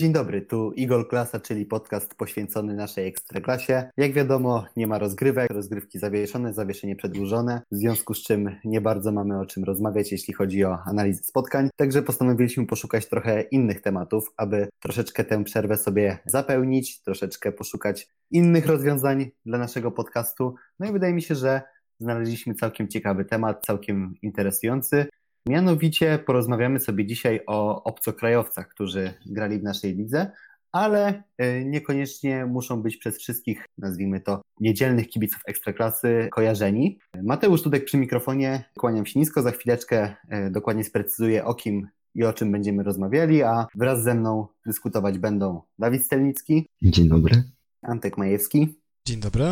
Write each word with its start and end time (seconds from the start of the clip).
Dzień 0.00 0.12
dobry, 0.12 0.42
tu 0.42 0.72
Igor 0.72 1.08
Klasa, 1.08 1.40
czyli 1.40 1.66
podcast 1.66 2.14
poświęcony 2.14 2.74
naszej 2.74 3.06
ekstraklasie. 3.06 3.90
Jak 3.96 4.12
wiadomo, 4.12 4.64
nie 4.76 4.86
ma 4.86 4.98
rozgrywek, 4.98 5.50
rozgrywki 5.50 5.98
zawieszone, 5.98 6.52
zawieszenie 6.54 6.96
przedłużone, 6.96 7.60
w 7.72 7.76
związku 7.76 8.14
z 8.14 8.22
czym 8.22 8.56
nie 8.64 8.80
bardzo 8.80 9.12
mamy 9.12 9.40
o 9.40 9.46
czym 9.46 9.64
rozmawiać, 9.64 10.12
jeśli 10.12 10.34
chodzi 10.34 10.64
o 10.64 10.78
analizę 10.84 11.24
spotkań. 11.24 11.68
Także 11.76 12.02
postanowiliśmy 12.02 12.66
poszukać 12.66 13.08
trochę 13.08 13.42
innych 13.42 13.80
tematów, 13.80 14.32
aby 14.36 14.68
troszeczkę 14.80 15.24
tę 15.24 15.44
przerwę 15.44 15.76
sobie 15.76 16.18
zapełnić, 16.26 17.02
troszeczkę 17.02 17.52
poszukać 17.52 18.08
innych 18.30 18.66
rozwiązań 18.66 19.30
dla 19.46 19.58
naszego 19.58 19.90
podcastu. 19.90 20.54
No 20.78 20.88
i 20.88 20.92
wydaje 20.92 21.14
mi 21.14 21.22
się, 21.22 21.34
że 21.34 21.62
znaleźliśmy 22.00 22.54
całkiem 22.54 22.88
ciekawy 22.88 23.24
temat, 23.24 23.66
całkiem 23.66 24.14
interesujący. 24.22 25.06
Mianowicie 25.48 26.18
porozmawiamy 26.18 26.80
sobie 26.80 27.06
dzisiaj 27.06 27.40
o 27.46 27.84
obcokrajowcach, 27.84 28.68
którzy 28.68 29.14
grali 29.26 29.58
w 29.58 29.62
naszej 29.62 29.96
lidze, 29.96 30.30
ale 30.72 31.22
e, 31.38 31.64
niekoniecznie 31.64 32.46
muszą 32.46 32.82
być 32.82 32.96
przez 32.96 33.18
wszystkich, 33.18 33.64
nazwijmy 33.78 34.20
to, 34.20 34.42
niedzielnych 34.60 35.08
kibiców 35.08 35.40
ekstraklasy 35.46 36.28
kojarzeni. 36.32 36.98
Mateusz 37.22 37.62
Tudek 37.62 37.84
przy 37.84 37.96
mikrofonie, 37.96 38.64
kłaniam 38.78 39.06
się 39.06 39.20
nisko, 39.20 39.42
za 39.42 39.50
chwileczkę 39.50 40.14
e, 40.28 40.50
dokładnie 40.50 40.84
sprecyzuję 40.84 41.44
o 41.44 41.54
kim 41.54 41.88
i 42.14 42.24
o 42.24 42.32
czym 42.32 42.52
będziemy 42.52 42.82
rozmawiali, 42.82 43.42
a 43.42 43.66
wraz 43.74 44.02
ze 44.02 44.14
mną 44.14 44.46
dyskutować 44.66 45.18
będą 45.18 45.62
Dawid 45.78 46.04
Stelnicki. 46.04 46.66
Dzień 46.82 47.08
dobry. 47.08 47.42
Antek 47.82 48.18
Majewski. 48.18 48.80
Dzień 49.06 49.20
dobry. 49.20 49.44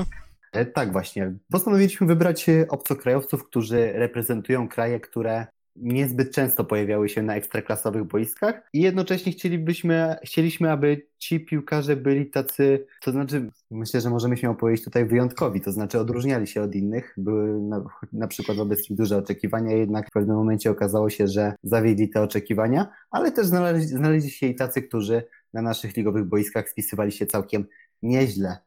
E, 0.53 0.67
tak, 0.67 0.93
właśnie. 0.93 1.35
Postanowiliśmy 1.51 2.07
wybrać 2.07 2.47
obcokrajowców, 2.69 3.45
którzy 3.45 3.93
reprezentują 3.93 4.69
kraje, 4.69 5.01
które 5.01 5.47
niezbyt 5.77 6.35
często 6.35 6.65
pojawiały 6.65 7.09
się 7.09 7.23
na 7.23 7.37
ekstraklasowych 7.37 8.05
boiskach 8.05 8.69
i 8.73 8.81
jednocześnie 8.81 9.33
chcielibyśmy, 9.33 10.17
chcieliśmy, 10.25 10.71
aby 10.71 11.07
ci 11.19 11.41
piłkarze 11.41 11.97
byli 11.97 12.31
tacy, 12.31 12.87
to 13.03 13.11
znaczy 13.11 13.51
myślę, 13.71 14.01
że 14.01 14.11
możemy 14.11 14.37
się 14.37 14.51
opowiedzieć 14.51 14.85
tutaj 14.85 15.07
wyjątkowi, 15.07 15.61
to 15.61 15.73
znaczy 15.73 16.01
odróżniali 16.01 16.47
się 16.47 16.63
od 16.63 16.75
innych, 16.75 17.15
były 17.17 17.61
na, 17.61 17.85
na 18.13 18.29
przykład 18.29 18.59
wobec 18.59 18.91
nich 18.91 18.99
duże 18.99 19.17
oczekiwania, 19.17 19.77
jednak 19.77 20.09
w 20.09 20.13
pewnym 20.13 20.37
momencie 20.37 20.71
okazało 20.71 21.11
się, 21.11 21.29
że 21.29 21.55
zawiedli 21.63 22.09
te 22.09 22.23
oczekiwania, 22.23 22.89
ale 23.11 23.33
też 23.33 23.47
znaleźli, 23.47 23.89
znaleźli 23.89 24.31
się 24.31 24.47
i 24.47 24.55
tacy, 24.55 24.83
którzy 24.83 25.23
na 25.55 25.63
naszych 25.63 25.97
ligowych 25.97 26.25
boiskach 26.25 26.69
spisywali 26.69 27.13
się 27.13 27.27
całkiem 27.27 27.65
nieźle. 28.03 28.59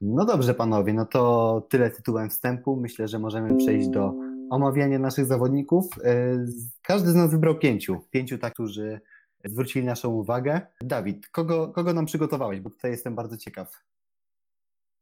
No 0.00 0.24
dobrze 0.24 0.54
panowie, 0.54 0.92
no 0.92 1.06
to 1.06 1.66
tyle 1.70 1.90
tytułem 1.90 2.30
wstępu. 2.30 2.76
Myślę, 2.76 3.08
że 3.08 3.18
możemy 3.18 3.56
przejść 3.56 3.88
do 3.88 4.14
omawiania 4.50 4.98
naszych 4.98 5.26
zawodników. 5.26 5.86
E, 6.04 6.46
każdy 6.82 7.10
z 7.10 7.14
nas 7.14 7.30
wybrał 7.30 7.58
pięciu. 7.58 8.00
Pięciu 8.10 8.38
tak, 8.38 8.52
którzy 8.52 9.00
zwrócili 9.44 9.86
naszą 9.86 10.08
uwagę. 10.08 10.60
Dawid, 10.80 11.28
kogo, 11.28 11.68
kogo 11.68 11.92
nam 11.92 12.06
przygotowałeś? 12.06 12.60
Bo 12.60 12.70
tutaj 12.70 12.90
jestem 12.90 13.14
bardzo 13.14 13.36
ciekaw. 13.36 13.82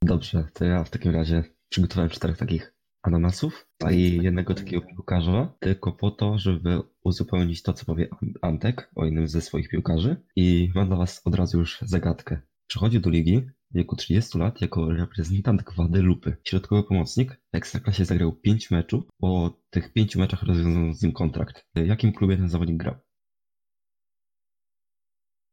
Dobrze, 0.03 0.49
to 0.53 0.65
ja 0.65 0.85
w 0.85 0.91
takim 0.91 1.13
razie 1.13 1.45
przygotowałem 1.69 2.11
czterech 2.11 2.39
takich 2.39 2.75
ananasów, 3.03 3.67
a 3.85 3.91
i 3.91 4.23
jednego 4.23 4.55
takiego 4.55 4.87
piłkarza, 4.87 5.53
tylko 5.61 5.93
po 5.93 6.11
to, 6.11 6.39
żeby 6.39 6.81
uzupełnić 7.05 7.63
to, 7.63 7.73
co 7.73 7.85
powie 7.85 8.09
Antek 8.43 8.91
o 8.95 9.05
jednym 9.05 9.29
ze 9.29 9.41
swoich 9.41 9.69
piłkarzy. 9.69 10.17
I 10.37 10.71
mam 10.75 10.87
dla 10.87 10.97
Was 10.97 11.23
od 11.25 11.35
razu 11.35 11.59
już 11.59 11.79
zagadkę. 11.83 12.41
Przychodzi 12.67 13.01
do 13.01 13.11
ligi, 13.11 13.47
w 13.71 13.77
wieku 13.77 13.97
30 13.97 14.39
lat 14.39 14.61
jako 14.61 14.89
reprezentant 14.93 15.63
Guadelupy. 15.63 16.37
Środkowy 16.45 16.83
pomocnik 16.83 17.33
w 17.33 17.57
Ekstraklasie 17.57 18.05
zagrał 18.05 18.33
5 18.33 18.71
meczów, 18.71 19.05
po 19.21 19.61
tych 19.71 19.93
5 19.93 20.17
meczach 20.17 20.43
rozwiązano 20.43 20.95
z 20.95 21.03
nim 21.03 21.13
kontrakt. 21.13 21.67
W 21.75 21.87
jakim 21.87 22.13
klubie 22.13 22.37
ten 22.37 22.49
zawodnik 22.49 22.77
grał? 22.77 22.95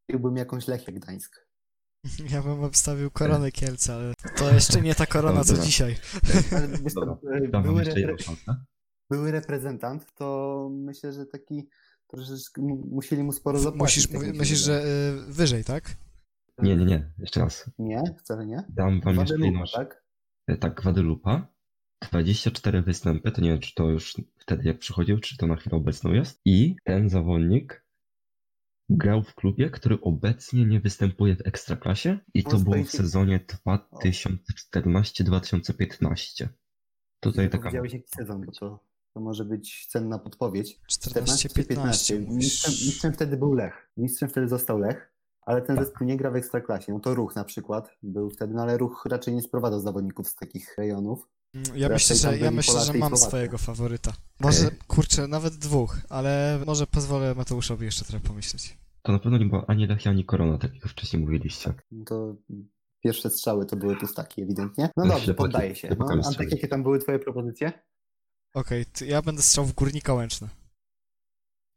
Byłbym 0.10 0.36
jakąś 0.36 0.68
Lechię 0.68 0.92
Gdańsk. 0.92 1.52
Ja 2.32 2.42
bym 2.42 2.64
obstawił 2.64 3.12
koronę 3.12 3.52
Kielce, 3.52 3.94
ale 3.94 4.14
to 4.38 4.54
jeszcze 4.54 4.82
nie 4.82 4.96
ta 4.96 5.06
korona, 5.06 5.44
co 5.44 5.58
dzisiaj. 5.58 5.96
były, 7.64 7.84
repre... 7.84 8.16
były 9.10 9.32
reprezentant, 9.32 10.14
to 10.14 10.70
myślę, 10.74 11.14
że 11.14 11.26
taki 11.26 11.70
troszeczkę 12.08 12.62
musieli 12.92 13.24
mu 13.24 13.32
sporo 13.32 13.60
zapłacić. 13.60 14.12
Musisz, 14.12 14.34
myślisz, 14.34 14.60
że 14.60 14.84
y, 15.30 15.34
wyżej, 15.34 15.64
tak? 15.64 15.98
Nie, 16.62 16.78
nie, 16.78 16.86
nie, 16.86 17.12
jeszcze 17.18 17.40
raz. 17.40 17.72
Nie, 17.80 18.04
wcale 18.20 18.46
nie. 18.46 18.64
Dam 18.70 19.02
wam 19.02 19.16
jeszcze 19.16 19.40
jedną. 19.40 19.64
Tak? 19.76 20.04
E, 20.48 20.58
tak, 20.58 20.82
Guadalupa. 20.82 21.48
24 22.10 22.82
występy, 22.82 23.32
to 23.32 23.42
nie 23.42 23.50
wiem, 23.50 23.60
czy 23.60 23.76
to 23.76 23.90
już 23.90 24.18
wtedy 24.38 24.68
jak 24.68 24.80
przychodził, 24.80 25.20
czy 25.20 25.38
to 25.38 25.48
na 25.48 25.56
chwilę 25.56 25.78
obecną 25.78 26.14
jest. 26.14 26.42
I 26.46 26.76
ten 26.84 27.10
zawodnik 27.10 27.86
grał 28.90 29.24
w 29.24 29.36
klubie, 29.36 29.70
który 29.70 30.02
obecnie 30.02 30.66
nie 30.66 30.80
występuje 30.80 31.36
w 31.36 31.48
Ekstraklasie 31.48 32.18
i 32.34 32.44
to 32.44 32.58
było 32.58 32.84
w 32.84 32.90
sezonie 32.90 33.40
2014-2015. 33.94 36.48
Tutaj 37.20 37.50
taka... 37.50 37.70
Widziałeś 37.70 37.94
jaki 37.94 38.10
sezon, 38.16 38.46
bo 38.46 38.52
to, 38.52 38.80
to 39.14 39.20
może 39.20 39.46
być 39.46 39.86
cenna 39.86 40.20
podpowiedź. 40.20 40.80
14-15. 40.92 42.30
Mistrzem, 42.30 42.70
mistrzem 42.70 43.14
wtedy 43.14 43.38
był 43.38 43.54
Lech. 43.54 43.90
Mistrzem 43.98 44.30
wtedy 44.30 44.48
został 44.48 44.80
Lech 44.80 45.11
ale 45.42 45.62
ten 45.62 45.78
zespół 45.78 46.08
nie 46.08 46.18
gra 46.18 46.32
w 46.32 46.36
ekstraklasie. 46.36 46.94
No 46.94 47.00
to 47.00 47.16
ruch 47.16 47.36
na 47.36 47.44
przykład 47.44 47.90
był 48.04 48.30
wtedy, 48.30 48.54
no 48.54 48.62
ale 48.62 48.78
ruch 48.78 49.06
raczej 49.06 49.34
nie 49.34 49.42
sprowadza 49.42 49.80
zawodników 49.80 50.28
z 50.28 50.36
takich 50.36 50.78
rejonów. 50.78 51.28
Mm, 51.54 51.78
ja 51.78 51.90
myślę, 51.90 52.16
że, 52.16 52.38
ja 52.38 52.52
myślę, 52.52 52.80
że 52.82 52.94
mam 52.94 53.18
swojego 53.18 53.58
faworyta. 53.58 54.14
Może, 54.40 54.72
kurczę, 54.88 55.28
nawet 55.28 55.54
dwóch, 55.54 55.98
ale 56.10 56.60
może 56.66 56.88
pozwolę 56.88 57.36
Mateuszowi 57.36 57.86
jeszcze 57.86 58.06
trochę 58.06 58.28
pomyśleć. 58.28 58.78
To 59.02 59.12
na 59.12 59.20
pewno 59.20 59.38
nie 59.38 59.46
była 59.46 59.66
ani 59.68 59.88
Lechia, 59.88 60.10
ani 60.10 60.26
Korona, 60.26 60.58
tak 60.58 60.74
jak 60.74 60.88
wcześniej 60.88 61.22
mówiliście. 61.22 61.74
No 61.92 62.06
to 62.06 62.36
pierwsze 63.04 63.30
strzały 63.30 63.66
to 63.66 63.76
były 63.76 63.96
pustaki 63.96 64.42
ewidentnie. 64.42 64.90
No 64.98 65.08
dobrze, 65.08 65.34
poddaję 65.34 65.76
się. 65.76 65.96
No, 66.00 66.06
Antek, 66.26 66.52
jakie 66.52 66.68
tam 66.68 66.84
były 66.84 67.00
twoje 67.00 67.20
propozycje? 67.20 67.72
Okej, 68.54 68.86
okay, 68.96 69.08
ja 69.08 69.22
będę 69.22 69.42
strzał 69.42 69.66
w 69.66 69.74
Górnika 69.74 70.14
Łęczne. 70.14 70.48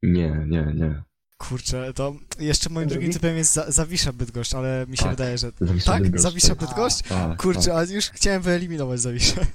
Nie, 0.03 0.47
nie, 0.49 0.73
nie. 0.75 1.03
Kurczę, 1.37 1.93
to 1.95 2.15
jeszcze 2.41 2.71
moim 2.71 2.89
drugim 2.89 3.13
typem 3.13 3.37
jest 3.37 3.53
za, 3.53 3.71
Zawisza 3.71 4.13
Bydgoszcz, 4.13 4.55
ale 4.55 4.87
mi 4.89 4.97
się 4.97 5.03
tak, 5.03 5.13
wydaje, 5.13 5.39
że... 5.39 5.53
Zawisza 5.61 5.93
tak? 5.93 6.03
Bydgoszcz, 6.03 6.23
Zawisza 6.23 6.55
Bydgoszcz? 6.55 7.03
Tak, 7.03 7.43
Kurczę, 7.43 7.71
tak. 7.71 7.89
a 7.91 7.93
już 7.93 8.11
chciałem 8.11 8.43
wyeliminować 8.43 9.01
Zawiszę. 9.01 9.47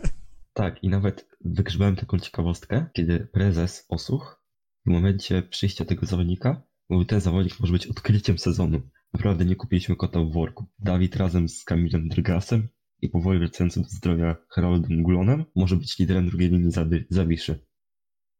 Tak, 0.53 0.83
i 0.83 0.89
nawet 0.89 1.27
wygrzebałem 1.45 1.95
taką 1.95 2.19
ciekawostkę, 2.19 2.85
kiedy 2.93 3.19
prezes 3.19 3.85
Osuch 3.89 4.43
w 4.85 4.89
momencie 4.89 5.41
przyjścia 5.41 5.85
tego 5.85 6.05
zawodnika 6.05 6.61
mówił, 6.89 7.05
ten 7.05 7.21
zawodnik 7.21 7.59
może 7.59 7.73
być 7.73 7.87
odkryciem 7.87 8.37
sezonu. 8.37 8.81
Naprawdę 9.13 9.45
nie 9.45 9.55
kupiliśmy 9.55 9.95
kota 9.95 10.19
w 10.19 10.31
worku. 10.31 10.65
Dawid 10.79 11.15
razem 11.15 11.49
z 11.49 11.63
Kamilem 11.63 12.07
Drgasem 12.07 12.67
i 13.01 13.09
powoli 13.09 13.39
wracającym 13.39 13.83
do 13.83 13.89
zdrowia 13.89 14.35
Haroldem 14.49 15.03
Gulonem 15.03 15.45
może 15.55 15.75
być 15.75 15.99
liderem 15.99 16.29
drugiej 16.29 16.49
linii 16.49 16.71
Zawiszy. 17.09 17.59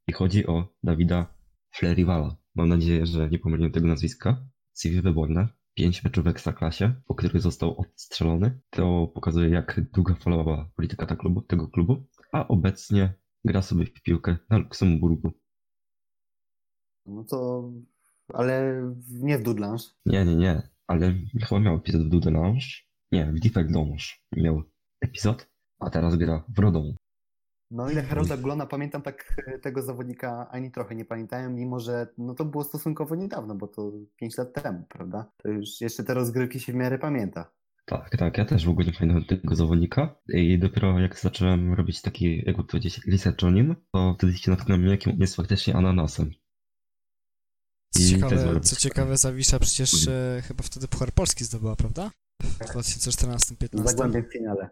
I 0.08 0.14
chodzi 0.14 0.48
o 0.48 0.76
Dawida 0.84 1.34
Fleriwala. 1.76 2.36
Mam 2.59 2.70
nadzieję, 2.70 3.06
że 3.06 3.30
nie 3.30 3.40
pomyliłem 3.40 3.72
tego 3.72 3.88
nazwiska. 3.88 4.46
CV 4.74 5.02
wyborne, 5.02 5.47
pięć 5.74 6.03
meczów 6.03 6.24
w 6.24 6.28
Ekstraklasie, 6.28 6.94
po 7.06 7.16
których 7.16 7.42
został 7.42 7.78
odstrzelony. 7.78 8.59
To 8.70 9.08
pokazuje, 9.08 9.50
jak 9.50 9.81
długa 9.94 10.16
falowała 10.16 10.70
polityka 10.75 11.06
ta 11.06 11.16
klubu, 11.16 11.42
tego 11.42 11.68
klubu, 11.68 12.06
a 12.31 12.47
obecnie 12.47 13.14
gra 13.46 13.62
sobie 13.62 13.86
w 13.86 14.02
piłkę 14.02 14.38
na 14.50 14.58
Luksemburgu. 14.58 15.31
No 17.06 17.24
to... 17.24 17.72
ale 18.34 18.84
nie 19.09 19.38
w 19.38 19.44
Dudlange. 19.44 19.84
Nie, 20.06 20.26
nie, 20.26 20.36
nie, 20.36 20.70
ale 20.88 21.14
chyba 21.41 21.62
miał 21.62 21.76
epizod 21.76 22.02
w 22.02 22.09
Dudlange. 22.09 22.66
Nie, 23.11 23.26
w 23.26 23.40
Defect 23.40 23.70
miał 24.38 24.64
epizod, 25.02 25.50
a 25.79 25.90
teraz 25.90 26.16
gra 26.16 26.44
w 26.50 26.59
Rodon. 26.59 26.96
No 27.72 27.92
ile 27.92 28.04
Harolda 28.04 28.38
Glona 28.38 28.66
pamiętam 28.66 29.02
tak 29.02 29.42
e, 29.48 29.60
tego 29.60 29.82
zawodnika 29.82 30.50
ani 30.52 30.72
trochę 30.72 30.96
nie 30.96 31.06
pamiętałem, 31.06 31.56
mimo 31.56 31.80
że 31.80 32.08
no 32.18 32.36
to 32.36 32.46
było 32.46 32.64
stosunkowo 32.64 33.16
niedawno, 33.16 33.56
bo 33.56 33.68
to 33.68 33.92
5 34.16 34.38
lat 34.38 34.54
temu, 34.54 34.84
prawda? 34.90 35.32
To 35.38 35.50
już 35.50 35.82
jeszcze 35.82 36.04
te 36.04 36.14
rozgrywki 36.14 36.60
się 36.60 36.74
w 36.74 36.76
miarę 36.76 37.00
pamięta. 37.00 37.52
Tak, 37.86 38.10
tak, 38.18 38.38
ja 38.38 38.46
też 38.46 38.66
w 38.66 38.70
ogóle 38.70 38.88
nie 38.88 38.94
pamiętam 38.94 39.26
tego 39.26 39.56
zawodnika 39.56 40.16
i 40.28 40.60
dopiero 40.60 41.00
jak 41.00 41.20
zacząłem 41.20 41.74
robić 41.74 42.02
taki, 42.02 42.44
jakby 42.46 42.64
powiedzieć, 42.64 43.02
research 43.08 43.44
o 43.44 43.52
nim, 43.52 43.76
to 43.92 44.16
wtedy 44.18 44.34
się 44.34 44.52
natknąłem, 44.52 44.86
jakim 44.86 45.12
on 45.12 45.20
jest 45.20 45.36
faktycznie 45.36 45.76
ananasem. 45.76 46.32
Co 47.90 48.00
ciekawe, 48.10 48.60
co 48.60 48.76
ciekawe, 48.76 49.18
Zawisza 49.18 49.60
przecież 49.60 50.08
e, 50.08 50.42
chyba 50.48 50.64
wtedy 50.64 50.88
Puchar 50.88 51.12
Polski 51.12 51.44
zdobyła, 51.44 51.76
prawda? 51.76 52.12
W 52.44 52.60
2014-15. 52.60 53.84
Zagłębiem 53.84 54.24
w 54.24 54.34
finale. 54.34 54.70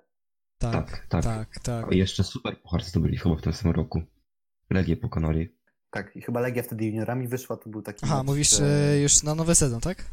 Tak, 0.58 0.74
tak, 0.74 1.08
tak. 1.08 1.24
tak, 1.24 1.60
tak. 1.60 1.92
I 1.92 1.98
jeszcze 1.98 2.24
super 2.24 2.62
puchar 2.62 2.84
zdobyli 2.84 3.18
chyba 3.18 3.36
w 3.36 3.42
tym 3.42 3.54
samym 3.54 3.76
roku. 3.76 4.02
Legię 4.70 4.98
pokonali. 4.98 5.58
Tak, 5.90 6.16
i 6.16 6.22
chyba 6.22 6.40
Legia 6.40 6.64
wtedy 6.64 6.86
juniorami 6.86 7.28
wyszła, 7.28 7.58
to 7.58 7.70
był 7.70 7.82
taki... 7.82 8.00
Aha, 8.04 8.18
mecz, 8.18 8.26
mówisz 8.28 8.58
że... 8.58 9.00
już 9.02 9.24
na 9.24 9.36
nowy 9.36 9.56
sezon, 9.56 9.82
tak? 9.82 10.06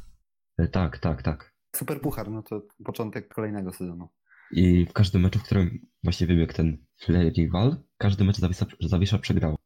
E, 0.58 0.68
tak, 0.68 0.98
tak, 0.98 1.22
tak. 1.22 1.54
Super 1.76 2.00
puchar, 2.00 2.30
no 2.30 2.42
to 2.42 2.62
początek 2.84 3.34
kolejnego 3.34 3.72
sezonu. 3.72 4.08
I 4.50 4.86
w 4.86 4.92
każdym 4.92 5.22
meczu, 5.22 5.38
w 5.38 5.42
którym 5.42 5.86
właśnie 6.04 6.26
wybiegł 6.26 6.52
ten 6.52 6.86
rival, 7.08 7.82
każdy 7.98 8.24
mecz 8.24 8.36
Zawisza, 8.36 8.66
Zawisza 8.80 9.18
przegrał. 9.18 9.56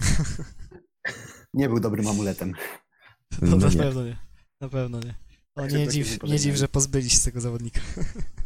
nie 1.54 1.68
był 1.68 1.80
dobrym 1.80 2.08
amuletem. 2.08 2.52
No, 3.42 3.56
no 3.56 3.56
na 3.56 3.70
pewno 3.70 4.04
nie. 4.04 4.16
Na 4.60 4.68
pewno 4.68 5.00
nie. 5.00 5.14
O, 5.54 5.66
nie 5.66 5.88
dziw, 5.88 6.22
nie 6.22 6.38
dziw, 6.38 6.56
że 6.56 6.68
pozbyli 6.68 7.10
się 7.10 7.18
tego 7.18 7.40
zawodnika. 7.40 7.80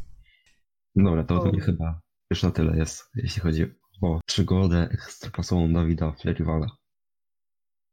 Dobra, 0.97 1.25
to 1.25 1.41
ode 1.41 1.53
mnie 1.53 1.61
chyba 1.61 2.01
już 2.31 2.43
na 2.43 2.51
tyle 2.51 2.77
jest, 2.79 3.05
jeśli 3.15 3.43
chodzi 3.43 3.75
o 4.03 4.21
przygodę 4.27 4.89
ekstraklasową 4.93 5.73
Dawida 5.73 6.13
Fleriwala. 6.13 6.67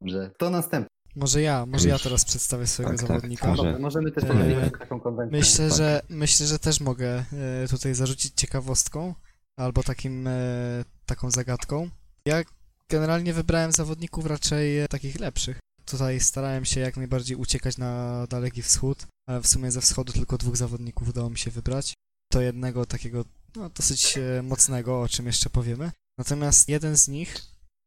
Dobrze, 0.01 0.31
to 0.37 0.49
następny. 0.49 0.87
Może 1.15 1.41
ja, 1.41 1.65
może 1.65 1.89
ja 1.89 1.99
teraz 1.99 2.25
przedstawię 2.25 2.67
swojego 2.67 2.91
Tak, 2.97 2.99
tak, 2.99 3.07
zawodnika. 3.07 3.55
Dobra, 3.55 3.79
możemy 3.79 4.11
też 4.11 4.23
Eee, 4.23 4.29
powiedzieć 4.29 4.73
taką 4.79 4.99
konwencję. 4.99 5.37
Myślę, 5.37 5.67
Tak. 5.69 5.77
że 5.77 6.01
myślę, 6.09 6.47
że 6.47 6.59
też 6.59 6.79
mogę 6.81 7.25
e, 7.63 7.67
tutaj 7.69 7.93
zarzucić 7.93 8.33
ciekawostką 8.35 9.15
albo 9.59 9.83
takim 9.83 10.27
e, 10.27 10.83
taką 11.05 11.31
zagadką. 11.31 11.89
Ja 12.25 12.41
generalnie 12.89 13.33
wybrałem 13.33 13.71
zawodników 13.71 14.25
raczej 14.25 14.79
e, 14.79 14.87
takich 14.87 15.19
lepszych. 15.19 15.59
Tutaj 15.85 16.19
starałem 16.19 16.65
się 16.65 16.79
jak 16.79 16.97
najbardziej 16.97 17.37
uciekać 17.37 17.77
na 17.77 18.25
Daleki 18.29 18.61
Wschód, 18.61 19.07
ale 19.29 19.41
w 19.41 19.47
sumie 19.47 19.71
ze 19.71 19.81
wschodu 19.81 20.13
tylko 20.13 20.37
dwóch 20.37 20.57
zawodników 20.57 21.09
udało 21.09 21.29
mi 21.29 21.37
się 21.37 21.51
wybrać. 21.51 21.93
To 22.35 22.41
jednego 22.41 22.85
takiego 22.85 23.25
no, 23.55 23.69
dosyć 23.69 24.17
e, 24.17 24.41
mocnego, 24.43 25.01
o 25.01 25.09
czym 25.09 25.25
jeszcze 25.25 25.49
powiemy. 25.49 25.91
Natomiast 26.17 26.69
jeden 26.69 26.97
z 26.97 27.07
nich 27.07 27.41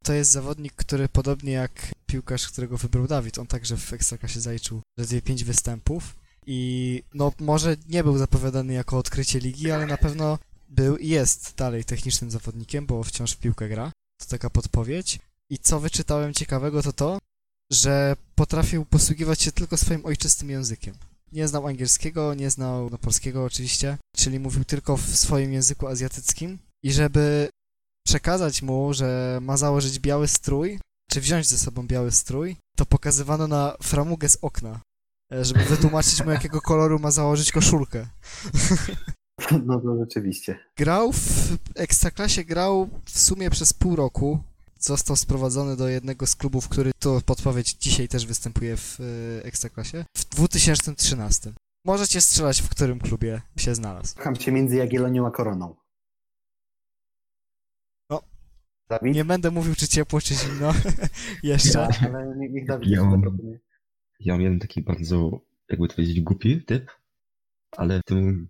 to 0.04 0.12
jest 0.12 0.30
zawodnik, 0.30 0.72
który 0.72 1.08
podobnie 1.08 1.52
jak 1.52 1.94
piłkarz, 2.06 2.48
którego 2.48 2.78
wybrał 2.78 3.06
Dawid, 3.06 3.38
on 3.38 3.46
także 3.46 3.76
w 3.76 3.92
Ekstraklasie 3.92 4.40
zaliczył 4.40 4.82
zaledwie 4.96 5.22
5 5.22 5.44
występów 5.44 6.16
i 6.46 7.02
no 7.14 7.32
może 7.40 7.76
nie 7.88 8.04
był 8.04 8.18
zapowiadany 8.18 8.72
jako 8.72 8.98
odkrycie 8.98 9.38
ligi, 9.38 9.70
ale 9.70 9.86
na 9.86 9.96
pewno 9.96 10.38
był 10.68 10.96
i 10.96 11.08
jest 11.08 11.54
dalej 11.56 11.84
technicznym 11.84 12.30
zawodnikiem, 12.30 12.86
bo 12.86 13.04
wciąż 13.04 13.32
w 13.32 13.38
piłkę 13.38 13.68
gra. 13.68 13.92
To 14.18 14.26
taka 14.26 14.50
podpowiedź. 14.50 15.18
I 15.50 15.58
co 15.58 15.80
wyczytałem 15.80 16.34
ciekawego 16.34 16.82
to 16.82 16.92
to, 16.92 17.18
że 17.70 18.16
potrafił 18.34 18.84
posługiwać 18.84 19.42
się 19.42 19.52
tylko 19.52 19.76
swoim 19.76 20.06
ojczystym 20.06 20.50
językiem. 20.50 20.94
Nie 21.32 21.48
znał 21.48 21.66
angielskiego, 21.66 22.34
nie 22.34 22.50
znał 22.50 22.90
no, 22.90 22.98
polskiego 22.98 23.44
oczywiście, 23.44 23.98
czyli 24.16 24.38
mówił 24.38 24.64
tylko 24.64 24.96
w 24.96 25.02
swoim 25.02 25.52
języku 25.52 25.86
azjatyckim 25.86 26.58
i 26.82 26.92
żeby 26.92 27.48
przekazać 28.06 28.62
mu, 28.62 28.94
że 28.94 29.38
ma 29.42 29.56
założyć 29.56 29.98
biały 29.98 30.28
strój, 30.28 30.78
czy 31.10 31.20
wziąć 31.20 31.46
ze 31.46 31.58
sobą 31.58 31.86
biały 31.86 32.10
strój, 32.10 32.56
to 32.76 32.86
pokazywano 32.86 33.48
na 33.48 33.76
framugę 33.82 34.28
z 34.28 34.38
okna, 34.42 34.80
e, 35.32 35.44
żeby 35.44 35.64
wytłumaczyć 35.64 36.24
mu, 36.24 36.30
jakiego 36.30 36.60
koloru 36.60 36.98
ma 36.98 37.10
założyć 37.10 37.52
koszulkę. 37.52 38.06
No 39.66 39.80
to 39.80 39.96
rzeczywiście. 39.98 40.58
Grał 40.76 41.12
w 41.12 41.56
Ekstraklasie, 41.74 42.44
grał 42.44 42.88
w 43.04 43.18
sumie 43.18 43.50
przez 43.50 43.72
pół 43.72 43.96
roku. 43.96 44.42
Został 44.78 45.16
sprowadzony 45.16 45.76
do 45.76 45.88
jednego 45.88 46.26
z 46.26 46.36
klubów, 46.36 46.68
który 46.68 46.90
to 46.98 47.20
podpowiedź 47.26 47.72
dzisiaj 47.74 48.08
też 48.08 48.26
występuje 48.26 48.76
w 48.76 48.98
e, 49.00 49.44
Ekstraklasie. 49.44 50.04
W 50.16 50.24
2013. 50.24 51.52
Możecie 51.84 52.20
strzelać, 52.20 52.62
w 52.62 52.68
którym 52.68 52.98
klubie 52.98 53.42
się 53.56 53.74
znalazł. 53.74 54.16
Kocham 54.16 54.36
się 54.36 54.52
między 54.52 54.76
Jagiellonią 54.76 55.26
a 55.26 55.30
Koroną. 55.30 55.76
No. 58.10 58.22
Dawid? 58.88 59.14
Nie 59.14 59.24
będę 59.24 59.50
mówił, 59.50 59.74
czy 59.74 59.88
ciepło, 59.88 60.20
czy 60.20 60.34
zimno. 60.34 60.72
Jeszcze. 61.42 61.78
Ja, 61.78 62.08
ale 62.14 62.36
nie- 62.36 62.48
niech 62.48 62.66
Dawid 62.66 62.96
mam-. 62.98 63.58
Ja 64.20 64.32
mam 64.32 64.42
jeden 64.42 64.58
taki 64.58 64.82
bardzo, 64.82 65.40
jakby 65.68 65.88
to 65.88 65.94
powiedzieć, 65.94 66.20
głupi 66.20 66.62
typ, 66.64 66.90
ale 67.76 68.00
w 68.00 68.04
tym 68.04 68.48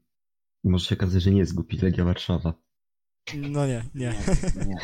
może 0.64 0.84
się 0.84 0.94
okazać, 0.94 1.22
że 1.22 1.30
nie 1.30 1.38
jest 1.38 1.54
głupi, 1.54 1.76
Legia 1.78 2.04
Warszawa. 2.04 2.54
No 3.36 3.66
nie, 3.66 3.84
nie. 3.94 4.14
Nie, 4.56 4.66
nie. 4.66 4.76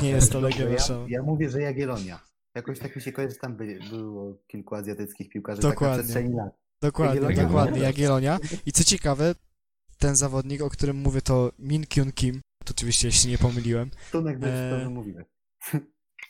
Nie 0.02 0.10
jest 0.10 0.32
to 0.32 0.40
Legia 0.40 0.64
ja, 0.64 0.70
Warszawa. 0.70 1.06
ja 1.08 1.22
mówię, 1.22 1.50
że 1.50 1.62
Jagiellonia. 1.62 2.20
Jakoś 2.54 2.78
tak 2.78 2.96
mi 2.96 3.02
się 3.02 3.12
kojarzy, 3.12 3.34
że 3.34 3.40
tam 3.40 3.56
by, 3.56 3.78
było 3.90 4.38
kilku 4.46 4.74
azjatyckich 4.74 5.28
piłkarzy 5.28 5.62
Dokładnie. 5.62 5.86
tak 5.88 5.96
na 5.96 6.02
przestrzeni 6.02 6.34
lat. 6.34 6.58
Dokładnie, 6.82 7.20
Jagiellonia. 7.20 7.48
dokładnie, 7.48 7.80
Jagiellonia. 7.80 8.38
I 8.66 8.72
co 8.72 8.84
ciekawe, 8.84 9.34
ten 9.98 10.16
zawodnik, 10.16 10.62
o 10.62 10.70
którym 10.70 10.96
mówię, 10.96 11.22
to 11.22 11.52
Min 11.58 11.86
Kyun 11.86 12.12
Kim. 12.12 12.40
To 12.64 12.70
oczywiście, 12.70 13.08
jeśli 13.08 13.30
nie 13.30 13.38
pomyliłem. 13.38 13.90
Tunek 14.12 14.38
to 14.40 14.90
mówiłeś. 14.90 15.26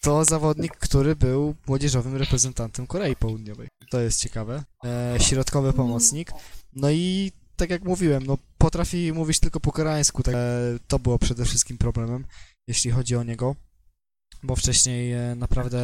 To 0.02 0.24
zawodnik, 0.24 0.76
który 0.76 1.16
był 1.16 1.54
młodzieżowym 1.66 2.16
reprezentantem 2.16 2.86
Korei 2.86 3.16
Południowej. 3.16 3.68
To 3.90 4.00
jest 4.00 4.20
ciekawe. 4.20 4.64
E, 4.84 5.16
środkowy 5.20 5.72
pomocnik. 5.72 6.30
No 6.72 6.90
i 6.90 7.32
tak 7.64 7.70
jak 7.70 7.84
mówiłem, 7.84 8.26
no 8.26 8.38
potrafi 8.58 9.12
mówić 9.12 9.40
tylko 9.40 9.60
po 9.60 9.72
koreańsku. 9.72 10.22
Tak, 10.22 10.34
e, 10.34 10.38
to 10.88 10.98
było 10.98 11.18
przede 11.18 11.44
wszystkim 11.44 11.78
problemem, 11.78 12.24
jeśli 12.68 12.90
chodzi 12.90 13.16
o 13.16 13.22
niego. 13.22 13.56
Bo 14.42 14.56
wcześniej 14.56 15.12
e, 15.12 15.34
naprawdę 15.34 15.80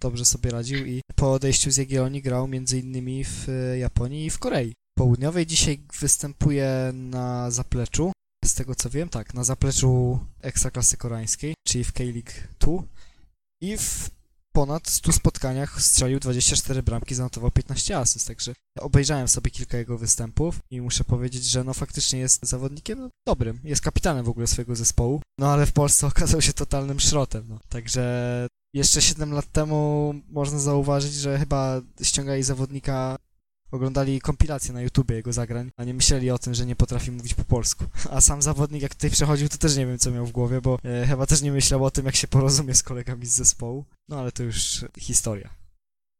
dobrze 0.00 0.24
sobie 0.24 0.50
radził 0.50 0.86
i 0.86 1.00
po 1.16 1.32
odejściu 1.32 1.70
z 1.70 1.76
Jagiellonii 1.76 2.22
grał 2.22 2.44
m.in. 2.44 3.24
w 3.24 3.48
e, 3.48 3.78
Japonii 3.78 4.26
i 4.26 4.30
w 4.30 4.38
Korei 4.38 4.74
Południowej. 4.98 5.46
Dzisiaj 5.46 5.80
występuje 6.00 6.90
na 6.94 7.50
zapleczu. 7.50 8.12
Z 8.44 8.54
tego 8.54 8.74
co 8.74 8.90
wiem, 8.90 9.08
tak, 9.08 9.34
na 9.34 9.44
zapleczu 9.44 10.18
Ekstraklasy 10.42 10.96
Koreańskiej, 10.96 11.54
czyli 11.66 11.84
w 11.84 11.92
K-League 11.92 12.32
2 12.60 12.72
i 13.60 13.76
w 13.76 14.10
ponad 14.56 14.88
100 14.88 15.12
spotkaniach 15.12 15.82
strzelił 15.82 16.20
24 16.20 16.82
bramki, 16.82 17.14
zanotował 17.14 17.50
15 17.50 17.98
asyst, 17.98 18.26
także 18.26 18.52
obejrzałem 18.80 19.28
sobie 19.28 19.50
kilka 19.50 19.78
jego 19.78 19.98
występów 19.98 20.58
i 20.70 20.80
muszę 20.80 21.04
powiedzieć, 21.04 21.44
że 21.44 21.64
no 21.64 21.74
faktycznie 21.74 22.18
jest 22.18 22.46
zawodnikiem 22.46 22.98
no, 22.98 23.08
dobrym, 23.26 23.60
jest 23.64 23.82
kapitanem 23.82 24.24
w 24.24 24.28
ogóle 24.28 24.46
swojego 24.46 24.76
zespołu, 24.76 25.20
no 25.38 25.52
ale 25.52 25.66
w 25.66 25.72
Polsce 25.72 26.06
okazał 26.16 26.42
się 26.42 26.52
totalnym 26.52 27.00
szrotem, 27.00 27.44
no. 27.48 27.58
Także 27.68 28.46
jeszcze 28.74 29.02
7 29.02 29.32
lat 29.32 29.52
temu 29.52 30.14
można 30.28 30.58
zauważyć, 30.58 31.14
że 31.14 31.38
chyba 31.38 31.80
ściągali 32.02 32.42
zawodnika 32.42 33.16
oglądali 33.70 34.20
kompilację 34.20 34.74
na 34.74 34.82
YouTubie 34.82 35.16
jego 35.16 35.32
zagrań, 35.32 35.70
a 35.76 35.84
nie 35.84 35.94
myśleli 35.94 36.30
o 36.30 36.38
tym, 36.38 36.54
że 36.54 36.66
nie 36.66 36.76
potrafi 36.76 37.10
mówić 37.10 37.34
po 37.34 37.44
polsku. 37.44 37.84
A 38.10 38.20
sam 38.20 38.42
zawodnik, 38.42 38.82
jak 38.82 38.94
tutaj 38.94 39.10
przechodził, 39.10 39.48
to 39.48 39.58
też 39.58 39.76
nie 39.76 39.86
wiem, 39.86 39.98
co 39.98 40.10
miał 40.10 40.26
w 40.26 40.32
głowie, 40.32 40.60
bo 40.60 40.78
e, 40.84 41.06
chyba 41.06 41.26
też 41.26 41.42
nie 41.42 41.52
myślał 41.52 41.84
o 41.84 41.90
tym, 41.90 42.06
jak 42.06 42.16
się 42.16 42.28
porozumie 42.28 42.74
z 42.74 42.82
kolegami 42.82 43.26
z 43.26 43.30
zespołu. 43.30 43.84
No 44.08 44.20
ale 44.20 44.32
to 44.32 44.42
już 44.42 44.84
historia. 44.98 45.65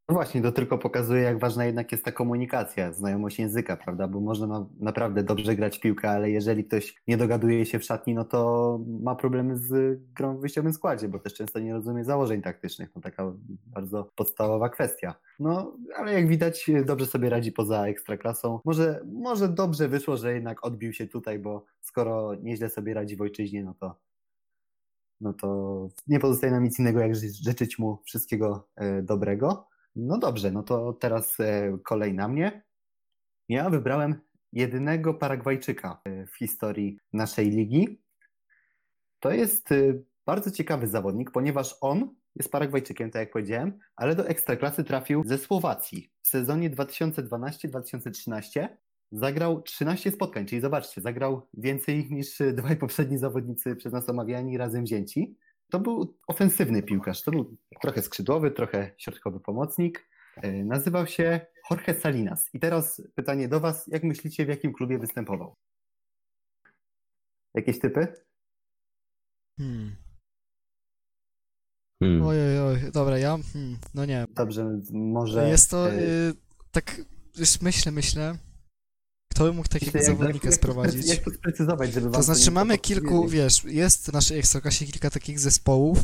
No 0.08 0.14
właśnie, 0.14 0.42
to 0.42 0.52
tylko 0.52 0.78
pokazuje, 0.78 1.22
jak 1.22 1.38
ważna 1.38 1.64
jednak 1.64 1.92
jest 1.92 2.04
ta 2.04 2.12
komunikacja, 2.12 2.92
znajomość 2.92 3.38
języka, 3.38 3.76
prawda? 3.76 4.08
Bo 4.08 4.20
można 4.20 4.46
na, 4.46 4.66
naprawdę 4.80 5.22
dobrze 5.22 5.56
grać 5.56 5.80
piłkę, 5.80 6.10
ale 6.10 6.30
jeżeli 6.30 6.64
ktoś 6.64 7.02
nie 7.08 7.16
dogaduje 7.16 7.66
się 7.66 7.78
w 7.78 7.84
szatni, 7.84 8.14
no 8.14 8.25
to 8.25 8.80
ma 9.00 9.14
problemy 9.14 9.56
z 9.56 10.00
grą 10.14 10.36
w 10.36 10.40
wyjściowym 10.40 10.72
składzie, 10.72 11.08
bo 11.08 11.18
też 11.18 11.34
często 11.34 11.58
nie 11.58 11.72
rozumie 11.72 12.04
założeń 12.04 12.42
taktycznych. 12.42 12.90
No 12.96 13.02
taka 13.02 13.32
bardzo 13.66 14.10
podstawowa 14.16 14.68
kwestia. 14.68 15.14
No, 15.40 15.76
ale 15.96 16.12
jak 16.12 16.28
widać, 16.28 16.70
dobrze 16.84 17.06
sobie 17.06 17.30
radzi 17.30 17.52
poza 17.52 17.86
ekstraklasą. 17.86 18.60
Może, 18.64 19.00
może 19.12 19.48
dobrze 19.48 19.88
wyszło, 19.88 20.16
że 20.16 20.32
jednak 20.34 20.66
odbił 20.66 20.92
się 20.92 21.06
tutaj, 21.06 21.38
bo 21.38 21.64
skoro 21.80 22.34
nieźle 22.34 22.68
sobie 22.70 22.94
radzi 22.94 23.16
w 23.16 23.20
ojczyźnie, 23.20 23.64
no 23.64 23.75
to 23.80 23.94
no 25.20 25.32
to 25.32 25.88
nie 26.06 26.20
pozostaje 26.20 26.52
nam 26.52 26.64
nic 26.64 26.78
innego, 26.78 27.00
jak 27.00 27.14
ży- 27.16 27.44
życzyć 27.44 27.78
mu 27.78 27.98
wszystkiego 28.04 28.68
e, 28.76 29.02
dobrego. 29.02 29.66
No 29.96 30.18
dobrze, 30.18 30.50
no 30.50 30.62
to 30.62 30.92
teraz 30.92 31.40
e, 31.40 31.78
kolej 31.84 32.14
na 32.14 32.28
mnie. 32.28 32.62
Ja 33.48 33.70
wybrałem 33.70 34.20
jedynego 34.52 35.14
Paragwajczyka 35.14 36.00
e, 36.04 36.26
w 36.26 36.36
historii 36.36 36.98
naszej 37.12 37.50
ligi. 37.50 38.02
To 39.20 39.30
jest 39.30 39.72
e, 39.72 39.76
bardzo 40.26 40.50
ciekawy 40.50 40.86
zawodnik, 40.86 41.30
ponieważ 41.30 41.76
on 41.80 42.14
jest 42.34 42.52
Paragwajczykiem, 42.52 43.10
tak 43.10 43.20
jak 43.20 43.32
powiedziałem, 43.32 43.78
ale 43.96 44.14
do 44.14 44.28
ekstraklasy 44.28 44.84
trafił 44.84 45.22
ze 45.26 45.38
Słowacji. 45.38 46.12
W 46.22 46.28
sezonie 46.28 46.70
2012-2013 46.70 48.68
zagrał 49.12 49.62
13 49.62 50.10
spotkań, 50.10 50.46
czyli 50.46 50.60
zobaczcie, 50.60 51.00
zagrał 51.00 51.48
więcej 51.54 52.08
niż 52.10 52.38
dwaj 52.52 52.76
poprzedni 52.76 53.18
zawodnicy 53.18 53.76
przez 53.76 53.92
nas 53.92 54.08
omawiani 54.08 54.58
razem 54.58 54.84
wzięci. 54.84 55.36
To 55.70 55.80
był 55.80 56.18
ofensywny 56.26 56.82
piłkarz. 56.82 57.23
To 57.23 57.30
był 57.30 57.56
trochę 57.80 58.02
skrzydłowy, 58.02 58.50
trochę 58.50 58.90
środkowy 58.99 59.40
pomocnik. 59.40 60.08
E, 60.37 60.64
Nazywał 60.64 61.06
się 61.06 61.40
Jorge 61.70 61.94
Salinas. 62.00 62.54
I 62.54 62.61
teraz 62.61 63.02
pytanie 63.14 63.49
do 63.49 63.61
Was. 63.61 63.87
Jak 63.87 64.04
myślicie, 64.04 64.46
w 64.46 64.49
jakim 64.49 64.73
klubie 64.73 64.99
występował? 64.99 65.54
Jakieś 67.54 67.80
typy? 67.80 68.06
Hmm. 69.58 69.96
Hmm. 72.02 72.23
Oj, 72.23 72.37
oj, 72.40 72.58
oj, 72.58 72.92
dobra, 72.92 73.18
ja, 73.18 73.38
hmm, 73.52 73.78
no 73.94 74.04
nie. 74.04 74.26
Dobrze, 74.30 74.80
może... 74.92 75.49
Jest 75.49 75.70
to, 75.70 75.90
e, 75.92 76.02
y, 76.02 76.32
tak, 76.73 77.00
już 77.38 77.61
myślę, 77.61 77.92
myślę, 77.92 78.38
kto 79.37 79.45
by 79.45 79.52
mógł 79.52 79.69
takiego 79.69 79.99
jak- 79.99 80.07
zawodnika 80.07 80.49
jak 80.49 80.55
sprowadzić? 80.55 81.07
Jak 81.09 81.19
to 81.25 81.31
sprecyzować, 81.31 81.93
żeby 81.93 82.07
wam 82.07 82.12
To 82.14 82.23
znaczy 82.23 82.45
nie 82.45 82.50
mamy 82.50 82.78
kilku, 82.78 83.28
wiesz, 83.28 83.64
jest 83.64 84.07
w 84.11 84.12
naszej 84.12 84.38
Ekstraklasie 84.38 84.87
kilka 84.87 85.11
takich 85.11 85.38
zespołów, 85.40 85.99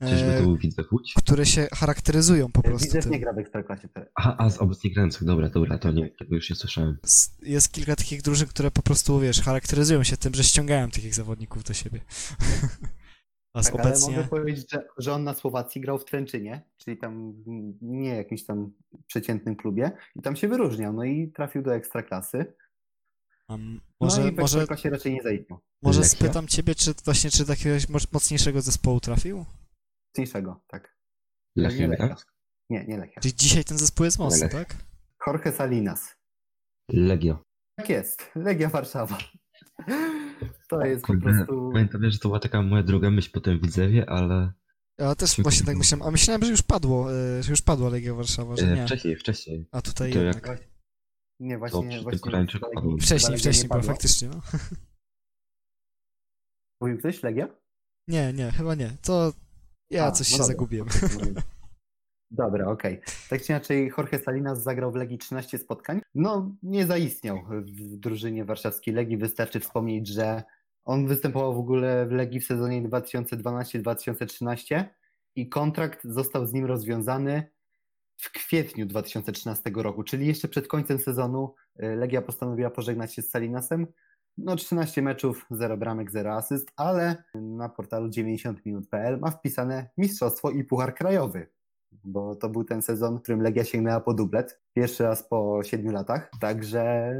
Czyżby 0.00 0.28
e, 0.32 0.36
to 0.38 0.42
był 0.42 0.58
Łódź? 0.92 1.14
które 1.16 1.46
się 1.46 1.68
charakteryzują 1.74 2.52
po 2.52 2.62
prostu 2.62 2.84
Widzew 2.86 3.02
tym. 3.04 3.12
nie 3.12 3.20
gra 3.20 3.32
w 3.32 3.38
ekstraklasie 3.38 3.88
teraz. 3.88 4.08
Aha, 4.14 4.36
a 4.38 4.50
z 4.50 4.58
obecnie 4.58 4.90
grających, 4.90 5.24
dobra, 5.24 5.48
dobra, 5.50 5.78
to 5.78 5.92
nie, 5.92 6.08
tego 6.10 6.34
już 6.34 6.50
nie 6.50 6.56
słyszałem. 6.56 6.98
S- 7.04 7.34
Jest 7.42 7.72
kilka 7.72 7.96
takich 7.96 8.22
drużyn, 8.22 8.48
które 8.48 8.70
po 8.70 8.82
prostu, 8.82 9.20
wiesz, 9.20 9.40
charakteryzują 9.42 10.02
się 10.04 10.16
tym, 10.16 10.34
że 10.34 10.44
ściągają 10.44 10.90
takich 10.90 11.14
zawodników 11.14 11.64
do 11.64 11.74
siebie. 11.74 12.00
A 13.54 13.62
Tak, 13.62 13.74
ale 13.74 13.82
obecnie... 13.82 14.16
mogę 14.16 14.28
powiedzieć, 14.28 14.70
że, 14.72 14.86
że 14.98 15.12
on 15.12 15.24
na 15.24 15.34
Słowacji 15.34 15.80
grał 15.80 15.98
w 15.98 16.04
Tręczynie, 16.04 16.62
czyli 16.78 16.96
tam 16.98 17.12
mm, 17.46 17.78
nie 17.82 18.08
jakimś 18.16 18.44
tam 18.44 18.72
przeciętnym 19.06 19.56
klubie 19.56 19.90
i 20.16 20.22
tam 20.22 20.36
się 20.36 20.48
wyróżniał, 20.48 20.92
no 20.92 21.04
i 21.04 21.32
trafił 21.32 21.62
do 21.62 21.74
Ekstraklasy. 21.74 22.44
Um, 23.50 23.74
No 24.00 24.06
może 24.06 24.28
i 24.28 24.32
w 24.32 24.38
może, 24.38 24.58
Ekstraklasie 24.58 24.90
raczej 24.90 25.12
nie 25.14 25.22
zaistniał. 25.22 25.60
może 25.82 26.00
Lechia? 26.00 26.10
spytam 26.16 26.46
ciebie, 26.48 26.74
czy 26.74 26.94
właśnie 27.04 27.30
czy 27.30 27.44
do 27.44 27.52
jakiegoś 27.52 27.88
moc- 27.88 28.12
mocniejszego 28.12 28.60
zespołu 28.62 29.00
trafił? 29.00 29.44
Mocniejszego, 30.08 30.62
tak. 30.68 30.96
Lechia 31.56 31.76
Nie 31.80 31.88
Lechia. 31.88 32.16
Nie, 32.70 32.84
nie 32.84 32.98
Lechia. 32.98 33.20
Czyli 33.20 33.34
dzisiaj 33.34 33.64
ten 33.64 33.78
zespół 33.78 34.04
jest 34.04 34.18
mocny, 34.18 34.40
Lech. 34.42 34.52
tak? 34.52 34.76
Jorge 35.26 35.52
Salinas. 35.52 36.16
Legia. 36.92 37.38
Tak 37.76 37.88
jest, 37.88 38.30
Legia 38.34 38.68
Warszawa. 38.68 39.18
To 40.70 40.84
jest 40.86 41.04
po 41.06 41.14
prostu... 41.16 41.70
Pamiętam, 41.72 42.10
że 42.10 42.18
to 42.18 42.28
była 42.28 42.40
taka 42.40 42.62
moja 42.62 42.82
druga 42.82 43.10
myśl 43.10 43.30
po 43.32 43.40
tym 43.40 43.60
Widzewie, 43.60 44.10
ale 44.10 44.52
Ja 44.98 45.14
też 45.14 45.36
właśnie 45.42 45.66
tak 45.66 45.76
myślałem, 45.76 46.06
a 46.06 46.10
myślałem, 46.10 46.44
że 46.44 46.50
już 46.50 46.62
padło, 46.62 47.12
e, 47.14 47.42
że 47.42 47.50
już 47.50 47.62
padła 47.62 47.88
Legia 47.88 48.14
Warszawa, 48.14 48.56
że 48.56 48.62
e, 48.72 48.76
nie. 48.76 48.86
wcześniej, 48.86 49.16
wcześniej. 49.16 49.68
A 49.72 49.82
tutaj 49.82 50.12
to 50.12 50.18
jednak. 50.22 50.46
jak- 50.46 50.68
Nie, 51.40 51.58
właśnie... 51.58 52.02
właśnie. 52.02 52.46
Wcześniej, 53.00 53.38
wcześniej 53.38 53.68
padła. 53.68 53.92
faktycznie, 53.92 54.28
no. 54.28 54.40
Mówił 56.80 56.98
ktoś 56.98 57.22
Legia? 57.22 57.48
Nie, 58.08 58.32
nie, 58.32 58.50
chyba 58.50 58.74
nie. 58.74 58.90
To 59.02 59.32
ja 59.90 60.06
A, 60.06 60.10
coś 60.10 60.30
no 60.30 60.32
się 60.32 60.38
dobra. 60.38 60.54
zagubiłem. 60.54 60.88
Dobra, 62.30 62.66
okej. 62.66 63.00
Tak 63.30 63.42
czy 63.42 63.52
inaczej, 63.52 63.92
Jorge 63.98 64.18
Salinas 64.18 64.62
zagrał 64.62 64.92
w 64.92 64.94
Legii 64.94 65.18
13 65.18 65.58
spotkań. 65.58 66.00
No, 66.14 66.54
nie 66.62 66.86
zaistniał 66.86 67.38
w 67.48 67.96
drużynie 67.96 68.44
warszawskiej 68.44 68.94
Legii. 68.94 69.16
Wystarczy 69.16 69.60
wspomnieć, 69.60 70.08
że 70.08 70.42
on 70.84 71.06
występował 71.06 71.54
w 71.54 71.58
ogóle 71.58 72.06
w 72.06 72.12
Legii 72.12 72.40
w 72.40 72.46
sezonie 72.46 72.82
2012-2013 72.88 74.84
i 75.36 75.48
kontrakt 75.48 76.00
został 76.04 76.46
z 76.46 76.52
nim 76.52 76.64
rozwiązany 76.64 77.50
w 78.20 78.32
kwietniu 78.32 78.86
2013 78.86 79.70
roku, 79.74 80.02
czyli 80.02 80.26
jeszcze 80.26 80.48
przed 80.48 80.68
końcem 80.68 80.98
sezonu 80.98 81.54
y, 81.82 81.96
Legia 81.96 82.22
postanowiła 82.22 82.70
pożegnać 82.70 83.14
się 83.14 83.22
z 83.22 83.30
Salinasem. 83.30 83.86
No 84.38 84.56
13 84.56 85.02
meczów, 85.02 85.46
0 85.50 85.76
bramek, 85.76 86.10
0 86.10 86.32
asyst, 86.32 86.72
ale 86.76 87.24
na 87.34 87.68
portalu 87.68 88.08
90minut.pl 88.08 89.18
ma 89.18 89.30
wpisane 89.30 89.90
mistrzostwo 89.96 90.50
i 90.50 90.64
puchar 90.64 90.94
krajowy 90.94 91.46
bo 92.04 92.36
to 92.36 92.48
był 92.48 92.64
ten 92.64 92.82
sezon, 92.82 93.18
w 93.18 93.22
którym 93.22 93.42
Legia 93.42 93.64
sięgnęła 93.64 94.00
po 94.00 94.14
dublet. 94.14 94.60
Pierwszy 94.72 95.02
raz 95.02 95.28
po 95.28 95.60
siedmiu 95.64 95.92
latach, 95.92 96.30
także 96.40 97.14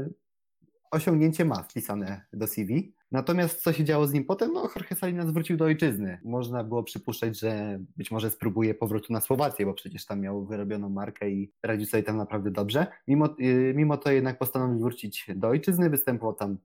osiągnięcie 0.91 1.45
ma 1.45 1.63
wpisane 1.63 2.25
do 2.33 2.47
CV. 2.47 2.93
Natomiast 3.11 3.63
co 3.63 3.73
się 3.73 3.83
działo 3.83 4.07
z 4.07 4.13
nim 4.13 4.25
potem? 4.25 4.53
No, 4.53 4.69
Jorge 4.75 4.95
Salinas 4.95 5.31
wrócił 5.31 5.57
do 5.57 5.65
ojczyzny. 5.65 6.19
Można 6.23 6.63
było 6.63 6.83
przypuszczać, 6.83 7.39
że 7.39 7.79
być 7.97 8.11
może 8.11 8.31
spróbuje 8.31 8.73
powrotu 8.73 9.13
na 9.13 9.21
Słowację, 9.21 9.65
bo 9.65 9.73
przecież 9.73 10.05
tam 10.05 10.21
miał 10.21 10.45
wyrobioną 10.45 10.89
markę 10.89 11.29
i 11.29 11.51
radził 11.63 11.85
sobie 11.85 12.03
tam 12.03 12.17
naprawdę 12.17 12.51
dobrze. 12.51 12.87
Mimo, 13.07 13.29
y, 13.39 13.73
mimo 13.75 13.97
to 13.97 14.11
jednak 14.11 14.39
postanowił 14.39 14.79
wrócić 14.79 15.25
do 15.35 15.47
ojczyzny, 15.47 15.89
występował 15.89 16.33
tam 16.33 16.51
y, 16.51 16.57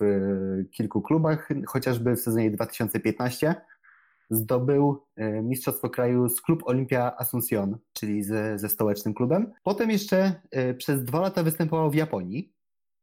w 0.00 0.64
kilku 0.70 1.02
klubach, 1.02 1.48
chociażby 1.66 2.16
w 2.16 2.20
sezonie 2.20 2.50
2015 2.50 3.54
zdobył 4.30 5.02
e, 5.16 5.42
Mistrzostwo 5.42 5.90
Kraju 5.90 6.28
z 6.28 6.40
klub 6.40 6.62
Olimpia 6.66 7.16
Asuncion, 7.18 7.78
czyli 7.92 8.22
ze, 8.22 8.58
ze 8.58 8.68
stołecznym 8.68 9.14
klubem. 9.14 9.52
Potem 9.62 9.90
jeszcze 9.90 10.40
przez 10.78 11.04
dwa 11.04 11.20
lata 11.20 11.42
występował 11.42 11.90
w 11.90 11.94
Japonii. 11.94 12.52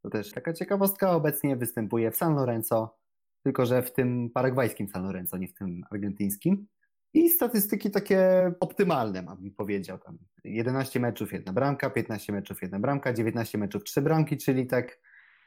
To 0.08 0.12
też 0.12 0.32
taka 0.32 0.54
ciekawostka. 0.54 1.12
Obecnie 1.12 1.56
występuje 1.56 2.12
w 2.12 2.18
San 2.18 2.36
Lorenzo, 2.36 2.98
tylko 3.44 3.66
że 3.66 3.82
w 3.82 3.94
tym 3.94 4.30
paragwajskim 4.30 4.88
San 4.88 5.04
Lorenzo, 5.04 5.38
nie 5.38 5.48
w 5.48 5.54
tym 5.54 5.84
argentyńskim. 5.92 6.68
I 7.14 7.30
statystyki 7.30 7.92
takie 7.92 8.52
optymalne, 8.60 9.24
bym 9.24 9.52
powiedział. 9.52 10.00
Tam 10.00 10.18
11 10.44 11.00
meczów, 11.00 11.34
jedna 11.34 11.54
bramka, 11.54 11.90
15 11.90 12.34
meczów, 12.34 12.62
jedna 12.62 12.80
bramka, 12.80 13.14
19 13.14 13.58
meczów, 13.58 13.84
trzy 13.84 14.02
bramki, 14.02 14.38
czyli 14.38 14.68
tak 14.68 15.00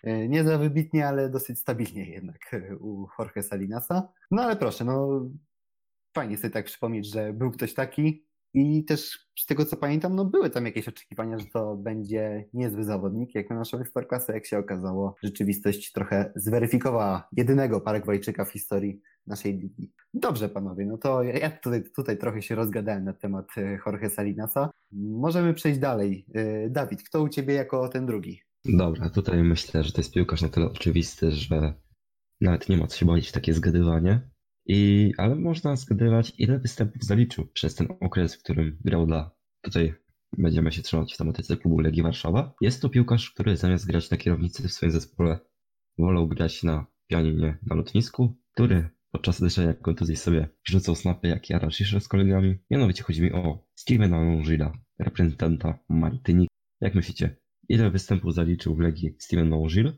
e, 0.03 0.29
nie 0.29 0.45
za 0.45 0.59
wybitnie, 0.59 1.09
ale 1.09 1.31
dosyć 1.31 1.59
stabilnie 1.59 2.11
jednak 2.11 2.55
e, 2.55 2.77
u 2.77 3.09
Jorge 3.19 3.43
Salinasa. 3.43 4.09
No 4.31 4.43
ale 4.43 4.57
proszę, 4.57 4.85
no 4.85 5.27
fajnie 6.15 6.37
sobie 6.37 6.51
tak 6.51 6.65
przypomnieć, 6.65 7.07
że 7.07 7.33
był 7.33 7.51
ktoś 7.51 7.75
taki 7.75 8.25
i 8.55 8.85
też 8.85 9.29
z 9.39 9.47
tego 9.47 9.65
co 9.65 9.77
pamiętam, 9.77 10.15
no 10.17 10.25
były 10.25 10.51
tam 10.51 10.67
jakieś 10.67 10.89
oczekiwania, 10.89 11.39
że 11.39 11.45
to 11.47 11.77
będzie 11.77 12.49
niezły 12.55 12.85
zawodnik, 12.85 13.35
jak 13.35 13.51
na 13.51 13.57
naszą 13.57 13.79
ekstraklasę, 13.79 14.33
jak 14.33 14.47
się 14.47 14.59
okazało, 14.59 15.15
rzeczywistość 15.23 15.93
trochę 15.93 16.33
zweryfikowała 16.37 17.29
jedynego 17.37 17.81
Paragwajczyka 17.81 18.45
w 18.45 18.51
historii 18.53 19.01
naszej 19.27 19.59
ligi. 19.59 19.93
Dobrze 20.15 20.49
panowie, 20.49 20.87
no 20.87 20.99
to 20.99 21.23
ja- 21.23 21.51
tutaj, 21.51 21.83
tutaj 21.97 22.19
trochę 22.19 22.43
się 22.43 22.55
rozgadałem 22.55 23.05
na 23.05 23.13
temat 23.13 23.47
e, 23.57 23.79
Jorge 23.87 24.11
Salinasa. 24.11 24.71
Możemy 24.93 25.55
przejść 25.55 25.79
dalej. 25.81 26.27
E, 26.35 26.71
Dawid, 26.71 27.03
kto 27.03 27.23
u 27.23 27.29
ciebie 27.29 27.55
jako 27.55 27.89
ten 27.89 28.07
drugi? 28.07 28.41
Dobra, 28.65 29.11
tutaj 29.11 29.43
myślę, 29.43 29.85
że 29.85 29.93
to 29.93 30.01
jest 30.01 30.13
piłkarz 30.13 30.43
na 30.43 30.49
tyle 30.49 30.67
oczywisty, 30.67 31.31
że 31.31 31.75
nawet 32.41 32.69
nie 32.69 32.77
ma 32.77 32.87
co 32.87 32.97
się 32.99 33.07
bawić 33.07 33.29
w 33.29 33.33
takie 33.33 33.55
zgadywanie. 33.55 34.30
I, 34.67 35.13
ale 35.19 35.37
można 35.37 35.77
zgadywać, 35.77 36.33
ile 36.39 36.59
występów 36.59 37.05
zaliczył 37.05 37.47
przez 37.47 37.75
ten 37.75 37.89
okres, 38.01 38.35
w 38.35 38.43
którym 38.43 38.79
grał 38.85 39.07
dla. 39.07 39.31
Tutaj 39.63 39.95
będziemy 40.39 40.73
się 40.73 40.83
trzymać 40.83 41.15
w 41.15 41.17
tematyce 41.17 41.57
klubu 41.57 41.79
Legii 41.79 42.03
Warszawa. 42.03 42.55
Jest 42.61 42.83
to 42.83 42.89
piłkarz, 42.89 43.31
który 43.31 43.57
zamiast 43.57 43.87
grać 43.87 44.11
na 44.11 44.17
kierownicy 44.17 44.69
w 44.69 44.73
swoim 44.73 44.93
zespole, 44.93 45.39
wolał 45.99 46.29
grać 46.29 46.63
na 46.63 46.87
pianinie 47.07 47.59
na 47.67 47.77
lotnisku, 47.77 48.37
który 48.53 48.89
podczas 49.13 49.41
leczenia 49.41 49.75
kontuzji 49.75 50.17
sobie 50.17 50.49
rzucał 50.65 50.95
snapy 50.95 51.29
jak 51.29 51.51
Jara 51.51 51.71
Shisher 51.71 52.01
z 52.01 52.09
kolegami. 52.09 52.59
Mianowicie 52.71 53.03
chodzi 53.03 53.23
mi 53.23 53.33
o 53.33 53.67
Stevena 53.75 54.21
Longila, 54.21 54.73
reprezentanta 54.99 55.79
Martynik. 55.89 56.49
Jak 56.81 56.95
myślicie, 56.95 57.37
ile 57.69 57.91
występów 57.91 58.35
zaliczył 58.35 58.77
w 58.77 58.81
Legii 58.81 59.17
Steven 59.19 59.49
Longil 59.49 59.93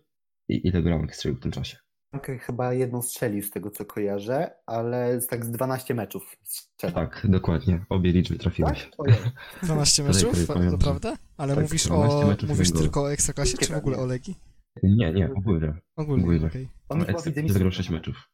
i 0.48 0.66
ile 0.66 0.82
bramek 0.82 1.16
strzelił 1.16 1.38
w 1.38 1.40
tym 1.40 1.52
czasie? 1.52 1.76
Okej, 2.12 2.38
Chyba 2.38 2.74
jedną 2.74 3.02
strzelił 3.02 3.42
z 3.42 3.50
tego 3.50 3.70
co 3.70 3.84
kojarzę, 3.84 4.50
ale 4.66 5.20
z- 5.20 5.26
tak 5.26 5.44
z 5.44 5.50
12 5.50 5.94
meczów 5.94 6.36
strzelił. 6.42 6.94
Tak, 6.94 7.26
dokładnie. 7.28 7.84
Obie 7.88 8.12
liczby 8.12 8.38
trafiłeś. 8.38 8.82
Tak? 8.84 8.90
Ojej. 8.98 9.16
12 9.62 10.02
Tutaj 10.02 10.22
meczów? 10.24 10.48
Naprawdę? 10.72 11.16
Ale 11.36 11.54
tak, 11.54 11.64
mówisz 11.64 11.84
12 11.86 12.16
o 12.16 12.46
mówisz 12.48 12.72
tylko 12.72 13.02
o 13.02 13.12
Ekstraklasie, 13.12 13.58
czy 13.58 13.72
w 13.72 13.76
ogóle 13.76 13.96
o 13.98 14.06
Legii? 14.06 14.38
Nie, 14.82 15.12
nie, 15.12 15.30
ogólnie. 15.34 15.74
Ogólnie, 15.96 16.22
Ogólnie. 16.24 16.46
okej. 16.46 16.68
On 16.88 17.02
Ekstra 17.02 17.32
widzę 17.32 17.52
zagrał 17.52 17.68
mistrzem. 17.68 17.72
6 17.72 17.90
meczów. 17.90 18.28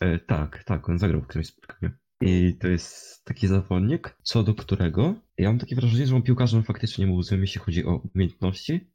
E, 0.00 0.18
tak, 0.18 0.64
tak, 0.64 0.88
on 0.88 0.98
zagrał 0.98 1.20
w 1.20 1.26
którymś 1.26 1.46
spotkaniu. 1.48 1.92
I 2.20 2.56
to 2.60 2.68
jest 2.68 3.24
taki 3.24 3.48
zawodnik, 3.48 4.16
co 4.22 4.42
do 4.42 4.54
którego 4.54 5.14
ja 5.38 5.48
mam 5.48 5.58
takie 5.58 5.76
wrażenie, 5.76 6.06
że 6.06 6.16
on 6.16 6.22
piłkarzem 6.22 6.62
faktycznie 6.62 7.06
był 7.06 7.22
złym, 7.22 7.40
jeśli 7.40 7.60
chodzi 7.60 7.84
o 7.86 8.02
umiejętności, 8.14 8.92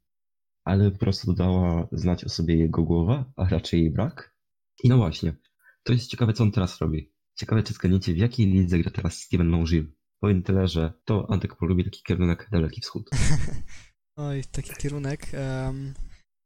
ale 0.68 0.92
po 0.92 0.98
prostu 0.98 1.34
dała 1.34 1.88
znać 1.92 2.24
o 2.26 2.30
sobie 2.30 2.56
jego 2.56 2.84
głowa, 2.84 3.26
a 3.36 3.50
raczej 3.50 3.82
jej 3.82 3.92
brak. 3.92 4.36
I 4.84 4.90
no 4.90 4.98
właśnie, 4.98 5.36
to 5.84 5.94
jest 5.94 6.08
ciekawe, 6.08 6.34
co 6.34 6.44
on 6.44 6.52
teraz 6.52 6.80
robi. 6.82 7.12
Ciekawe, 7.36 7.64
czy 7.64 7.74
zgadniecie, 7.74 8.14
w 8.14 8.18
jakiej 8.18 8.48
lidze 8.48 8.80
gra 8.80 8.92
teraz 8.92 9.14
Steven 9.20 9.50
Longil. 9.50 9.92
Powiem 10.20 10.44
tyle, 10.44 10.68
że 10.68 10.94
to 11.06 11.32
Antek 11.32 11.56
polubi 11.56 11.84
taki 11.84 12.04
kierunek 12.04 12.50
Daleki 12.52 12.82
Wschód. 12.82 13.10
Oj, 14.18 14.44
taki 14.52 14.74
kierunek. 14.74 15.28
em, 15.34 15.94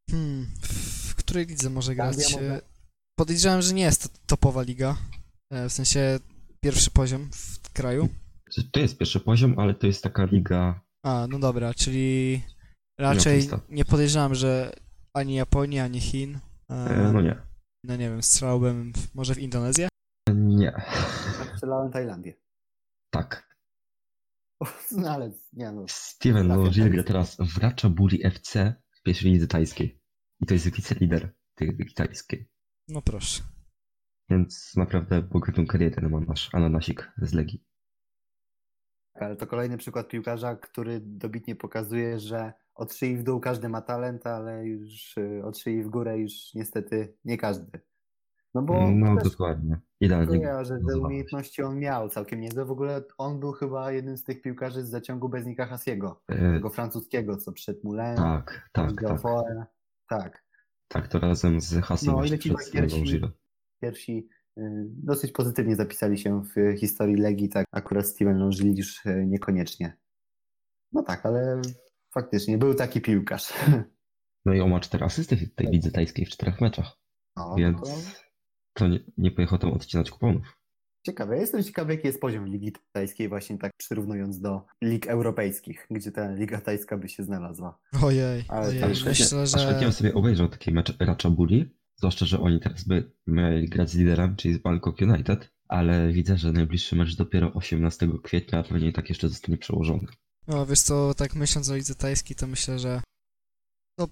hmm, 0.10 0.48
w 0.62 1.16
której 1.16 1.46
lidze 1.46 1.70
może 1.70 1.96
grać? 1.96 2.16
Podejrzewam, 3.20 3.62
że 3.62 3.74
nie 3.74 3.84
jest 3.84 4.04
to 4.04 4.20
topowa 4.26 4.62
liga. 4.62 4.98
E, 5.52 5.70
W 5.70 5.74
sensie 5.74 6.20
pierwszy 6.60 6.92
poziom 6.92 7.30
w 7.34 7.74
kraju. 7.74 8.10
To 8.72 8.80
jest 8.80 8.98
pierwszy 8.98 9.20
poziom, 9.20 9.60
ale 9.60 9.74
to 9.74 9.88
jest 9.88 10.04
taka 10.04 10.26
liga 10.26 10.82
A, 11.04 11.28
no 11.30 11.40
dobra, 11.40 11.74
czyli 11.74 12.42
raczej 13.02 13.50
nie 13.70 13.86
podejrzewam, 13.86 14.36
że 14.36 14.74
ani 15.14 15.36
Japonii, 15.36 15.80
ani 15.80 16.00
Chin. 16.00 16.40
E, 16.70 16.74
E, 16.74 17.12
no 17.14 17.22
nie. 17.22 17.42
No 17.84 17.96
nie 17.96 18.10
wiem, 18.10 18.24
strzelałbym 18.24 18.94
w, 18.94 19.16
może 19.16 19.36
w 19.36 19.40
Indonezję? 19.40 19.88
Nie. 20.36 20.82
Strzelałem 21.56 21.92
Tajlandię. 21.92 22.34
Tak. 23.14 23.52
No 24.92 25.10
ale 25.10 25.32
nie 25.54 25.72
no. 25.72 25.86
Steven 25.88 26.50
tak. 26.50 26.92
gra 26.92 27.04
teraz 27.04 27.38
w 27.38 27.58
Ratchaburi 27.58 28.26
FC 28.26 28.76
w 28.92 29.02
pierwszej 29.02 29.32
lidze 29.32 29.48
tajskiej. 29.48 30.02
I 30.40 30.46
to 30.46 30.54
jest 30.54 30.76
wicelider 30.76 31.34
tej 31.56 31.68
ligi 31.68 31.94
tajskiej. 31.94 32.50
No 32.88 33.02
proszę. 33.02 33.44
Więc 34.30 34.76
naprawdę 34.76 35.22
bogatą 35.22 35.66
karierę 35.66 36.10
ma 36.10 36.20
nasz 36.20 36.56
ananasik 36.56 37.12
z 37.18 37.34
Legii. 37.34 37.64
Ale 39.14 39.36
to 39.36 39.48
kolejny 39.48 39.78
przykład 39.78 40.08
piłkarza, 40.08 40.56
który 40.56 41.00
dobitnie 41.00 41.56
pokazuje, 41.56 42.20
że 42.20 42.54
od 42.82 42.94
szyi 42.94 43.18
w 43.18 43.24
dół 43.24 43.40
każdy 43.40 43.70
ma 43.70 43.82
talent, 43.82 44.28
ale 44.28 44.66
już 44.66 45.18
y, 45.18 45.42
od 45.46 45.58
szyi 45.58 45.84
w 45.84 45.90
górę 45.90 46.18
już 46.18 46.54
niestety 46.54 47.18
nie 47.26 47.38
każdy. 47.38 47.80
No 48.54 48.62
bo 48.62 48.92
No 48.92 49.16
też 49.16 49.32
dokładnie. 49.32 49.80
Idealnie. 50.00 50.40
kojarzę, 50.40 50.66
że 50.66 50.74
nazywałeś. 50.74 51.06
umiejętności 51.06 51.64
on 51.64 51.80
miał 51.80 52.10
całkiem 52.10 52.42
niezłe. 52.42 52.66
W 52.66 52.72
ogóle 52.72 53.04
on 53.18 53.40
był 53.40 53.52
chyba 53.52 53.92
jednym 53.92 54.18
z 54.18 54.24
tych 54.24 54.42
piłkarzy 54.42 54.84
z 54.84 54.90
zaciągu 54.90 55.30
Beznika 55.30 55.66
Hasiego, 55.66 56.24
E, 56.28 56.54
tego 56.54 56.70
francuskiego, 56.70 57.38
co 57.38 57.52
przed 57.52 57.84
Moulin, 57.84 58.16
tak, 58.16 58.70
tak, 58.72 58.92
tak. 59.02 59.22
Tak. 60.10 60.44
Tak, 60.88 61.08
to 61.08 61.20
razem 61.20 61.62
z 61.62 61.74
Hassim 61.86 62.12
No, 62.12 62.22
przed 62.22 62.42
pierwsi-. 62.74 63.22
Pierwsi 63.82 64.28
y, 64.58 64.62
dosyć 64.88 65.32
pozytywnie 65.32 65.76
zapisali 65.76 66.18
się 66.18 66.44
w 66.44 66.78
historii 66.78 67.16
Legii, 67.16 67.50
tak 67.50 67.66
akurat 67.72 68.08
Steven 68.08 68.38
Longilisz 68.38 69.06
y, 69.06 69.26
niekoniecznie. 69.28 69.98
No 70.92 71.04
tak, 71.04 71.26
ale 71.26 71.62
faktycznie 72.14 72.58
był 72.58 72.74
taki 72.74 73.02
piłkarz. 73.02 73.54
No 74.46 74.54
i 74.54 74.60
on 74.62 74.70
ma 74.70 74.80
cztery 74.80 75.06
asysty 75.06 75.36
w 75.38 75.56
tej 75.56 75.68
lidze 75.68 75.92
tajskiej 75.92 76.26
w 76.26 76.30
czterech 76.30 76.62
meczach, 76.62 76.98
No, 77.38 77.56
więc 77.58 77.82
to 77.82 77.88
to 78.74 78.88
nie, 78.88 79.00
nie 79.18 79.32
pojechał 79.32 79.58
tam 79.60 79.72
odcinać 79.74 80.12
kuponów. 80.12 80.58
ciekawe. 81.06 81.38
Jestem 81.38 81.64
ciekawy, 81.64 81.94
jaki 81.94 82.08
jest 82.08 82.22
poziom 82.22 82.48
Ligi 82.48 82.72
Tajskiej, 82.92 83.30
właśnie 83.30 83.58
tak 83.58 83.72
przyrównując 83.78 84.40
do 84.40 84.66
lig 84.84 85.08
europejskich, 85.08 85.88
gdzie 85.92 86.12
ta 86.12 86.32
Liga 86.32 86.62
Tajska 86.62 86.98
by 86.98 87.10
się 87.10 87.24
znalazła. 87.24 87.80
Ojej, 88.04 88.44
Ale 88.48 88.68
ojej, 88.68 88.80
tam 88.82 88.90
myślę, 88.90 89.12
Aż 89.12 89.52
że... 89.82 89.92
sobie 89.92 90.14
obejrzał 90.14 90.48
taki 90.50 90.72
mecz 90.72 90.98
Ratchaburi, 91.00 91.76
zwłaszcza, 91.96 92.26
że 92.26 92.40
oni 92.40 92.60
teraz 92.60 92.84
by 92.84 93.12
mieli 93.28 93.70
grać 93.70 93.90
z 93.90 93.96
liderem, 93.96 94.36
czyli 94.36 94.54
z 94.54 94.58
Bangkok 94.58 95.02
United, 95.02 95.52
ale 95.68 96.12
widzę, 96.12 96.38
że 96.38 96.52
najbliższy 96.52 96.96
mecz 96.96 97.16
dopiero 97.16 97.54
18 97.54 98.08
kwietnia, 98.24 98.60
a 98.60 98.64
pewnie 98.64 98.88
i 98.90 98.94
tak 98.94 99.10
jeszcze 99.10 99.30
zostanie 99.30 99.58
przełożony. 99.58 100.08
No 100.48 100.66
wiesz 100.66 100.82
co, 100.82 101.14
tak 101.14 101.36
myśląc 101.36 101.70
o 101.70 101.76
lidze 101.76 101.96
tajskiej, 101.96 102.36
to 102.36 102.48
myślę, 102.48 102.80
że 102.80 103.02
no, 103.98 104.08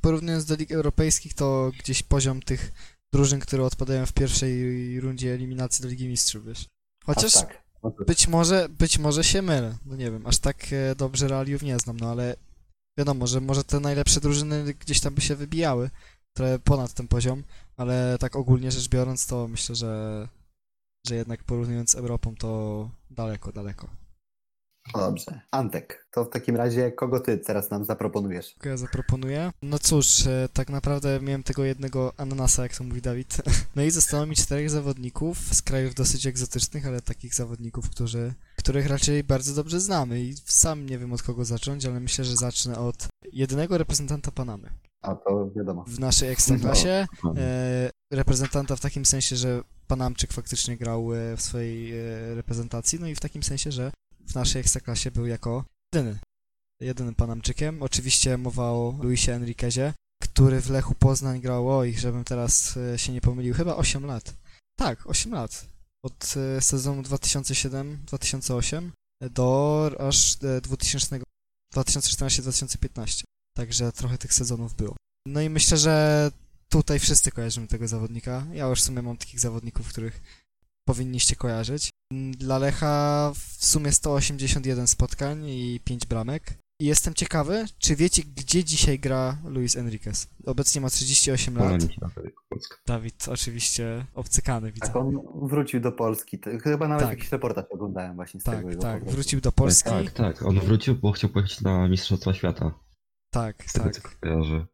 porównując 0.00 0.44
do 0.44 0.54
lig 0.54 0.72
europejskich, 0.72 1.34
to 1.34 1.72
gdzieś 1.78 2.02
poziom 2.02 2.42
tych 2.42 2.72
drużyn, 3.12 3.40
które 3.40 3.64
odpadają 3.64 4.06
w 4.06 4.12
pierwszej 4.12 5.00
rundzie 5.00 5.34
eliminacji 5.34 5.82
do 5.82 5.88
Ligi 5.88 6.08
Mistrzów, 6.08 6.46
wiesz. 6.46 6.66
Chociaż 7.04 7.36
Aż 7.36 7.42
tak. 7.42 7.62
Być 8.06 8.28
może, 8.28 8.68
być 8.68 8.98
może 8.98 9.24
się 9.24 9.42
mylę, 9.42 9.78
no 9.86 9.96
nie 9.96 10.10
wiem, 10.10 10.26
aż 10.26 10.38
tak 10.38 10.72
e, 10.72 10.94
dobrze 10.94 11.28
realiów 11.28 11.62
nie 11.62 11.78
znam, 11.78 11.96
no 12.00 12.10
ale 12.10 12.36
wiadomo, 12.98 13.26
że 13.26 13.40
może 13.40 13.64
te 13.64 13.80
najlepsze 13.80 14.20
drużyny 14.20 14.74
gdzieś 14.74 15.00
tam 15.00 15.14
by 15.14 15.20
się 15.20 15.36
wybijały, 15.36 15.90
trochę 16.36 16.58
ponad 16.58 16.92
ten 16.92 17.08
poziom, 17.08 17.42
ale 17.76 18.16
tak 18.20 18.36
ogólnie 18.36 18.70
rzecz 18.70 18.88
biorąc, 18.88 19.26
to 19.26 19.48
myślę, 19.48 19.74
że, 19.74 20.28
że 21.06 21.14
jednak 21.14 21.44
porównując 21.44 21.90
z 21.90 21.94
Europą, 21.94 22.34
to 22.36 22.90
daleko, 23.10 23.52
daleko. 23.52 24.01
No 24.94 25.00
dobrze. 25.00 25.40
Antek, 25.50 26.06
to 26.10 26.24
w 26.24 26.30
takim 26.30 26.56
razie 26.56 26.92
kogo 26.92 27.20
ty 27.20 27.38
teraz 27.38 27.70
nam 27.70 27.84
zaproponujesz? 27.84 28.54
Co 28.62 28.68
ja 28.68 28.76
zaproponuję? 28.76 29.52
No 29.62 29.78
cóż, 29.78 30.26
e, 30.26 30.48
tak 30.52 30.70
naprawdę 30.70 31.20
miałem 31.20 31.42
tego 31.42 31.64
jednego 31.64 32.12
ananasa, 32.16 32.62
jak 32.62 32.76
to 32.76 32.84
mówi 32.84 33.02
Dawid. 33.02 33.36
No 33.76 33.82
i 33.82 33.90
zostało 33.90 34.26
mi 34.26 34.36
czterech 34.36 34.70
zawodników 34.70 35.38
z 35.38 35.62
krajów 35.62 35.94
dosyć 35.94 36.26
egzotycznych, 36.26 36.86
ale 36.86 37.00
takich 37.00 37.34
zawodników, 37.34 37.90
którzy, 37.90 38.34
których 38.56 38.86
raczej 38.86 39.24
bardzo 39.24 39.54
dobrze 39.54 39.80
znamy 39.80 40.20
i 40.20 40.34
sam 40.44 40.86
nie 40.86 40.98
wiem 40.98 41.12
od 41.12 41.22
kogo 41.22 41.44
zacząć, 41.44 41.86
ale 41.86 42.00
myślę, 42.00 42.24
że 42.24 42.36
zacznę 42.36 42.78
od 42.78 43.08
jedynego 43.32 43.78
reprezentanta 43.78 44.30
Panamy. 44.30 44.70
A 45.02 45.14
to 45.14 45.50
wiadomo. 45.56 45.84
W 45.88 45.98
naszej 45.98 46.30
ekstraklasie 46.30 47.06
No. 47.24 47.34
e, 47.36 47.90
reprezentanta 48.12 48.76
w 48.76 48.80
takim 48.80 49.04
sensie, 49.06 49.36
że 49.36 49.62
Panamczyk 49.86 50.32
faktycznie 50.32 50.76
grał 50.76 51.14
e, 51.14 51.36
w 51.36 51.42
swojej 51.42 51.92
e, 51.98 52.34
reprezentacji, 52.34 53.00
no 53.00 53.06
i 53.06 53.14
w 53.14 53.20
takim 53.20 53.42
sensie, 53.42 53.72
że 53.72 53.92
w 54.26 54.34
naszej 54.34 54.60
ekstraklasie 54.60 55.10
był 55.10 55.26
jako 55.26 55.64
jedyny, 55.94 56.18
jedynym 56.80 57.14
Panamczykiem. 57.14 57.82
Oczywiście 57.82 58.38
mowa 58.38 58.70
o 58.70 58.98
Luisie 59.02 59.32
Enriquezie, 59.32 59.94
który 60.22 60.60
w 60.60 60.70
Lechu 60.70 60.94
Poznań 60.94 61.40
grał, 61.40 61.78
oj, 61.78 61.94
żebym 61.94 62.24
teraz 62.24 62.76
e, 62.76 62.98
się 62.98 63.12
nie 63.12 63.20
pomylił, 63.20 63.54
chyba 63.54 63.76
8 63.76 64.06
lat. 64.06 64.34
Tak, 64.78 65.06
8 65.06 65.32
lat. 65.32 65.66
Od 66.04 66.34
e, 66.36 66.60
sezonu 66.60 67.02
2007-2008 67.02 68.90
do 69.30 69.90
aż 69.98 70.36
e, 70.42 70.60
2000 70.60 71.20
2014-2015. 71.74 73.24
Także 73.56 73.92
trochę 73.92 74.18
tych 74.18 74.34
sezonów 74.34 74.74
było. 74.74 74.96
No 75.26 75.40
i 75.40 75.50
myślę, 75.50 75.76
że 75.78 76.30
tutaj 76.68 76.98
wszyscy 76.98 77.30
kojarzymy 77.30 77.66
tego 77.66 77.88
zawodnika. 77.88 78.46
Ja 78.52 78.66
już 78.66 78.80
w 78.80 78.84
sumie 78.84 79.02
mam 79.02 79.16
takich 79.16 79.40
zawodników, 79.40 79.88
których 79.88 80.22
powinniście 80.92 81.36
kojarzyć. 81.36 81.90
Dla 82.38 82.58
Lecha 82.58 83.32
w 83.34 83.64
sumie 83.64 83.92
181 83.92 84.86
spotkań 84.86 85.48
i 85.48 85.80
5 85.84 86.06
bramek. 86.06 86.54
I 86.80 86.84
jestem 86.86 87.14
ciekawy, 87.14 87.64
czy 87.78 87.96
wiecie, 87.96 88.22
gdzie 88.36 88.64
dzisiaj 88.64 88.98
gra 88.98 89.38
Luis 89.44 89.76
Enriquez? 89.76 90.28
Obecnie 90.46 90.80
ma 90.80 90.90
38 90.90 91.56
lat. 91.58 91.80
Dawid 92.86 93.28
oczywiście 93.28 94.06
obcykany, 94.14 94.72
widzę. 94.72 94.86
Tak, 94.86 94.96
on 94.96 95.18
wrócił 95.42 95.80
do 95.80 95.92
Polski. 95.92 96.38
Chyba 96.62 96.88
nawet 96.88 97.04
Tak. 97.08 97.18
jakiś 97.18 97.32
reportaż 97.32 97.64
oglądałem 97.70 98.14
właśnie 98.16 98.40
z 98.40 98.44
tego. 98.44 98.56
Tak, 98.56 98.66
jego 98.66 98.82
tak, 98.82 98.92
powrotu. 98.98 99.14
wrócił 99.16 99.40
do 99.40 99.52
Polski. 99.52 99.90
Tak, 99.90 100.10
tak, 100.10 100.42
on 100.42 100.60
wrócił, 100.60 100.94
bo 100.96 101.12
chciał 101.12 101.30
pojechać 101.30 101.60
na 101.60 101.88
Mistrzostwa 101.88 102.34
Świata. 102.34 102.74
Tak, 103.30 103.64
Z 103.66 103.72
tego 103.72 103.90
tak. 103.90 104.18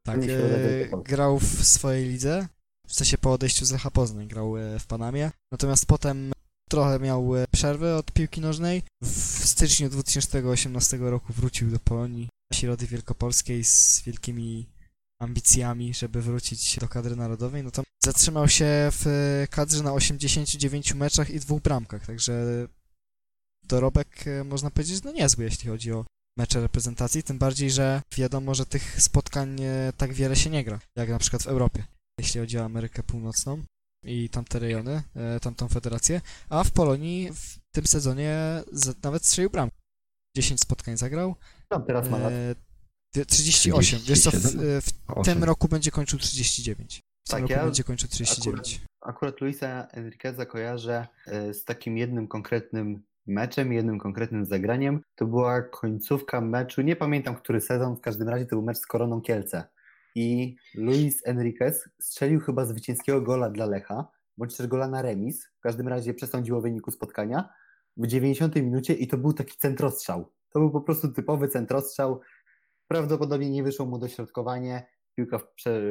Tak, 0.03 0.21
to- 0.91 0.97
grał 0.99 1.39
w 1.39 1.45
swojej 1.67 2.09
lidze, 2.09 2.49
w 2.89 2.95
sensie 2.95 3.19
po 3.19 3.33
odejściu 3.33 3.65
z 3.65 3.71
Lecha 3.71 3.91
Poznań 3.91 4.29
grał 4.29 4.57
e, 4.57 4.79
w 4.79 4.87
Panamie, 4.87 5.31
natomiast 5.53 5.87
potem 5.87 6.33
trochę 6.71 6.99
miał 6.99 7.37
e, 7.37 7.45
przerwę 7.53 7.97
od 7.97 8.13
piłki 8.13 8.41
nożnej. 8.41 8.83
W 9.03 9.47
styczniu 9.47 9.89
2018 9.89 10.97
roku 10.99 11.33
wrócił 11.33 11.71
do 11.71 11.79
Polonii, 11.79 12.29
Środy 12.53 12.87
Wielkopolskiej 12.87 13.65
z 13.65 14.03
wielkimi 14.07 14.67
ambicjami, 15.21 15.95
żeby 15.95 16.23
wrócić 16.23 16.79
do 16.81 16.89
kadry 16.89 17.17
narodowej, 17.17 17.65
no 17.65 17.71
to 17.71 17.83
zatrzymał 18.05 18.49
się 18.49 18.67
w 18.93 19.07
e, 19.07 19.47
kadrze 19.49 19.83
na 19.83 19.93
89 19.93 20.95
meczach 20.95 21.31
i 21.31 21.41
dwóch 21.41 21.63
bramkach, 21.63 22.07
także 22.07 22.67
dorobek 23.63 24.25
można 24.45 24.71
powiedzieć, 24.71 25.03
no 25.03 25.13
niezły, 25.13 25.45
jeśli 25.45 25.71
chodzi 25.71 25.93
o 25.93 26.05
mecze 26.39 26.61
reprezentacji, 26.61 27.23
tym 27.23 27.39
bardziej, 27.39 27.71
że 27.71 28.03
wiadomo, 28.17 28.55
że 28.55 28.67
tych 28.67 29.03
spotkań 29.03 29.61
tak 29.97 30.13
wiele 30.13 30.37
się 30.37 30.51
nie 30.51 30.65
gra, 30.65 30.79
jak 30.97 31.09
na 31.09 31.19
przykład 31.19 31.43
w 31.43 31.47
Europie, 31.47 31.85
jeśli 32.19 32.41
chodzi 32.41 32.59
o 32.59 32.65
Amerykę 32.65 33.03
Północną 33.03 33.63
i 34.05 34.29
tamte 34.29 34.59
rejony, 34.59 35.03
e, 35.17 35.41
tamtą 35.41 35.69
federację, 35.69 36.21
a 36.49 36.65
w 36.65 36.71
Polonii 36.71 37.31
w 37.35 37.59
tym 37.73 37.87
sezonie 37.87 38.37
z, 38.73 39.03
nawet 39.05 39.27
strzelił 39.27 39.51
bramkę. 39.51 39.77
10 40.37 40.61
spotkań 40.61 40.97
zagrał, 40.97 41.35
Tam 41.69 41.85
teraz 41.85 42.09
ma 42.11 42.19
lat. 42.19 42.33
e, 42.33 42.55
ty- 43.15 43.27
38, 43.27 44.01
wiesz 44.05 44.21
co, 44.21 44.31
w, 44.31 44.35
37? 44.35 44.79
e, 45.19 45.23
w 45.23 45.25
tym 45.25 45.45
roku 45.45 45.69
będzie 45.69 45.91
kończył 45.91 46.19
39. 46.19 46.97
W 46.97 47.31
tym 47.31 47.33
Tak, 47.37 47.41
roku 47.41 47.53
ja 47.53 47.65
będzie 47.65 47.85
kończył 47.85 48.09
39. 48.09 48.81
Akurat 49.01 49.41
Luisa 49.41 49.87
Enriqueza 49.93 50.47
kojarzę 50.47 51.07
z 51.53 51.65
takim 51.65 51.99
jednym 51.99 52.29
konkretnym 52.29 53.03
meczem, 53.27 53.73
jednym 53.73 53.99
konkretnym 53.99 54.47
zagraniem. 54.47 55.01
To 55.15 55.27
była 55.27 55.63
końcówka 55.63 56.41
meczu, 56.41 56.83
nie 56.83 56.97
pamiętam 56.97 57.37
który 57.37 57.61
sezon, 57.61 57.97
w 57.97 58.01
każdym 58.01 58.29
razie 58.29 58.45
to 58.47 58.57
był 58.57 58.63
mecz 58.65 58.79
z 58.79 58.87
Koroną 58.87 59.21
Kielce. 59.21 59.65
I 60.15 60.57
Luis 60.75 61.27
Enriquez 61.27 61.89
strzelił 62.01 62.41
chyba 62.41 62.65
zwycięskiego 62.65 63.21
gola 63.21 63.51
dla 63.51 63.67
Lecha, 63.67 64.09
bądź 64.37 64.57
też 64.57 64.67
gola 64.67 64.89
na 64.89 65.03
remis. 65.03 65.47
W 65.59 65.61
każdym 65.61 65.89
razie 65.89 66.15
przesądziło 66.15 66.61
wyniku 66.61 66.91
spotkania 66.91 67.49
w 67.97 68.07
90 68.07 68.57
minucie 68.57 68.95
i 68.95 69.09
to 69.09 69.19
był 69.19 69.33
taki 69.33 69.57
centrostrzał. 69.57 70.33
To 70.53 70.59
był 70.59 70.71
po 70.71 70.81
prostu 70.81 71.13
typowy 71.13 71.49
centrostrzał. 71.49 72.21
Prawdopodobnie 72.89 73.51
nie 73.51 73.63
wyszło 73.63 73.87
mu 73.87 73.99
dośrodkowanie, 73.99 74.87
piłka 75.15 75.41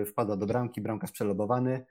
wpadła 0.05 0.37
do 0.37 0.45
bramki, 0.45 0.81
bramkarz 0.81 1.11
przelobowany 1.11 1.85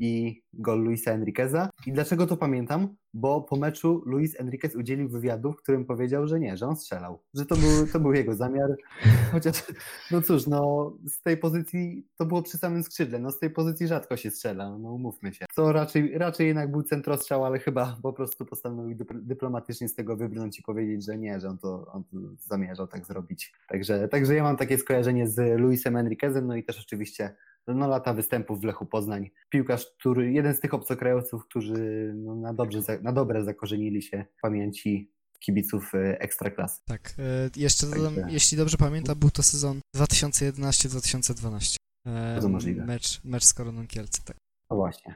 i 0.00 0.42
gol 0.52 0.80
Luisa 0.82 1.10
Enriqueza. 1.10 1.70
I 1.86 1.92
dlaczego 1.92 2.26
to 2.26 2.36
pamiętam? 2.36 2.96
Bo 3.14 3.40
po 3.40 3.56
meczu 3.56 4.02
Luis 4.06 4.40
Enriquez 4.40 4.76
udzielił 4.76 5.08
wywiadu, 5.08 5.52
w 5.52 5.56
którym 5.56 5.84
powiedział, 5.84 6.26
że 6.26 6.40
nie, 6.40 6.56
że 6.56 6.66
on 6.66 6.76
strzelał, 6.76 7.22
że 7.34 7.46
to 7.46 7.56
był, 7.56 7.86
to 7.92 8.00
był 8.00 8.12
jego 8.12 8.34
zamiar. 8.34 8.76
Chociaż, 9.32 9.64
no 10.10 10.22
cóż, 10.22 10.46
no 10.46 10.92
z 11.06 11.22
tej 11.22 11.36
pozycji 11.36 12.06
to 12.16 12.26
było 12.26 12.42
przy 12.42 12.58
samym 12.58 12.82
skrzydle, 12.82 13.18
no 13.18 13.30
z 13.30 13.38
tej 13.38 13.50
pozycji 13.50 13.86
rzadko 13.86 14.16
się 14.16 14.30
strzela, 14.30 14.78
no 14.78 14.92
umówmy 14.92 15.34
się. 15.34 15.46
Co 15.52 15.72
raczej, 15.72 16.18
raczej 16.18 16.46
jednak 16.46 16.70
był 16.70 16.82
centrostrzał, 16.82 17.44
ale 17.44 17.58
chyba 17.58 17.96
po 18.02 18.12
prostu 18.12 18.46
postanowił 18.46 18.96
dypl- 18.96 19.22
dyplomatycznie 19.22 19.88
z 19.88 19.94
tego 19.94 20.16
wybrnąć 20.16 20.58
i 20.58 20.62
powiedzieć, 20.62 21.04
że 21.04 21.18
nie, 21.18 21.40
że 21.40 21.48
on 21.48 21.58
to, 21.58 21.86
on 21.92 22.04
to 22.04 22.16
zamierzał 22.38 22.86
tak 22.86 23.06
zrobić. 23.06 23.52
Także, 23.68 24.08
także 24.08 24.34
ja 24.34 24.42
mam 24.42 24.56
takie 24.56 24.78
skojarzenie 24.78 25.28
z 25.28 25.60
Luisem 25.60 25.96
Enriquezem, 25.96 26.46
no 26.46 26.56
i 26.56 26.64
też 26.64 26.80
oczywiście 26.80 27.34
no, 27.66 27.88
lata 27.88 28.14
występów 28.14 28.60
w 28.60 28.64
Lechu 28.64 28.86
Poznań. 28.86 29.30
Piłkarz, 29.48 29.86
który, 29.98 30.32
jeden 30.32 30.54
z 30.54 30.60
tych 30.60 30.74
obcokrajowców, 30.74 31.44
którzy 31.44 32.12
no, 32.16 32.34
na, 32.34 32.54
dobrze, 32.54 32.80
na 33.02 33.12
dobre 33.12 33.44
zakorzenili 33.44 34.02
się 34.02 34.24
w 34.38 34.40
pamięci 34.40 35.12
kibiców 35.40 35.94
e, 35.94 36.20
ekstraklasy. 36.20 36.80
Tak, 36.84 37.14
e, 37.18 37.50
jeszcze 37.56 37.86
dodam, 37.86 38.14
Także- 38.14 38.32
jeśli 38.32 38.56
dobrze 38.56 38.76
pamiętam, 38.76 39.18
był 39.18 39.30
to 39.30 39.42
sezon 39.42 39.80
2011-2012. 39.96 41.76
E, 42.06 42.32
Bardzo 42.32 42.48
możliwe. 42.48 42.84
Mecz, 42.84 43.24
mecz 43.24 43.44
z 43.44 43.54
Koroną 43.54 43.86
Kielce, 43.86 44.22
tak. 44.24 44.36
No 44.70 44.76
właśnie. 44.76 45.14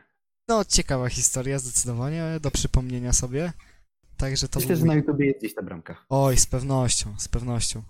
No, 0.49 0.65
ciekawa 0.65 1.09
historia, 1.09 1.59
zdecydowanie, 1.59 2.23
do 2.41 2.51
przypomnienia 2.51 3.13
sobie. 3.13 3.53
Także 4.17 4.49
to 4.49 4.61
Myślę, 4.61 4.77
że 4.77 4.85
na 4.85 4.95
YouTubie 4.95 5.27
jest 5.27 5.39
gdzieś 5.39 5.55
ta 5.55 5.63
bramka. 5.63 6.05
Oj, 6.09 6.37
z 6.37 6.47
pewnością, 6.47 7.15
z 7.19 7.29
pewnością. 7.29 7.83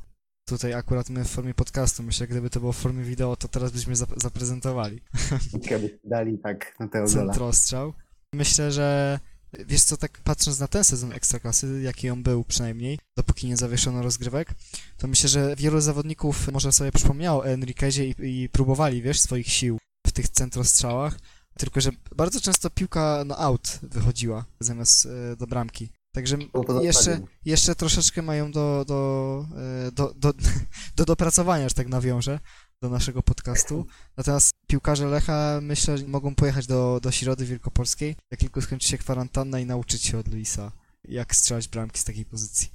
Tutaj 0.44 0.74
akurat 0.74 1.10
my 1.10 1.24
w 1.24 1.28
formie 1.28 1.54
podcastu, 1.54 2.02
myślę, 2.02 2.26
gdyby 2.26 2.50
to 2.50 2.60
było 2.60 2.72
w 2.72 2.76
formie 2.76 3.04
wideo, 3.04 3.36
to 3.36 3.48
teraz 3.48 3.72
byśmy 3.72 3.94
zap- 3.94 4.20
zaprezentowali 4.22 5.00
Kiedyś 5.68 5.90
dali 6.04 6.38
tak 6.38 6.76
na 6.80 6.86
gola. 6.86 7.06
centrostrzał. 7.06 7.92
Myślę, 8.34 8.72
że 8.72 9.18
wiesz 9.66 9.82
co, 9.82 9.96
tak 9.96 10.18
patrząc 10.24 10.60
na 10.60 10.68
ten 10.68 10.84
sezon 10.84 11.12
Ekstraklasy, 11.12 11.80
jaki 11.82 12.10
on 12.10 12.22
był 12.22 12.44
przynajmniej, 12.44 12.98
dopóki 13.16 13.46
nie 13.46 13.56
zawieszono 13.56 14.02
rozgrywek, 14.02 14.54
to 14.96 15.06
myślę, 15.08 15.28
że 15.28 15.56
wielu 15.56 15.80
zawodników 15.80 16.52
może 16.52 16.72
sobie 16.72 16.92
przypomniało 16.92 17.40
o 17.40 17.46
Enriquezie 17.46 18.04
i, 18.08 18.14
i 18.42 18.48
próbowali, 18.48 19.02
wiesz, 19.02 19.20
swoich 19.20 19.48
sił 19.48 19.78
w 20.06 20.12
tych 20.12 20.28
centrostrzałach, 20.28 21.18
Tylko, 21.58 21.80
że 21.80 21.90
bardzo 22.16 22.40
często 22.40 22.70
piłka 22.70 23.24
na 23.26 23.38
out 23.38 23.78
wychodziła 23.82 24.44
zamiast 24.60 25.06
e, 25.06 25.36
do 25.36 25.46
bramki. 25.46 25.88
Także 26.14 26.38
jeszcze, 26.82 27.20
jeszcze 27.44 27.74
troszeczkę 27.74 28.22
mają 28.22 28.52
do, 28.52 28.84
do, 28.88 29.46
e, 29.86 29.92
do, 29.92 30.14
do, 30.16 30.32
do 30.96 31.04
dopracowania, 31.04 31.68
że 31.68 31.74
tak 31.74 31.88
nawiążę, 31.88 32.40
do 32.82 32.88
naszego 32.88 33.22
podcastu. 33.22 33.86
Natomiast 34.16 34.52
piłkarze 34.66 35.06
Lecha 35.06 35.58
myślę, 35.62 35.98
że 35.98 36.06
mogą 36.08 36.34
pojechać 36.34 36.66
do, 36.66 37.00
do 37.02 37.10
Środy 37.10 37.44
Wielkopolskiej, 37.44 38.16
jak 38.30 38.40
tylko 38.40 38.60
skończy 38.62 38.88
się 38.88 38.98
kwarantanna 38.98 39.60
i 39.60 39.66
nauczyć 39.66 40.02
się 40.02 40.18
od 40.18 40.28
Luisa, 40.28 40.72
jak 41.04 41.34
strzelać 41.34 41.68
bramki 41.68 42.00
z 42.00 42.04
takiej 42.04 42.24
pozycji. 42.24 42.68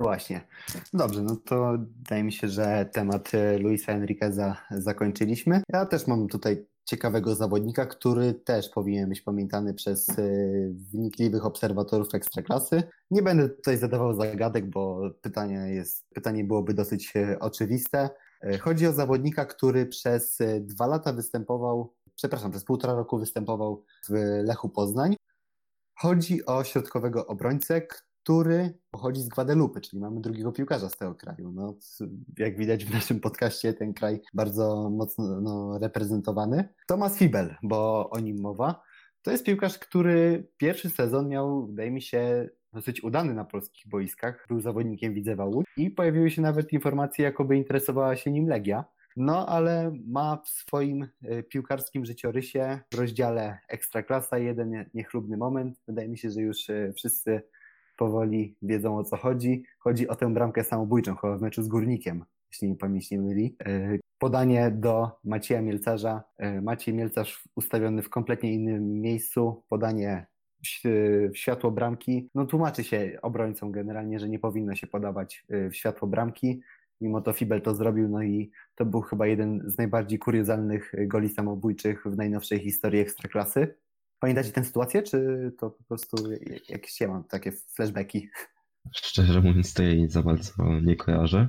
Właśnie. 0.00 0.46
Dobrze, 0.92 1.22
no 1.22 1.36
to 1.36 1.78
wydaje 1.78 2.24
mi 2.24 2.32
się, 2.32 2.48
że 2.48 2.90
temat 2.92 3.32
Luisa 3.60 3.92
Enriqueza 3.92 4.56
zakończyliśmy. 4.70 5.62
Ja 5.72 5.86
też 5.86 6.06
mam 6.06 6.28
tutaj 6.28 6.66
ciekawego 6.84 7.34
zawodnika, 7.34 7.86
który 7.86 8.34
też 8.34 8.68
powinien 8.68 9.08
być 9.08 9.20
pamiętany 9.20 9.74
przez 9.74 10.08
e, 10.08 10.14
wnikliwych 10.92 11.46
obserwatorów 11.46 12.14
Ekstraklasy. 12.14 12.82
Nie 13.10 13.22
będę 13.22 13.48
tutaj 13.48 13.78
zadawał 13.78 14.14
zagadek, 14.14 14.70
bo 14.70 15.10
pytanie, 15.22 15.56
jest, 15.56 16.08
pytanie 16.14 16.44
byłoby 16.44 16.74
dosyć 16.74 17.16
e, 17.16 17.38
oczywiste. 17.40 18.10
E, 18.42 18.58
Chodzi 18.58 18.86
o 18.86 18.92
zawodnika, 18.92 19.44
który 19.44 19.86
przez 19.86 20.38
dwa 20.60 20.86
lata 20.86 21.12
występował, 21.12 21.94
przepraszam, 22.16 22.50
przez 22.50 22.64
półtora 22.64 22.94
roku 22.94 23.18
występował 23.18 23.84
w 24.08 24.12
Lechu 24.44 24.68
Poznań. 24.68 25.16
Chodzi 25.98 26.46
o 26.46 26.64
środkowego 26.64 27.26
obrońcę, 27.26 27.80
który 28.24 28.78
pochodzi 28.90 29.20
z 29.22 29.28
Guadalupe, 29.28 29.80
czyli 29.80 30.00
mamy 30.02 30.20
drugiego 30.20 30.52
piłkarza 30.52 30.88
z 30.88 30.96
tego 30.96 31.14
kraju. 31.14 31.52
No, 31.52 31.74
jak 32.38 32.56
widać 32.56 32.84
w 32.84 32.94
naszym 32.94 33.20
podcaście, 33.20 33.74
ten 33.74 33.94
kraj 33.94 34.20
bardzo 34.34 34.90
mocno 34.90 35.40
no, 35.40 35.78
reprezentowany. 35.78 36.68
Thomas 36.86 37.18
Fibel, 37.18 37.54
bo 37.62 38.10
o 38.10 38.20
nim 38.20 38.40
mowa. 38.40 38.82
To 39.22 39.30
jest 39.30 39.44
piłkarz, 39.44 39.78
który 39.78 40.48
pierwszy 40.56 40.90
sezon 40.90 41.28
miał, 41.28 41.66
wydaje 41.66 41.90
mi 41.90 42.02
się, 42.02 42.48
dosyć 42.72 43.04
udany 43.04 43.34
na 43.34 43.44
polskich 43.44 43.88
boiskach. 43.88 44.46
Był 44.48 44.60
zawodnikiem 44.60 45.14
Widzewa 45.14 45.44
Łódź 45.44 45.66
i 45.76 45.90
pojawiły 45.90 46.30
się 46.30 46.42
nawet 46.42 46.72
informacje, 46.72 47.24
jakoby 47.24 47.56
interesowała 47.56 48.16
się 48.16 48.30
nim 48.30 48.48
Legia. 48.48 48.84
No, 49.16 49.46
ale 49.46 49.92
ma 50.06 50.42
w 50.44 50.48
swoim 50.48 51.08
e, 51.22 51.42
piłkarskim 51.42 52.04
życiorysie 52.04 52.80
w 52.92 52.98
rozdziale 52.98 53.58
Ekstraklasa 53.68 54.38
jeden 54.38 54.70
nie- 54.70 54.90
niechlubny 54.94 55.36
moment. 55.36 55.82
Wydaje 55.88 56.08
mi 56.08 56.18
się, 56.18 56.30
że 56.30 56.40
już 56.40 56.70
e, 56.70 56.92
wszyscy 56.96 57.42
powoli 57.96 58.56
wiedzą 58.62 58.98
o 58.98 59.04
co 59.04 59.16
chodzi. 59.16 59.64
Chodzi 59.78 60.08
o 60.08 60.14
tę 60.14 60.34
bramkę 60.34 60.64
samobójczą, 60.64 61.14
chyba 61.14 61.36
w 61.36 61.42
meczu 61.42 61.62
z 61.62 61.68
Górnikiem, 61.68 62.24
jeśli 62.52 62.68
mi 62.68 62.76
pamięć 62.76 63.10
nie 63.10 63.18
myli. 63.18 63.56
E, 63.66 63.98
Podanie 64.18 64.70
do 64.70 65.10
Macieja 65.24 65.62
Mielcarza. 65.62 66.24
E, 66.38 66.60
Maciej 66.60 66.94
Mielcarz 66.94 67.44
ustawiony 67.54 68.02
w 68.02 68.10
kompletnie 68.10 68.54
innym 68.54 69.00
miejscu. 69.00 69.62
Podanie 69.68 70.26
w 71.32 71.36
światło 71.36 71.70
bramki. 71.70 72.30
No 72.34 72.46
tłumaczy 72.46 72.84
się 72.84 73.18
obrońcom 73.22 73.72
generalnie, 73.72 74.18
że 74.18 74.28
nie 74.28 74.38
powinno 74.38 74.74
się 74.74 74.86
podawać 74.86 75.44
e, 75.48 75.70
w 75.70 75.76
światło 75.76 76.08
bramki. 76.08 76.60
Mimo 77.00 77.20
to 77.20 77.32
Fibel 77.32 77.62
to 77.62 77.74
zrobił, 77.74 78.08
no 78.08 78.22
i 78.22 78.50
to 78.74 78.84
był 78.84 79.00
chyba 79.00 79.26
jeden 79.26 79.62
z 79.66 79.78
najbardziej 79.78 80.18
kuriozalnych 80.18 80.92
goli 81.06 81.28
samobójczych 81.28 82.04
w 82.06 82.16
najnowszej 82.16 82.58
historii 82.58 83.00
Ekstraklasy. 83.00 83.74
Pamiętacie 84.24 84.52
tę 84.52 84.64
sytuację, 84.64 85.02
czy 85.02 85.52
to 85.58 85.70
po 85.70 85.84
prostu 85.84 86.16
jakieś 86.68 87.00
ja 87.00 87.08
mam 87.08 87.24
takie 87.24 87.52
flashbacki? 87.52 88.28
Szczerze 88.94 89.40
mówiąc, 89.40 89.74
to 89.74 89.82
ja 89.82 89.88
jej 89.88 90.08
za 90.08 90.22
bardzo 90.22 90.52
nie 90.82 90.96
kojarzę. 90.96 91.48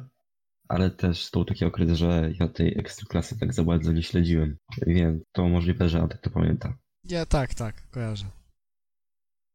Ale 0.67 0.91
też 0.91 1.31
to 1.31 1.39
był 1.39 1.45
taki 1.45 1.65
okres, 1.65 1.89
że 1.89 2.31
ja 2.39 2.47
tej 2.47 2.79
ekstraklasy 2.79 3.39
tak 3.39 3.53
za 3.53 3.63
bardzo 3.63 3.91
nie 3.91 4.03
śledziłem. 4.03 4.57
Wiem, 4.87 5.21
to 5.31 5.49
możliwe, 5.49 5.89
że 5.89 6.01
Adek 6.01 6.21
to 6.21 6.29
pamięta. 6.29 6.77
Ja 7.03 7.25
tak, 7.25 7.53
tak, 7.53 7.75
kojarzę. 7.91 8.25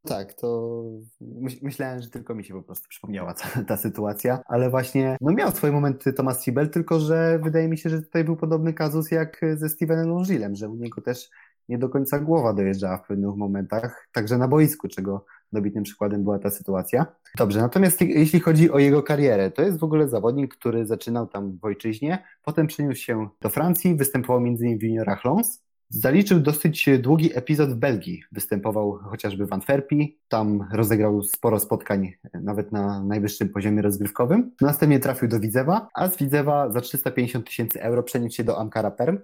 Tak, 0.07 0.33
to 0.33 0.83
myś- 1.21 1.63
myślałem, 1.63 2.03
że 2.03 2.11
tylko 2.11 2.35
mi 2.35 2.45
się 2.45 2.55
po 2.55 2.63
prostu 2.63 2.89
przypomniała 2.89 3.35
ta, 3.35 3.65
ta 3.69 3.77
sytuacja, 3.77 4.43
ale 4.47 4.71
właśnie 4.71 5.17
no 5.21 5.33
miał 5.33 5.51
swoje 5.51 5.73
momenty 5.73 6.13
Thomas 6.13 6.45
Sibel, 6.45 6.71
tylko 6.71 7.01
że 7.01 7.41
wydaje 7.43 7.69
mi 7.69 7.79
się, 7.79 7.91
że 7.91 8.03
tutaj 8.03 8.25
był 8.25 8.37
podobny 8.37 8.75
kazus 8.75 9.11
jak 9.11 9.41
ze 9.57 9.69
Stevenem 9.69 10.09
Longilem, 10.09 10.55
że 10.55 10.69
u 10.69 10.77
niego 10.77 11.01
też 11.01 11.31
nie 11.71 11.79
do 11.79 11.89
końca 11.89 12.19
głowa 12.19 12.53
dojeżdżała 12.53 12.97
w 12.99 13.07
pewnych 13.07 13.37
momentach, 13.37 14.09
także 14.13 14.39
na 14.39 14.49
boisku, 14.49 14.89
czego 14.89 15.25
dobitnym 15.53 15.85
przykładem 15.85 16.23
była 16.23 16.39
ta 16.39 16.51
sytuacja. 16.51 17.07
Dobrze, 17.39 17.61
natomiast 17.61 18.01
je- 18.01 18.07
jeśli 18.07 18.41
chodzi 18.41 18.71
o 18.71 18.79
jego 18.79 19.03
karierę, 19.03 19.51
to 19.51 19.63
jest 19.63 19.79
w 19.79 19.85
ogóle 19.85 20.09
zawodnik, 20.09 20.55
który 20.55 20.87
zaczynał 20.87 21.27
tam 21.27 21.59
w 21.59 21.65
ojczyźnie, 21.65 22.25
potem 22.45 22.67
przeniósł 22.67 23.01
się 23.01 23.29
do 23.41 23.49
Francji, 23.49 23.95
występował 23.97 24.43
m.in. 24.47 24.79
w 24.79 24.83
juniorach 24.83 25.25
Lons, 25.25 25.63
Zaliczył 25.93 26.41
dosyć 26.41 26.89
długi 26.99 27.31
epizod 27.39 27.71
w 27.71 27.75
Belgii. 27.77 28.23
Występował 28.33 28.93
chociażby 28.93 29.47
w 29.47 29.53
Antwerpii, 29.53 30.19
tam 30.29 30.69
rozegrał 30.73 31.23
sporo 31.23 31.59
spotkań, 31.61 32.13
nawet 32.35 32.73
na 32.73 33.05
najwyższym 33.05 33.49
poziomie 33.49 33.83
rozgrywkowym. 33.83 34.51
Następnie 34.61 34.99
trafił 35.01 35.29
do 35.29 35.41
Widzewa, 35.41 35.89
a 35.95 36.09
z 36.09 36.17
Widzewa 36.17 36.71
za 36.71 36.81
350 36.81 37.47
tysięcy 37.47 37.83
euro 37.83 38.03
przeniósł 38.03 38.37
się 38.37 38.45
do 38.45 38.59
Ankara 38.59 38.91
Perm, 38.91 39.19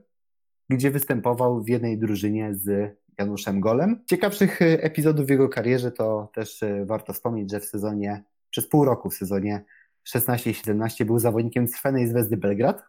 gdzie 0.70 0.90
występował 0.90 1.62
w 1.62 1.68
jednej 1.68 1.98
drużynie 1.98 2.55
z 2.55 2.96
Januszem 3.18 3.61
Golem. 3.61 4.05
Ciekawszych 4.07 4.62
e, 4.62 4.83
epizodów 4.83 5.26
w 5.26 5.31
jego 5.31 5.48
karierze 5.48 5.92
to 5.92 6.31
też 6.35 6.62
e, 6.62 6.85
warto 6.87 7.12
wspomnieć, 7.12 7.50
że 7.50 7.61
w 7.61 7.64
sezonie, 7.64 8.24
przez 8.50 8.68
pół 8.68 8.85
roku 8.85 9.11
w 9.11 9.14
sezonie 9.14 9.64
16 10.05 10.50
i 10.50 10.55
17 10.55 11.05
był 11.05 11.18
zawodnikiem 11.18 11.66
Crvenej 11.68 12.09
Zvezdy 12.09 12.37
Belgrad, 12.37 12.83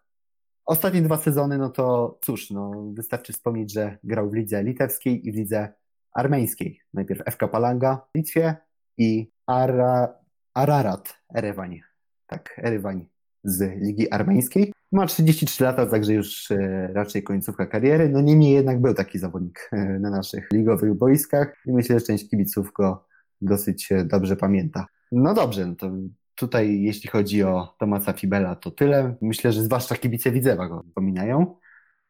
Ostatnie 0.67 1.01
dwa 1.01 1.17
sezony, 1.17 1.57
no 1.57 1.69
to 1.69 2.17
cóż, 2.21 2.51
no 2.51 2.71
wystarczy 2.93 3.33
wspomnieć, 3.33 3.73
że 3.73 3.97
grał 4.03 4.29
w 4.29 4.33
lidze 4.33 4.63
litewskiej 4.63 5.27
i 5.27 5.31
w 5.31 5.35
lidze 5.35 5.73
armeńskiej. 6.11 6.81
Najpierw 6.93 7.21
FK 7.25 7.47
Palanga 7.47 8.07
w 8.13 8.17
Litwie 8.17 8.55
i 8.97 9.31
Ara, 9.45 10.13
Ararat 10.53 11.17
Erewań. 11.35 11.81
Tak, 12.27 12.61
Erewań 12.63 13.07
z 13.43 13.81
ligi 13.81 14.11
armeńskiej. 14.11 14.73
Ma 14.91 15.05
33 15.05 15.63
lata, 15.63 15.85
także 15.85 16.13
już 16.13 16.51
e, 16.51 16.89
raczej 16.93 17.23
końcówka 17.23 17.65
kariery. 17.65 18.09
No 18.09 18.21
niemniej 18.21 18.53
jednak 18.53 18.81
był 18.81 18.93
taki 18.93 19.19
zawodnik 19.19 19.69
e, 19.71 19.99
na 19.99 20.09
naszych 20.09 20.47
ligowych 20.53 20.93
boiskach 20.93 21.53
i 21.65 21.71
myślę, 21.71 21.99
że 21.99 22.05
część 22.05 22.29
kibiców 22.29 22.71
go 22.73 23.05
dosyć 23.41 23.91
e, 23.91 24.05
dobrze 24.05 24.35
pamięta. 24.35 24.85
No 25.11 25.33
dobrze, 25.33 25.65
no 25.65 25.75
to 25.75 25.91
Tutaj, 26.37 26.81
jeśli 26.81 27.09
chodzi 27.09 27.43
o 27.43 27.75
Tomasa 27.79 28.13
Fibela, 28.13 28.55
to 28.55 28.71
tyle. 28.71 29.15
Myślę, 29.21 29.51
że 29.51 29.63
zwłaszcza 29.63 29.95
kibice 29.95 30.31
Widzewa 30.31 30.67
go 30.67 30.83
wspominają. 30.87 31.55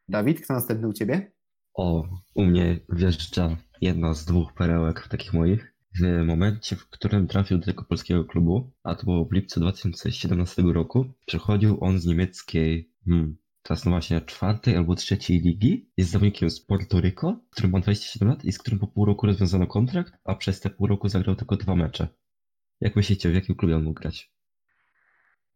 Dawid, 0.08 0.40
kto 0.40 0.54
następny 0.54 0.88
u 0.88 0.92
ciebie? 0.92 1.32
O, 1.74 2.04
u 2.34 2.44
mnie 2.44 2.80
wjeżdża 2.88 3.56
jedna 3.80 4.14
z 4.14 4.24
dwóch 4.24 4.52
perełek 4.52 5.08
takich 5.08 5.32
moich. 5.32 5.74
W 6.00 6.24
momencie, 6.24 6.76
w 6.76 6.88
którym 6.88 7.28
trafił 7.28 7.58
do 7.58 7.66
tego 7.66 7.84
polskiego 7.84 8.24
klubu, 8.24 8.70
a 8.82 8.94
to 8.94 9.04
było 9.04 9.24
w 9.24 9.32
lipcu 9.32 9.60
2017 9.60 10.62
roku, 10.62 11.12
przychodził 11.26 11.84
on 11.84 12.00
z 12.00 12.06
niemieckiej, 12.06 12.90
hmm, 13.04 13.36
teraz 13.62 13.84
no 13.84 13.90
właśnie 13.90 14.20
czwartej 14.20 14.76
albo 14.76 14.94
trzeciej 14.94 15.40
ligi. 15.40 15.90
Jest 15.96 16.10
zawodnikiem 16.10 16.50
z 16.50 16.60
Porto 16.60 17.00
Rico, 17.00 17.40
który 17.50 17.68
ma 17.68 17.80
27 17.80 18.28
lat 18.28 18.44
i 18.44 18.52
z 18.52 18.58
którym 18.58 18.78
po 18.78 18.86
pół 18.86 19.04
roku 19.04 19.26
rozwiązano 19.26 19.66
kontrakt, 19.66 20.12
a 20.24 20.34
przez 20.34 20.60
te 20.60 20.70
pół 20.70 20.86
roku 20.86 21.08
zagrał 21.08 21.36
tylko 21.36 21.56
dwa 21.56 21.76
mecze. 21.76 22.08
Jak 22.80 22.96
myślicie, 22.96 23.30
w 23.30 23.34
jakim 23.34 23.54
klubie 23.54 23.76
on 23.76 23.82
mógł 23.82 24.00
grać? 24.00 24.32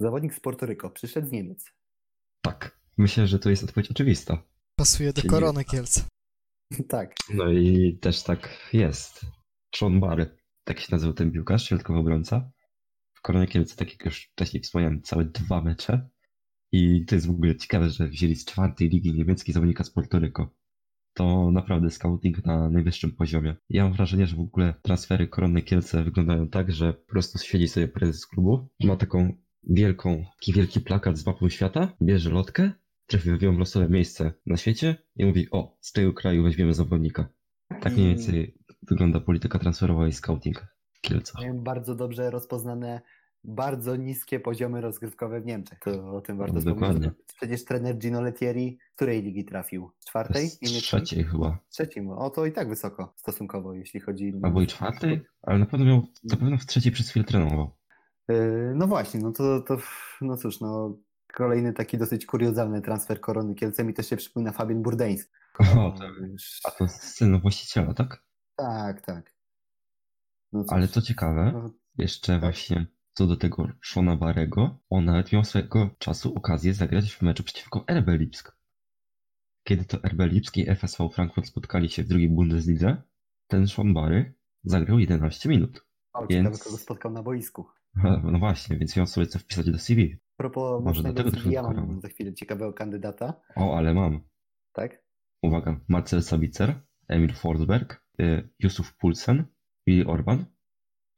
Zawodnik 0.01 0.35
z 0.35 0.41
Portoryko, 0.41 0.91
przyszedł 0.91 1.29
z 1.29 1.33
Niemiec. 1.33 1.73
Tak, 2.41 2.79
myślę, 2.99 3.27
że 3.27 3.39
to 3.39 3.51
jest 3.51 3.65
odpowiedź 3.65 3.91
oczywista. 3.91 4.43
Pasuje 4.77 5.13
do 5.13 5.21
Czyli- 5.21 5.31
korony 5.31 5.65
Kielce. 5.65 6.05
tak. 6.89 7.15
No 7.35 7.51
i 7.53 7.99
też 8.01 8.23
tak 8.23 8.69
jest. 8.73 9.27
Sean 9.77 10.01
Barry, 10.01 10.37
tak 10.65 10.81
się 10.81 10.89
nazywał 10.93 11.15
ten 11.15 11.33
piłkarz, 11.33 11.69
środkowy 11.69 11.99
obrońca. 11.99 12.51
W 13.13 13.21
Koronie 13.23 13.47
Kielce, 13.47 13.77
tak 13.77 13.91
jak 13.91 14.05
już 14.05 14.31
wcześniej 14.33 14.63
wspomniałem, 14.63 15.03
całe 15.03 15.25
dwa 15.25 15.63
mecze. 15.63 16.09
I 16.73 17.05
to 17.05 17.15
jest 17.15 17.27
w 17.27 17.31
ogóle 17.31 17.57
ciekawe, 17.57 17.91
że 17.91 18.09
wzięli 18.09 18.37
z 18.37 18.45
czwartej 18.45 18.89
ligi 18.89 19.15
niemieckiej 19.15 19.55
zawodnika 19.55 19.85
z 19.85 19.91
Porto 19.91 20.19
Rico. 20.19 20.55
To 21.15 21.51
naprawdę 21.51 21.91
scouting 21.91 22.45
na 22.45 22.71
najwyższym 22.71 23.13
poziomie. 23.13 23.57
Ja 23.69 23.85
mam 23.85 23.93
wrażenie, 23.93 24.27
że 24.27 24.37
w 24.37 24.41
ogóle 24.41 24.75
transfery 24.83 25.29
Korony 25.29 25.63
Kielce 25.63 26.05
wyglądają 26.05 26.49
tak, 26.49 26.73
że 26.73 26.93
po 26.93 27.11
prostu 27.11 27.39
siedzi 27.39 27.69
sobie 27.69 27.89
prezes 27.89 28.27
klubu, 28.27 28.69
ma 28.85 28.97
taką 28.97 29.37
wielką, 29.63 30.25
taki 30.41 30.53
wielki 30.53 30.81
plakat 30.81 31.19
z 31.19 31.27
mapą 31.27 31.49
świata, 31.49 31.97
bierze 32.03 32.31
lotkę, 32.31 32.73
trafi 33.07 33.29
ją 33.41 33.57
w 33.57 33.59
losowe 33.59 33.89
miejsce 33.89 34.33
na 34.47 34.57
świecie 34.57 34.97
i 35.17 35.25
mówi, 35.25 35.51
o, 35.51 35.77
z 35.81 35.93
tego 35.93 36.13
kraju 36.13 36.43
weźmiemy 36.43 36.75
zawodnika. 36.75 37.29
Tak 37.81 37.93
mniej 37.93 38.09
więcej 38.09 38.55
wygląda 38.83 39.21
polityka 39.21 39.59
transferowa 39.59 40.09
i 40.09 40.13
scouting 40.13 40.67
w 40.93 41.01
Kielcach. 41.01 41.41
Mają 41.43 41.59
bardzo 41.61 41.95
dobrze 41.95 42.31
rozpoznane 42.31 43.01
bardzo 43.45 43.97
niskie 43.97 44.41
poziomy 44.41 44.81
rozgrywkowe 44.81 45.41
w 45.41 45.47
Niemczech. 45.47 45.79
To 45.79 46.17
o 46.17 46.21
tym 46.21 46.39
warto 46.39 46.55
No, 46.55 46.61
wspomnieć. 46.61 46.81
dokładnie. 46.81 47.11
Przecież 47.37 47.65
trener 47.65 47.99
Gino 47.99 48.21
Lettieri 48.21 48.79
z 48.93 48.97
której 48.97 49.23
ligi 49.23 49.45
trafił? 49.45 49.91
Czwartej? 50.09 50.51
Trzeciej 50.81 51.25
chyba. 51.25 51.59
Trzeciej. 51.69 52.09
O, 52.17 52.31
to 52.31 52.47
i 52.47 52.53
tak 52.53 52.69
wysoko 52.69 53.13
stosunkowo, 53.17 53.75
jeśli 53.75 54.01
chodzi... 54.01 54.33
Albo 54.43 54.63
i 54.63 54.67
czwartej, 54.67 55.23
ale 55.43 55.59
na 55.59 55.67
pewno 55.67 55.87
miał, 55.87 56.03
na 56.25 56.37
pewno 56.37 56.59
w 56.59 56.67
trzeciej 56.67 56.93
przez 56.93 57.09
chwilę 57.11 57.25
trenował. 57.25 57.71
Yy, 58.29 58.73
No 58.77 58.87
właśnie, 58.87 59.21
no 59.21 59.33
to, 59.33 59.61
to 59.61 59.77
no 60.21 60.37
cóż, 60.37 60.61
no 60.61 60.99
kolejny 61.35 61.73
taki 61.73 61.99
dosyć 61.99 62.27
kuriozalny 62.27 62.83
transfer 62.83 63.21
Korony 63.21 63.55
Kielce 63.55 63.85
mi 63.85 63.95
też 63.95 64.09
się 64.09 64.17
przypomina 64.17 64.53
Fabian 64.53 64.83
Burdeński. 64.83 65.31
O, 65.59 65.91
to, 65.99 66.05
już- 66.07 66.61
a 66.65 66.71
to 66.71 66.89
syn 66.89 67.41
właściciela, 67.41 67.95
tak? 67.95 68.23
Tak, 68.63 69.01
tak. 69.01 69.35
No 70.53 70.65
Ale 70.69 70.89
co 70.89 71.03
ciekawe, 71.03 71.51
no, 71.53 71.71
jeszcze 71.99 72.41
właśnie 72.41 72.87
co 73.13 73.27
do 73.27 73.37
tego 73.37 73.69
Shona 73.83 74.17
Barego, 74.17 74.79
on 74.91 75.05
nawet 75.05 75.33
miał 75.33 75.45
swego 75.45 75.91
czasu 75.99 76.35
okazję 76.35 76.75
zagrać 76.75 77.13
w 77.13 77.23
meczu 77.23 77.45
przeciwko 77.45 77.85
RB 77.91 78.09
Lipsk. 78.09 78.57
Kiedy 79.65 79.85
to 79.85 79.99
RB 80.09 80.21
Lipsk 80.21 80.57
i 80.57 80.71
FSV 80.71 81.09
Frankfurt 81.09 81.47
spotkali 81.47 81.89
się 81.89 82.03
w 82.03 82.09
drugiej 82.09 82.29
Bundeslidze, 82.29 83.03
ten 83.47 83.67
Sean 83.69 83.95
Barry 83.95 84.35
zagrał 84.65 84.99
11 84.99 85.49
minut. 85.49 85.87
o, 86.13 86.27
więc- 86.27 86.47
ciekawe, 86.47 86.65
kogo 86.65 86.77
spotkał 86.79 87.13
na 87.13 87.23
boisku. 87.23 87.67
No 88.23 88.39
właśnie, 88.39 88.77
więc 88.77 88.97
miał 88.97 89.07
sobie 89.07 89.27
co 89.27 89.39
wpisać 89.39 89.71
do 89.71 89.79
CV. 89.79 90.03
A 90.13 90.37
propos 90.37 90.85
Może 90.85 91.03
dlatego 91.03 91.31
CV, 91.31 91.51
ja 91.53 91.63
mam 91.63 92.01
za 92.01 92.09
chwilę 92.09 92.35
ciekawego 92.35 92.73
kandydata, 92.73 93.41
O, 93.57 93.77
ale 93.79 93.95
mam. 93.95 94.21
tak? 94.73 95.05
Uwaga, 95.43 95.81
Marcel 95.89 96.23
Sabitzer, 96.23 96.81
Emil 97.09 97.33
Forsberg, 97.33 98.03
y, 98.21 98.49
Jusuf 98.59 98.97
Pulsen, 98.97 99.45
Willy 99.87 100.07
Orban, 100.07 100.45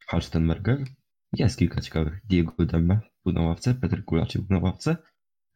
Halstenberger. 0.07 0.83
Jest 1.33 1.59
kilka 1.59 1.81
ciekawych. 1.81 2.21
Diego 2.25 2.65
Demme 2.65 2.99
był 3.25 3.33
na 3.33 3.41
ławce, 3.41 3.73
Petr 3.73 4.05
Kulaczyk 4.05 4.41
był 4.41 4.57
na 4.57 4.63
ławce, 4.63 4.97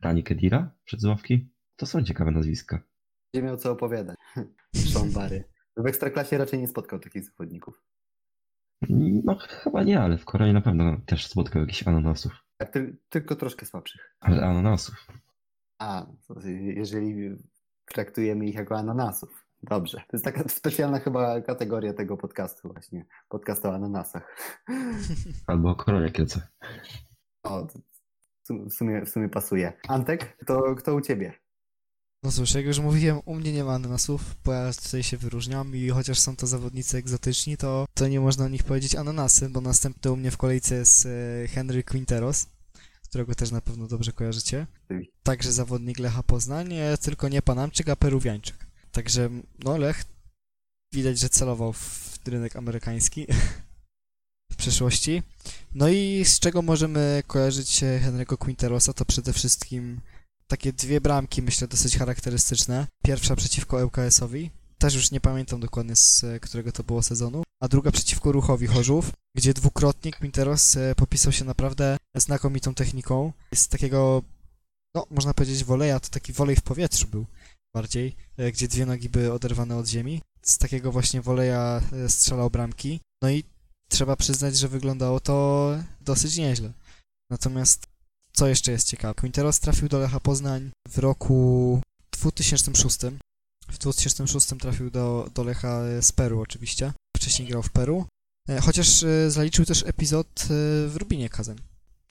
Rani 0.01 0.23
Kedira 0.23 0.71
przed 0.85 1.01
z 1.01 1.05
ławki. 1.05 1.49
To 1.75 1.85
są 1.85 2.03
ciekawe 2.03 2.31
nazwiska. 2.31 2.81
Będzie 3.33 3.47
miał 3.47 3.57
co 3.57 3.71
opowiadać. 3.71 4.17
Sean 4.93 5.11
Barry. 5.11 5.43
W 5.77 5.85
Ekstraklasie 5.87 6.37
raczej 6.37 6.59
nie 6.59 6.67
spotkał 6.67 6.99
takich 6.99 7.23
zawodników. 7.23 7.83
No 9.23 9.35
chyba 9.35 9.83
nie, 9.83 10.01
ale 10.01 10.17
w 10.17 10.25
Korei 10.25 10.53
na 10.53 10.61
pewno 10.61 10.97
też 11.05 11.27
spotkał 11.27 11.61
jakichś 11.61 11.87
ananasów. 11.87 12.31
Tak, 12.57 12.73
ty, 12.73 12.97
tylko 13.09 13.35
troszkę 13.35 13.65
słabszych. 13.65 14.15
Ale 14.19 14.41
ananasów. 14.41 15.07
A, 15.79 16.05
to 16.27 16.39
jeżeli 16.47 17.35
traktujemy 17.85 18.45
ich 18.45 18.55
jako 18.55 18.77
ananasów. 18.77 19.48
Dobrze. 19.63 19.97
To 19.97 20.17
jest 20.17 20.25
taka 20.25 20.49
specjalna 20.49 20.99
chyba 20.99 21.41
kategoria 21.41 21.93
tego 21.93 22.17
podcastu 22.17 22.67
właśnie. 22.73 23.05
Podcast 23.29 23.65
o 23.65 23.73
ananasach. 23.73 24.37
Albo 25.47 25.69
o 25.69 25.75
koronie 25.75 26.11
kielce. 26.11 26.47
O, 27.43 27.67
w 28.49 28.73
sumie, 28.73 29.05
w 29.05 29.09
sumie 29.09 29.29
pasuje. 29.29 29.73
Antek, 29.87 30.37
to 30.45 30.75
kto 30.75 30.95
u 30.95 31.01
ciebie? 31.01 31.33
No 32.23 32.31
cóż, 32.31 32.53
jak 32.53 32.65
już 32.65 32.79
mówiłem, 32.79 33.19
u 33.25 33.35
mnie 33.35 33.53
nie 33.53 33.63
ma 33.63 33.73
ananasów, 33.73 34.35
bo 34.45 34.53
ja 34.53 34.71
tutaj 34.85 35.03
się 35.03 35.17
wyróżniam 35.17 35.75
i 35.75 35.89
chociaż 35.89 36.19
są 36.19 36.35
to 36.35 36.47
zawodnicy 36.47 36.97
egzotyczni, 36.97 37.57
to, 37.57 37.85
to 37.93 38.07
nie 38.07 38.19
można 38.19 38.45
o 38.45 38.49
nich 38.49 38.63
powiedzieć 38.63 38.95
ananasy, 38.95 39.49
bo 39.49 39.61
następny 39.61 40.11
u 40.11 40.15
mnie 40.15 40.31
w 40.31 40.37
kolejce 40.37 40.75
jest 40.75 41.05
e, 41.05 41.47
Henry 41.47 41.83
Quinteros, 41.83 42.47
którego 43.09 43.35
też 43.35 43.51
na 43.51 43.61
pewno 43.61 43.87
dobrze 43.87 44.11
kojarzycie. 44.11 44.67
Także 45.23 45.51
zawodnik 45.51 45.99
Lecha 45.99 46.23
Poznań, 46.23 46.73
e, 46.73 46.97
tylko 46.97 47.29
nie 47.29 47.41
Panamczyk, 47.41 47.89
a 47.89 47.95
Peruwiańczyk. 47.95 48.68
Także, 48.91 49.29
no 49.63 49.77
Lech 49.77 50.03
widać, 50.93 51.19
że 51.19 51.29
celował 51.29 51.73
w 51.73 52.19
rynek 52.25 52.55
amerykański 52.55 53.27
w 54.51 54.55
przeszłości. 54.55 55.23
No 55.75 55.89
i 55.89 56.25
z 56.25 56.39
czego 56.39 56.61
możemy 56.61 57.23
kojarzyć 57.27 57.81
Henry'ego 57.81 58.37
Quinterosa, 58.37 58.93
to 58.93 59.05
przede 59.05 59.33
wszystkim 59.33 60.01
takie 60.47 60.73
dwie 60.73 61.01
bramki, 61.01 61.41
myślę, 61.41 61.67
dosyć 61.67 61.97
charakterystyczne. 61.97 62.87
Pierwsza 63.03 63.35
przeciwko 63.35 63.85
ŁKS-owi, 63.85 64.49
też 64.77 64.95
już 64.95 65.11
nie 65.11 65.19
pamiętam 65.19 65.59
dokładnie 65.59 65.95
z 65.95 66.25
którego 66.41 66.71
to 66.71 66.83
było 66.83 67.03
sezonu, 67.03 67.43
a 67.59 67.67
druga 67.67 67.91
przeciwko 67.91 68.31
Ruchowi 68.31 68.67
Chorzów, 68.67 69.11
gdzie 69.35 69.53
dwukrotnie 69.53 70.11
Quinteros 70.11 70.75
e, 70.77 70.95
popisał 70.95 71.31
się 71.31 71.45
naprawdę 71.45 71.97
znakomitą 72.15 72.73
techniką. 72.73 73.33
Z 73.55 73.67
takiego, 73.67 74.23
no 74.95 75.05
można 75.11 75.33
powiedzieć 75.33 75.63
woleja, 75.63 75.99
to 75.99 76.09
taki 76.09 76.33
wolej 76.33 76.55
w 76.55 76.61
powietrzu 76.61 77.07
był 77.07 77.25
bardziej, 77.75 78.15
e, 78.37 78.51
gdzie 78.51 78.67
dwie 78.67 78.85
nogi 78.85 79.09
były 79.09 79.33
oderwane 79.33 79.77
od 79.77 79.87
ziemi. 79.87 80.21
Z 80.41 80.57
takiego 80.57 80.91
właśnie 80.91 81.21
woleja 81.21 81.81
e, 81.91 82.09
strzelał 82.09 82.49
bramki. 82.49 82.99
No 83.21 83.29
i 83.29 83.43
trzeba 83.89 84.15
przyznać, 84.15 84.57
że 84.57 84.67
wyglądało 84.67 85.19
to 85.19 85.69
dosyć 86.01 86.37
nieźle. 86.37 86.73
Natomiast 87.29 87.87
co 88.33 88.47
jeszcze 88.47 88.71
jest 88.71 88.87
ciekawe? 88.87 89.13
Quinteros 89.13 89.59
trafił 89.59 89.89
do 89.89 89.99
Lecha 89.99 90.19
Poznań 90.19 90.71
w 90.87 90.97
roku 90.97 91.81
2006. 92.11 92.97
W 93.67 93.77
2006 93.77 94.47
trafił 94.59 94.89
do, 94.89 95.29
do 95.33 95.43
Lecha 95.43 95.81
z 96.01 96.11
Peru 96.11 96.41
oczywiście. 96.41 96.93
Wcześniej 97.17 97.47
grał 97.47 97.63
w 97.63 97.69
Peru. 97.69 98.05
E, 98.49 98.61
Chociaż 98.61 99.03
e, 99.03 99.31
zaliczył 99.31 99.65
też 99.65 99.83
epizod 99.83 100.41
e, 100.41 100.45
w 100.87 100.93
Rubinie 100.95 101.29
Kazań. 101.29 101.57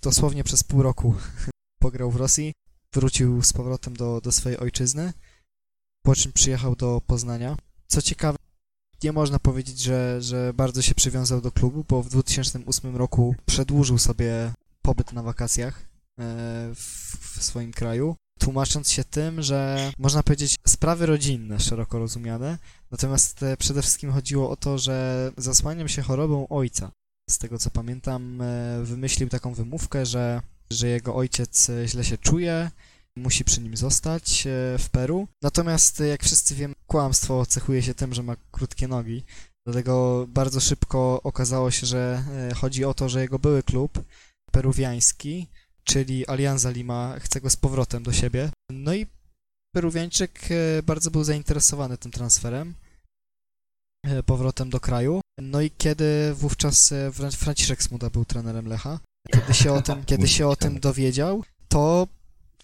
Dosłownie 0.03 0.45
przez 0.45 0.65
pół 0.65 0.83
roku 0.83 1.15
pograł 1.83 2.11
w 2.11 2.17
Rosji. 2.17 2.53
Wrócił 2.95 3.43
z 3.43 3.53
powrotem 3.53 3.97
do, 3.97 4.21
do 4.21 4.33
swojej 4.33 4.59
ojczyzny. 4.59 5.13
Po 6.09 6.15
czym 6.15 6.33
przyjechał 6.33 6.77
do 6.77 7.01
Poznania. 7.07 7.57
Co 7.87 8.03
ciekawe, 8.03 8.39
nie 9.03 9.13
można 9.13 9.39
powiedzieć, 9.39 9.81
że, 9.81 10.23
że 10.23 10.53
bardzo 10.55 10.83
się 10.83 10.95
przywiązał 10.95 11.41
do 11.41 11.53
klubu, 11.53 11.85
bo 11.89 12.03
w 12.03 12.09
2008 12.09 12.97
roku 12.97 13.35
przedłużył 13.47 13.99
sobie 13.99 14.53
pobyt 14.83 15.13
na 15.13 15.23
wakacjach 15.23 15.81
e, 15.81 15.85
w, 16.75 17.39
w 17.39 17.43
swoim 17.43 17.73
kraju, 17.73 18.17
tłumacząc 18.39 18.91
się 18.91 19.05
tym, 19.05 19.43
że 19.43 19.91
można 19.99 20.23
powiedzieć 20.23 20.57
sprawy 20.67 21.07
rodzinne, 21.07 21.61
szeroko 21.61 21.99
rozumiane, 21.99 22.59
natomiast 22.91 23.43
e, 23.43 23.57
przede 23.57 23.83
wszystkim 23.83 24.13
chodziło 24.13 24.51
o 24.51 24.57
to, 24.57 24.79
że 24.79 25.31
zasłaniam 25.37 25.89
się 25.89 26.03
chorobą 26.03 26.49
ojca. 26.49 26.91
Z 27.31 27.39
tego 27.39 27.59
co 27.59 27.71
pamiętam, 27.71 28.43
e, 28.43 28.83
wymyślił 28.83 29.29
taką 29.29 29.55
wymówkę, 29.55 30.07
że, 30.07 30.43
że 30.71 30.89
jego 30.89 31.15
ojciec 31.15 31.71
źle 31.87 32.05
się 32.05 32.19
czuje, 32.19 32.71
musi 33.19 33.45
przy 33.45 33.61
nim 33.61 33.77
zostać 33.77 34.47
e, 34.47 34.79
w 34.79 34.89
Peru. 34.91 35.29
Natomiast, 35.43 36.01
e, 36.01 36.07
jak 36.07 36.23
wszyscy 36.25 36.55
wiemy, 36.55 36.75
kłamstwo 36.87 37.47
cechuje 37.47 37.83
się 37.83 37.95
tym, 37.95 38.15
że 38.15 38.23
ma 38.23 38.37
krótkie 38.51 38.89
nogi. 38.89 39.25
Dlatego 39.67 40.27
bardzo 40.29 40.61
szybko 40.61 41.21
okazało 41.23 41.71
się, 41.71 41.87
że 41.87 42.25
e, 42.51 42.55
chodzi 42.55 42.85
o 42.85 42.95
to, 42.95 43.09
że 43.09 43.21
jego 43.21 43.39
były 43.39 43.63
klub 43.63 44.05
peruwiański, 44.53 45.47
czyli 45.85 46.27
Alianza 46.29 46.71
Lima, 46.71 47.15
chce 47.19 47.41
go 47.41 47.51
z 47.51 47.57
powrotem 47.57 48.03
do 48.03 48.13
siebie. 48.13 48.51
No 48.71 48.95
i 48.95 49.07
Peruwiańczyk 49.75 50.49
bardzo 50.83 51.11
był 51.11 51.25
zainteresowany 51.25 51.99
tym 51.99 52.13
transferem, 52.13 52.75
powrotem 54.27 54.71
do 54.71 54.81
kraju. 54.81 55.21
No 55.41 55.61
i 55.61 55.71
kiedy 55.71 56.35
wówczas 56.35 56.93
Fran- 57.13 57.37
Franciszek 57.37 57.83
Smuda 57.83 58.11
był 58.11 58.25
trenerem 58.25 58.67
Lecha, 58.67 59.01
kiedy 59.33 59.55
się 59.55 59.73
o 59.73 59.83
tym, 59.83 60.05
kiedy 60.05 60.29
się 60.29 60.49
o 60.49 60.57
tym 60.57 60.81
dowiedział, 60.81 61.45
to 61.69 62.09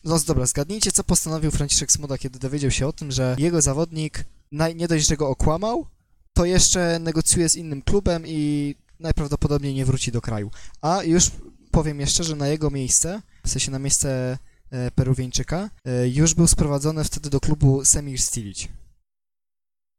no 0.05 0.19
dobra, 0.27 0.47
zgadnijcie, 0.47 0.93
co 0.93 1.05
postanowił 1.05 1.51
Franciszek 1.51 1.93
Smuda, 1.93 2.19
kiedy 2.19 2.39
dowiedział 2.39 2.71
się 2.71 2.87
o 2.87 2.93
tym, 2.93 3.13
że 3.13 3.37
jego 3.39 3.63
zawodnik 3.63 4.25
naj, 4.53 4.77
nie 4.77 4.89
dość, 4.89 5.09
że 5.09 5.17
go 5.17 5.29
okłamał, 5.29 5.87
to 6.33 6.45
jeszcze 6.45 6.99
negocjuje 6.99 7.49
z 7.49 7.57
innym 7.57 7.83
klubem 7.83 8.27
i 8.27 8.75
najprawdopodobniej 9.01 9.75
nie 9.75 9.85
wróci 9.85 10.13
do 10.13 10.21
kraju. 10.21 10.51
A 10.81 11.03
już 11.03 11.31
powiem 11.71 12.01
jeszcze, 12.01 12.25
że 12.25 12.37
na 12.37 12.49
jego 12.49 12.71
miejsce, 12.71 13.23
w 13.45 13.49
sensie 13.51 13.71
na 13.71 13.79
miejsce 13.79 14.39
e, 14.71 14.91
Peruwieńczyka, 14.91 15.71
e, 15.85 16.09
już 16.09 16.35
był 16.35 16.47
sprowadzony 16.47 17.05
wtedy 17.05 17.31
do 17.31 17.41
klubu 17.41 17.85
Semir 17.85 18.21
Stilic. 18.21 18.69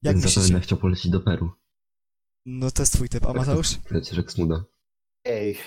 Jak 0.04 0.16
Więc 0.16 0.26
myślicie? 0.26 0.42
zapewne 0.42 0.62
chciał 0.62 0.78
polecieć 0.78 1.12
do 1.12 1.20
Peru. 1.20 1.52
No 2.46 2.72
to 2.72 2.82
jest 2.82 2.94
twój 2.94 3.10
typ, 3.10 3.26
a 3.26 3.34
Mateusz? 3.34 3.70
Franciszek 3.74 4.32
Smuda. 4.32 4.66
Ej, 5.26 5.58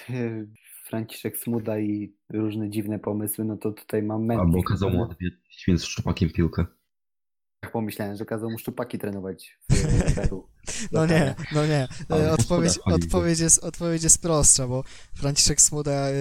Franciszek 0.89 1.39
Smuda 1.39 1.79
i 1.79 2.15
różne 2.31 2.71
dziwne 2.71 2.99
pomysły, 2.99 3.45
no 3.45 3.57
to 3.57 3.73
tutaj 3.73 4.03
mam 4.03 4.25
mętlik. 4.25 4.47
Albo 4.47 4.63
kazał 4.63 4.91
mu 4.91 5.03
odwiedzić 5.03 5.65
więc 5.69 5.85
szczupakiem 5.85 6.31
piłkę. 6.31 6.67
Tak 7.61 7.73
pomyślałem, 7.73 8.17
że 8.17 8.25
kazał 8.25 8.51
mu 8.51 8.59
szczupaki 8.59 8.99
trenować 8.99 9.59
w 9.71 10.15
Peru. 10.15 10.49
No 10.93 11.07
nie, 11.07 11.35
no 11.53 11.67
nie. 11.67 11.89
E, 12.11 12.33
Odpowiedź, 12.33 12.79
odpowiedź, 12.79 13.41
jest, 13.41 13.65
odpowiedź 13.65 14.03
jest 14.03 14.23
prostsza, 14.23 14.69
bo 14.69 14.85
Franciszek 15.15 15.61
Smuda 15.61 15.91
e, 15.93 16.15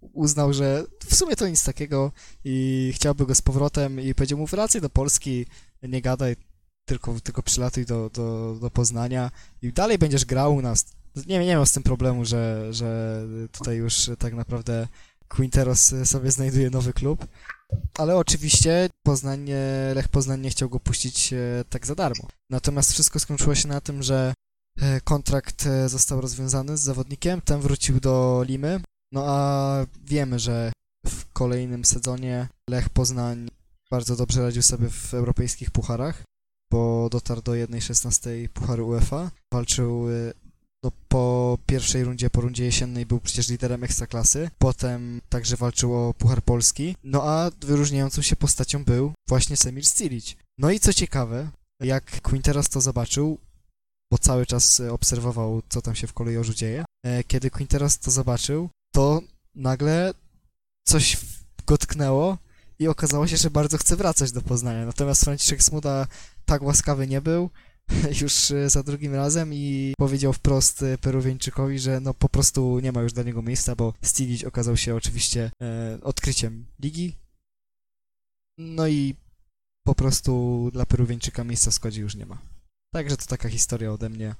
uznał, 0.00 0.52
że 0.52 0.84
w 1.04 1.14
sumie 1.14 1.36
to 1.36 1.48
nic 1.48 1.64
takiego 1.64 2.12
i 2.44 2.90
chciałby 2.94 3.26
go 3.26 3.34
z 3.34 3.42
powrotem 3.42 4.00
i 4.00 4.14
powiedział 4.14 4.38
mu 4.38 4.46
wracaj 4.46 4.80
do 4.80 4.90
Polski, 4.90 5.46
nie 5.82 6.02
gadaj, 6.02 6.36
tylko, 6.84 7.14
tylko 7.20 7.42
przylatuj 7.42 7.86
do, 7.86 8.10
do, 8.10 8.56
do 8.60 8.70
Poznania 8.70 9.30
i 9.62 9.72
dalej 9.72 9.98
będziesz 9.98 10.24
grał 10.24 10.54
u 10.54 10.62
nas. 10.62 11.01
Nie, 11.16 11.38
nie 11.38 11.46
miał 11.46 11.66
z 11.66 11.72
tym 11.72 11.82
problemu, 11.82 12.24
że, 12.24 12.68
że 12.74 13.22
tutaj 13.52 13.76
już 13.76 14.10
tak 14.18 14.34
naprawdę 14.34 14.88
Quinteros 15.28 15.94
sobie 16.04 16.30
znajduje 16.30 16.70
nowy 16.70 16.92
klub. 16.92 17.26
Ale 17.98 18.16
oczywiście 18.16 18.88
Poznań, 19.02 19.40
nie- 19.40 19.92
Lech 19.94 20.08
Poznań 20.08 20.40
nie 20.40 20.50
chciał 20.50 20.68
go 20.68 20.80
puścić 20.80 21.32
e, 21.32 21.64
tak 21.70 21.86
za 21.86 21.94
darmo. 21.94 22.28
Natomiast 22.50 22.92
wszystko 22.92 23.18
skończyło 23.20 23.54
się 23.54 23.68
na 23.68 23.80
tym, 23.80 24.02
że 24.02 24.34
e, 24.80 25.00
kontrakt 25.00 25.66
e, 25.66 25.88
został 25.88 26.20
rozwiązany 26.20 26.76
z 26.76 26.80
zawodnikiem, 26.80 27.40
ten 27.40 27.60
wrócił 27.60 28.00
do 28.00 28.44
Limy. 28.48 28.80
No 29.12 29.24
a 29.26 29.86
wiemy, 30.04 30.38
że 30.38 30.72
w 31.06 31.32
kolejnym 31.32 31.84
sezonie 31.84 32.48
Lech 32.70 32.88
Poznań 32.88 33.48
bardzo 33.90 34.16
dobrze 34.16 34.42
radził 34.42 34.62
sobie 34.62 34.90
w 34.90 35.14
europejskich 35.14 35.70
pucharach, 35.70 36.22
bo 36.70 37.08
dotarł 37.10 37.42
do 37.42 37.52
1.16 37.52 38.48
Pucharu 38.48 38.88
UEFA. 38.88 39.30
Walczył 39.52 40.10
e, 40.10 40.12
no, 40.82 40.92
po 41.08 41.58
pierwszej 41.66 42.04
rundzie, 42.04 42.30
po 42.30 42.40
rundzie 42.40 42.64
jesiennej 42.64 43.06
był 43.06 43.20
przecież 43.20 43.48
liderem 43.48 43.84
ekstraklasy, 43.84 44.50
potem 44.58 45.20
także 45.28 45.56
walczył 45.56 45.94
o 45.94 46.14
Puchar 46.14 46.42
Polski, 46.42 46.96
no 47.04 47.22
a 47.22 47.50
wyróżniającą 47.60 48.22
się 48.22 48.36
postacią 48.36 48.84
był 48.84 49.12
właśnie 49.28 49.56
Semir 49.56 49.86
Stilic. 49.86 50.36
No 50.58 50.70
i 50.70 50.80
co 50.80 50.92
ciekawe, 50.92 51.50
Jak 51.80 52.20
Quinteros 52.20 52.68
to 52.68 52.80
zobaczył, 52.80 53.38
bo 54.12 54.18
cały 54.18 54.46
czas 54.46 54.80
obserwował, 54.80 55.62
co 55.68 55.82
tam 55.82 55.94
się 55.94 56.06
w 56.06 56.12
kolejorzu 56.12 56.54
dzieje, 56.54 56.84
e, 57.04 57.24
kiedy 57.24 57.50
Quinteros 57.50 57.98
to 57.98 58.10
zobaczył, 58.10 58.68
to 58.94 59.20
nagle 59.54 60.14
coś 60.86 61.16
go 61.66 61.78
tknęło 61.78 62.38
i 62.78 62.88
okazało 62.88 63.26
się, 63.26 63.36
że 63.36 63.50
bardzo 63.50 63.78
chce 63.78 63.96
wracać 63.96 64.32
do 64.32 64.42
Poznania. 64.42 64.86
Natomiast 64.86 65.24
Franciszek 65.24 65.62
Smuda 65.62 66.06
tak 66.44 66.62
łaskawy 66.62 67.06
nie 67.06 67.20
był, 67.20 67.50
już 68.22 68.50
e, 68.50 68.70
za 68.70 68.82
drugim 68.82 69.14
razem 69.14 69.54
i 69.54 69.94
powiedział 69.98 70.32
wprost 70.32 70.82
e, 70.82 70.98
Peruwieńczykowi, 70.98 71.78
że 71.78 72.00
no 72.00 72.14
po 72.14 72.28
prostu 72.28 72.80
nie 72.80 72.92
ma 72.92 73.02
już 73.02 73.12
dla 73.12 73.22
niego 73.22 73.42
miejsca, 73.42 73.76
bo 73.76 73.92
Stilić 74.02 74.44
okazał 74.44 74.76
się 74.76 74.94
oczywiście 74.94 75.50
e, 75.62 75.98
odkryciem 76.02 76.64
ligi. 76.80 77.16
No 78.58 78.88
i 78.88 79.14
po 79.86 79.94
prostu 79.94 80.70
dla 80.72 80.86
Peruwieńczyka 80.86 81.44
miejsca 81.44 81.70
w 81.70 81.74
składzie 81.74 82.00
już 82.00 82.16
nie 82.16 82.26
ma. 82.26 82.38
Także 82.94 83.16
to 83.16 83.26
taka 83.26 83.48
historia 83.48 83.92
ode 83.92 84.08
mnie 84.08 84.34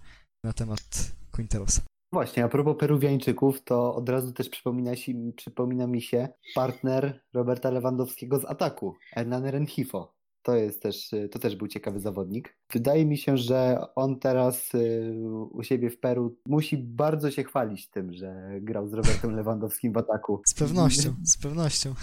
na 0.44 0.52
temat 0.52 1.12
Quinterosa. 1.33 1.83
Właśnie, 2.12 2.44
a 2.44 2.48
propos 2.48 2.76
Peruwiańczyków, 2.78 3.64
to 3.64 3.94
od 3.94 4.09
razu 4.09 4.33
też 4.33 4.48
przypomina, 4.48 4.96
się, 4.96 5.12
przypomina 5.37 5.87
mi 5.87 6.02
się 6.02 6.28
partner 6.55 7.20
Roberta 7.33 7.70
Lewandowskiego 7.70 8.38
z 8.38 8.44
ataku, 8.44 8.94
Hernan 9.14 9.44
Renhifo. 9.44 10.14
To 10.42 10.57
jest 10.57 10.83
też, 10.83 11.11
to 11.31 11.38
też 11.38 11.57
był 11.57 11.68
ciekawy 11.68 12.00
zawodnik. 12.00 12.57
Wydaje 12.72 13.07
mi 13.07 13.18
się, 13.18 13.37
że 13.37 13.78
on 13.94 14.18
teraz 14.18 14.74
y, 14.74 15.14
u 15.50 15.62
siebie 15.62 15.90
w 15.90 15.98
Peru 15.98 16.37
musi 16.46 16.76
bardzo 16.76 17.31
się 17.31 17.44
chwalić 17.44 17.90
tym, 17.90 18.12
że 18.12 18.50
grał 18.61 18.88
z 18.88 18.92
Robertem 18.92 19.37
Lewandowskim 19.37 19.92
w 19.92 19.96
ataku. 19.96 20.42
Z 20.46 20.55
pewnością, 20.55 21.14
z 21.24 21.37
pewnością. 21.37 21.94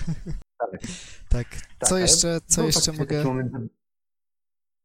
Tak. 0.58 0.82
tak. 1.30 1.47
Co 1.80 1.89
Tak, 1.89 2.02
jeszcze, 2.02 2.39
co 2.45 2.62
Był 2.62 2.65
jeszcze 2.65 2.93
mogę... 2.93 3.23
moment, 3.23 3.52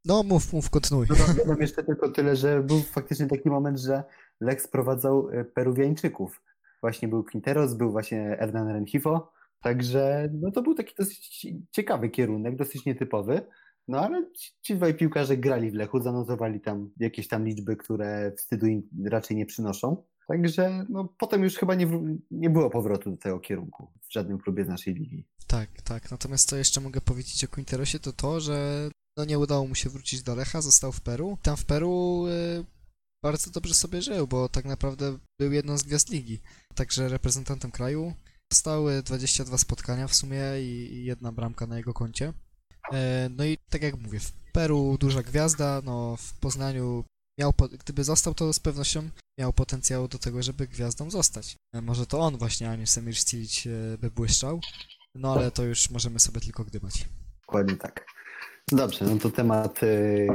No 0.04 0.22
mów, 0.22 0.52
mów, 0.52 0.70
kontynuuj. 0.70 1.06
Dodam, 1.06 1.36
dodam 1.36 1.60
jeszcze 1.60 1.84
tylko 1.84 2.08
tyle, 2.08 2.36
że 2.36 2.62
był 2.62 2.80
faktycznie 2.82 3.26
taki 3.26 3.50
moment, 3.50 3.78
że 3.78 4.04
Lex 4.40 4.64
sprowadzał 4.64 5.30
y, 5.30 5.44
Peruwiańczyków. 5.44 6.42
Właśnie 6.80 7.08
był 7.08 7.24
Quinteros, 7.24 7.74
był 7.74 7.92
właśnie 7.92 8.36
Hernan 8.38 8.68
Renhifo, 8.68 9.32
także 9.64 10.28
no 10.32 10.50
to 10.50 10.62
był 10.62 10.74
taki 10.74 10.94
dosyć 10.98 11.46
ciekawy 11.70 12.10
kierunek, 12.10 12.56
dosyć 12.56 12.84
nietypowy. 12.84 13.46
No 13.88 14.00
ale 14.00 14.30
ci, 14.62 14.76
dwaj 14.76 14.94
piłkarze 14.94 15.36
grali 15.36 15.70
w 15.70 15.74
Lechu, 15.74 16.02
zanotowali 16.02 16.60
tam 16.60 16.90
jakieś 17.00 17.28
tam 17.28 17.44
liczby, 17.44 17.76
które 17.76 18.32
wstydu 18.36 18.66
im 18.66 18.82
raczej 19.04 19.36
nie 19.36 19.46
przynoszą. 19.46 20.04
Także 20.28 20.86
no, 20.88 21.14
potem 21.18 21.42
już 21.42 21.56
chyba 21.56 21.74
nie, 21.74 21.86
nie 22.30 22.50
było 22.50 22.70
powrotu 22.70 23.10
do 23.10 23.16
tego 23.16 23.40
kierunku 23.40 23.92
w 24.08 24.12
żadnym 24.12 24.38
klubie 24.38 24.64
z 24.64 24.68
naszej 24.68 24.94
ligi. 24.94 25.26
Tak, 25.46 25.82
tak. 25.82 26.10
Natomiast 26.10 26.48
co 26.48 26.56
jeszcze 26.56 26.80
mogę 26.80 27.00
powiedzieć 27.00 27.44
o 27.44 27.48
Quinterosie, 27.48 27.98
to 27.98 28.12
to, 28.12 28.40
że 28.40 28.88
no 29.16 29.24
nie 29.24 29.38
udało 29.38 29.66
mu 29.66 29.74
się 29.74 29.90
wrócić 29.90 30.22
do 30.22 30.34
Lecha, 30.34 30.60
został 30.60 30.92
w 30.92 31.00
Peru. 31.00 31.38
Tam 31.42 31.56
w 31.56 31.64
Peru 31.64 32.26
y, 32.26 32.64
bardzo 33.22 33.50
dobrze 33.50 33.74
sobie 33.74 34.02
żył, 34.02 34.26
bo 34.26 34.48
tak 34.48 34.64
naprawdę 34.64 35.18
był 35.38 35.52
jedną 35.52 35.78
z 35.78 35.82
gwiazd 35.82 36.10
ligi. 36.10 36.40
Także 36.74 37.08
reprezentantem 37.08 37.70
kraju. 37.70 38.14
Zostały 38.54 39.02
22 39.02 39.58
spotkania 39.58 40.08
w 40.08 40.14
sumie 40.14 40.40
i 40.60 41.04
jedna 41.04 41.32
bramka 41.32 41.66
na 41.66 41.76
jego 41.76 41.94
koncie. 41.94 42.32
E, 42.92 43.28
No 43.36 43.44
i 43.44 43.58
tak 43.70 43.82
jak 43.82 44.00
mówię, 44.00 44.20
w 44.20 44.32
Peru 44.52 44.98
duża 44.98 45.22
gwiazda, 45.22 45.80
no 45.84 46.16
w 46.16 46.38
Poznaniu 46.40 47.04
miał, 47.38 47.52
gdyby 47.84 48.04
został, 48.04 48.34
to 48.34 48.52
z 48.52 48.60
pewnością 48.60 49.08
miał 49.38 49.52
potencjał 49.52 50.08
do 50.08 50.18
tego, 50.18 50.42
żeby 50.42 50.66
gwiazdą 50.66 51.10
zostać. 51.10 51.56
E, 51.72 51.80
Może 51.80 52.06
to 52.06 52.20
on 52.20 52.36
właśnie, 52.36 52.70
a 52.70 52.76
nie 52.76 52.86
Semir 52.86 53.16
Stilić 53.16 53.66
e, 53.66 53.70
by 53.98 54.10
błyszczał. 54.10 54.60
No 55.14 55.32
ale 55.32 55.50
to 55.50 55.62
już 55.64 55.90
możemy 55.90 56.20
sobie 56.20 56.40
tylko 56.40 56.64
gdybać. 56.64 57.08
Dokładnie 57.40 57.76
tak. 57.76 58.06
Dobrze, 58.72 59.04
no 59.04 59.16
to 59.18 59.30
temat 59.30 59.80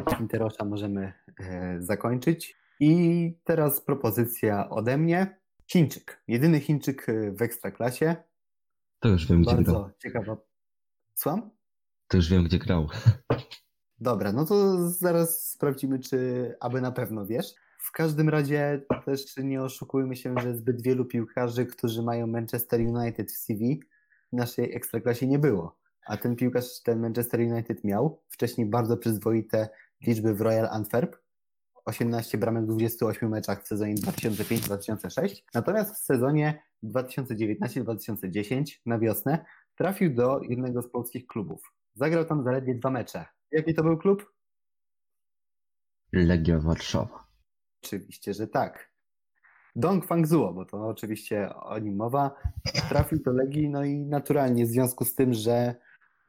Quinterosa 0.06 0.66
możemy 0.66 1.14
zakończyć. 1.80 2.56
I 2.80 3.34
teraz 3.44 3.82
propozycja 3.82 4.70
ode 4.70 4.98
mnie. 4.98 5.40
Chińczyk. 5.72 6.24
Jedyny 6.28 6.60
Chińczyk 6.60 7.10
y, 7.10 7.32
w 7.32 7.42
ekstraklasie. 7.42 8.16
To 9.00 9.10
już 9.10 9.28
wiem, 9.28 9.42
gdzie 9.42 9.56
grał. 9.56 9.76
Bardzo 9.76 9.98
ciekawa. 10.00 10.38
Słucham? 11.16 11.50
To 12.08 12.18
już 12.18 12.30
wiem, 12.30 12.44
gdzie 12.44 12.60
grał. 12.60 12.88
Dobra, 14.00 14.32
no 14.32 14.46
to 14.46 14.88
zaraz 14.90 15.50
sprawdzimy, 15.50 16.00
czy 16.00 16.56
aby 16.60 16.82
na 16.82 16.92
pewno 16.92 17.26
wiesz. 17.26 17.54
W 17.80 17.92
każdym 17.92 18.30
razie 18.30 18.82
też 19.06 19.38
nie 19.38 19.62
oszukujmy 19.62 20.16
się, 20.16 20.36
że 20.44 20.56
zbyt 20.56 20.82
wielu 20.82 21.06
piłkarzy, 21.06 21.66
którzy 21.66 22.04
mają 22.04 22.28
Manchester 22.28 22.80
United 22.82 23.32
w 23.32 23.38
CV, 23.38 23.84
w 24.34 24.36
naszej 24.36 24.76
ekstraklasie 24.76 25.28
nie 25.28 25.40
było. 25.40 25.80
A 26.06 26.18
ten 26.18 26.36
piłkarz 26.36 26.82
ten 26.84 27.00
Manchester 27.00 27.40
United 27.40 27.84
miał 27.84 28.22
wcześniej 28.30 28.68
bardzo 28.68 28.98
przyzwoite 28.98 29.70
liczby 30.02 30.34
w 30.34 30.42
Royal 30.42 30.68
Antwerp. 30.72 31.16
18 31.90 32.38
bramek 32.38 32.64
w 32.64 32.68
28 32.68 33.30
meczach 33.30 33.64
w 33.64 33.68
sezonie 33.68 33.96
2005-2006. 33.96 35.42
Natomiast 35.54 35.96
w 35.96 35.98
sezonie 35.98 36.64
2019-2010 36.84 38.64
na 38.86 39.00
wiosnę 39.00 39.46
trafił 39.76 40.14
do 40.14 40.42
jednego 40.42 40.82
z 40.82 40.90
polskich 40.90 41.28
klubów. 41.28 41.74
Zagrał 41.94 42.26
tam 42.26 42.44
zaledwie 42.44 42.76
dwa 42.76 42.90
mecze. 42.90 43.26
Jaki 43.52 43.74
to 43.74 43.84
był 43.84 43.98
klub? 43.98 44.34
Legia 46.14 46.60
Warszawa. 46.60 47.28
Oczywiście, 47.84 48.34
że 48.34 48.48
tak. 48.48 48.90
Dong 49.76 50.06
Fangzuo, 50.06 50.54
bo 50.54 50.66
to 50.66 50.88
oczywiście 50.88 51.56
o 51.56 51.80
nim 51.80 51.96
mowa, 51.96 52.36
trafił 52.90 53.20
do 53.24 53.32
Legii, 53.32 53.70
no 53.70 53.84
i 53.84 54.00
naturalnie 54.00 54.66
w 54.66 54.70
związku 54.70 55.06
z 55.06 55.16
tym, 55.16 55.34
że 55.34 55.76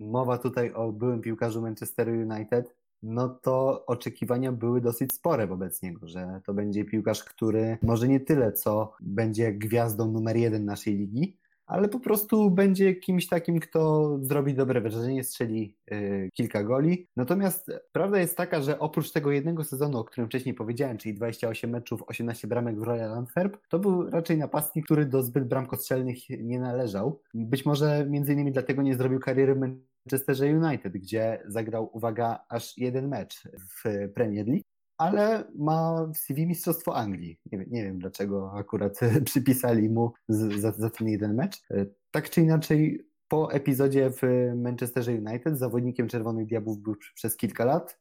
mowa 0.00 0.38
tutaj 0.38 0.72
o 0.72 0.92
byłym 0.92 1.20
piłkarzu 1.20 1.62
Manchester 1.62 2.08
United, 2.08 2.74
no 3.02 3.28
to 3.28 3.86
oczekiwania 3.86 4.52
były 4.52 4.80
dosyć 4.80 5.12
spore 5.12 5.46
wobec 5.46 5.82
niego, 5.82 6.08
że 6.08 6.40
to 6.44 6.54
będzie 6.54 6.84
piłkarz, 6.84 7.24
który 7.24 7.78
może 7.82 8.08
nie 8.08 8.20
tyle, 8.20 8.52
co 8.52 8.92
będzie 9.00 9.52
gwiazdą 9.52 10.12
numer 10.12 10.36
jeden 10.36 10.64
naszej 10.64 10.96
ligi, 10.96 11.36
ale 11.70 11.88
po 11.88 12.00
prostu 12.00 12.50
będzie 12.50 12.94
kimś 12.94 13.26
takim, 13.28 13.60
kto 13.60 14.10
zrobi 14.22 14.54
dobre 14.54 14.80
wrażenie, 14.80 15.24
strzeli 15.24 15.76
y, 15.92 16.28
kilka 16.34 16.64
goli. 16.64 17.08
Natomiast 17.16 17.70
prawda 17.92 18.20
jest 18.20 18.36
taka, 18.36 18.60
że 18.60 18.78
oprócz 18.78 19.12
tego 19.12 19.30
jednego 19.30 19.64
sezonu, 19.64 19.98
o 19.98 20.04
którym 20.04 20.28
wcześniej 20.28 20.54
powiedziałem, 20.54 20.98
czyli 20.98 21.14
28 21.14 21.70
meczów, 21.70 22.02
18 22.06 22.48
bramek 22.48 22.80
w 22.80 22.82
Royal 22.82 23.12
Antwerp, 23.12 23.56
to 23.68 23.78
był 23.78 24.10
raczej 24.10 24.38
napastnik, 24.38 24.84
który 24.84 25.06
do 25.06 25.22
zbyt 25.22 25.48
bramkostrzelnych 25.48 26.30
nie 26.30 26.60
należał. 26.60 27.20
Być 27.34 27.66
może 27.66 28.06
między 28.08 28.32
innymi 28.32 28.52
dlatego 28.52 28.82
nie 28.82 28.96
zrobił 28.96 29.20
kariery 29.20 29.54
w 29.54 29.58
Manchesterze 29.58 30.46
United, 30.46 30.92
gdzie 30.92 31.42
zagrał, 31.46 31.90
uwaga, 31.92 32.44
aż 32.48 32.78
jeden 32.78 33.08
mecz 33.08 33.42
w 33.58 34.08
Premier 34.14 34.46
League 34.46 34.69
ale 35.00 35.44
ma 35.58 36.06
w 36.14 36.18
CV 36.18 36.46
Mistrzostwo 36.46 36.96
Anglii. 36.96 37.40
Nie 37.52 37.58
nie 37.58 37.84
wiem 37.84 37.98
dlaczego 37.98 38.52
akurat 38.52 39.00
przypisali 39.24 39.90
mu 39.90 40.12
z, 40.28 40.60
za, 40.60 40.72
za 40.72 40.90
ten 40.90 41.08
jeden 41.08 41.34
mecz. 41.34 41.62
Tak 42.10 42.30
czy 42.30 42.40
inaczej, 42.40 43.10
po 43.28 43.52
epizodzie 43.52 44.10
w 44.10 44.52
Manchesterze 44.56 45.12
United 45.12 45.58
zawodnikiem 45.58 46.08
Czerwonych 46.08 46.46
Diabłów 46.46 46.78
był 46.78 46.96
przez 47.14 47.36
kilka 47.36 47.64
lat. 47.64 47.98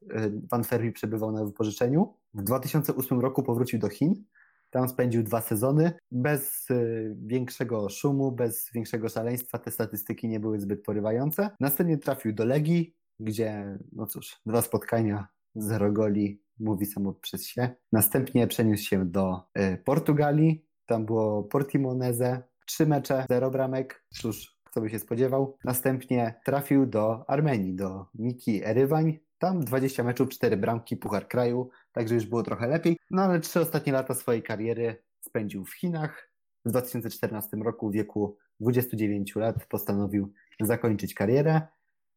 Van 0.51 0.63
Ferry 0.63 0.91
przebywał 0.91 1.31
na 1.31 1.45
wypożyczeniu. 1.45 2.13
W 2.33 2.43
2008 2.43 3.19
roku 3.19 3.43
powrócił 3.43 3.79
do 3.79 3.89
Chin. 3.89 4.23
Tam 4.69 4.89
spędził 4.89 5.23
dwa 5.23 5.41
sezony 5.41 5.91
bez 6.11 6.69
y, 6.69 7.15
większego 7.25 7.89
szumu, 7.89 8.31
bez 8.31 8.71
większego 8.73 9.09
szaleństwa. 9.09 9.59
Te 9.59 9.71
statystyki 9.71 10.27
nie 10.27 10.39
były 10.39 10.59
zbyt 10.59 10.83
porywające. 10.83 11.49
Następnie 11.59 11.97
trafił 11.97 12.33
do 12.33 12.45
Legii, 12.45 12.95
gdzie, 13.19 13.77
no 13.91 14.05
cóż, 14.05 14.41
dwa 14.45 14.61
spotkania, 14.61 15.27
zero 15.55 15.91
goli, 15.91 16.41
mówi 16.59 16.85
samo 16.85 17.13
przez 17.13 17.47
się. 17.47 17.69
Następnie 17.91 18.47
przeniósł 18.47 18.83
się 18.83 19.05
do 19.05 19.41
y, 19.59 19.77
Portugalii. 19.85 20.65
Tam 20.85 21.05
było 21.05 21.43
Portimonense, 21.43 22.43
trzy 22.65 22.85
mecze, 22.85 23.25
zero 23.29 23.51
bramek. 23.51 24.05
Cóż, 24.09 24.59
kto 24.63 24.81
by 24.81 24.89
się 24.89 24.99
spodziewał. 24.99 25.57
Następnie 25.63 26.39
trafił 26.45 26.85
do 26.85 27.29
Armenii, 27.29 27.75
do 27.75 28.05
Miki 28.15 28.65
Erywań. 28.65 29.19
Tam 29.37 29.59
20 29.59 30.03
meczów, 30.03 30.29
4 30.29 30.57
bramki, 30.57 30.97
Puchar 30.97 31.27
Kraju, 31.27 31.69
także 31.91 32.15
już 32.15 32.25
było 32.25 32.43
trochę 32.43 32.67
lepiej. 32.67 32.97
No 33.11 33.21
ale 33.21 33.39
trzy 33.39 33.59
ostatnie 33.59 33.93
lata 33.93 34.13
swojej 34.13 34.43
kariery 34.43 35.03
spędził 35.21 35.65
w 35.65 35.73
Chinach. 35.73 36.29
W 36.65 36.69
2014 36.69 37.57
roku 37.57 37.89
w 37.89 37.93
wieku 37.93 38.37
29 38.59 39.35
lat 39.35 39.65
postanowił 39.65 40.33
zakończyć 40.59 41.13
karierę, 41.13 41.61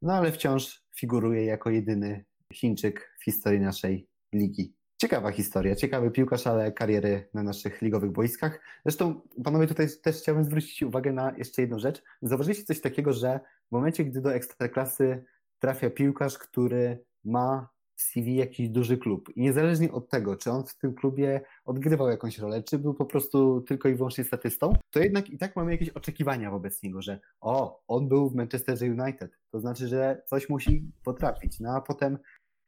no 0.03 0.13
ale 0.13 0.33
wciąż 0.33 0.85
figuruje 0.97 1.45
jako 1.45 1.71
jedyny 1.71 2.25
Chińczyk 2.55 3.17
w 3.21 3.25
historii 3.25 3.61
naszej 3.61 4.09
ligi. 4.33 4.75
Ciekawa 4.97 5.31
historia, 5.31 5.77
ciekawy 5.77 6.11
piłkarz, 6.11 6.47
ale 6.47 6.73
kariery 6.73 7.29
na 7.35 7.43
naszych 7.43 7.83
ligowych 7.83 8.13
boiskach. 8.13 8.61
Zresztą, 8.85 9.21
panowie, 9.45 9.67
tutaj 9.67 9.87
też 10.03 10.17
chciałbym 10.17 10.45
zwrócić 10.45 10.83
uwagę 10.83 11.13
na 11.13 11.33
jeszcze 11.39 11.63
jedną 11.63 11.79
rzecz. 11.79 12.03
Zauważyliście 12.23 12.65
coś 12.65 12.81
takiego, 12.81 13.13
że 13.13 13.41
w 13.69 13.73
momencie, 13.73 14.05
gdy 14.05 14.21
do 14.21 14.35
ekstraklasy 14.35 15.25
trafia 15.59 15.91
piłkarz, 15.91 16.39
który 16.39 17.05
ma 17.25 17.69
w 17.97 18.03
CV 18.03 18.37
jakiś 18.37 18.69
duży 18.69 18.99
klub 18.99 19.37
i 19.37 19.41
niezależnie 19.41 19.93
od 19.93 20.09
tego, 20.09 20.37
czy 20.37 20.51
on 20.51 20.67
w 20.67 20.79
tym 20.79 20.95
klubie 20.95 21.41
odgrywał 21.65 22.09
jakąś 22.09 22.39
rolę, 22.39 22.63
czy 22.63 22.79
był 22.79 22.95
po 22.95 23.07
prostu 23.07 23.61
tylko 23.61 23.89
i 23.89 23.95
wyłącznie 23.95 24.25
statystą, 24.25 24.73
to 24.91 25.01
jednak 25.01 25.31
i 25.31 25.39
tak 25.39 25.57
mamy 25.57 25.73
jakieś 25.73 25.89
oczekiwania 25.89 26.51
wobec 26.51 26.83
niego, 26.83 27.03
że 27.03 27.21
o, 27.41 27.83
on 27.89 28.09
był 28.09 28.31
w 28.31 28.35
Manchesterze 28.35 28.87
United, 28.87 29.39
to 29.51 29.61
znaczy, 29.61 29.89
że 29.89 30.23
coś 30.27 30.49
musi 30.49 30.93
potrafić. 31.05 31.61
No 31.61 31.77
a 31.77 31.81
potem 31.81 32.19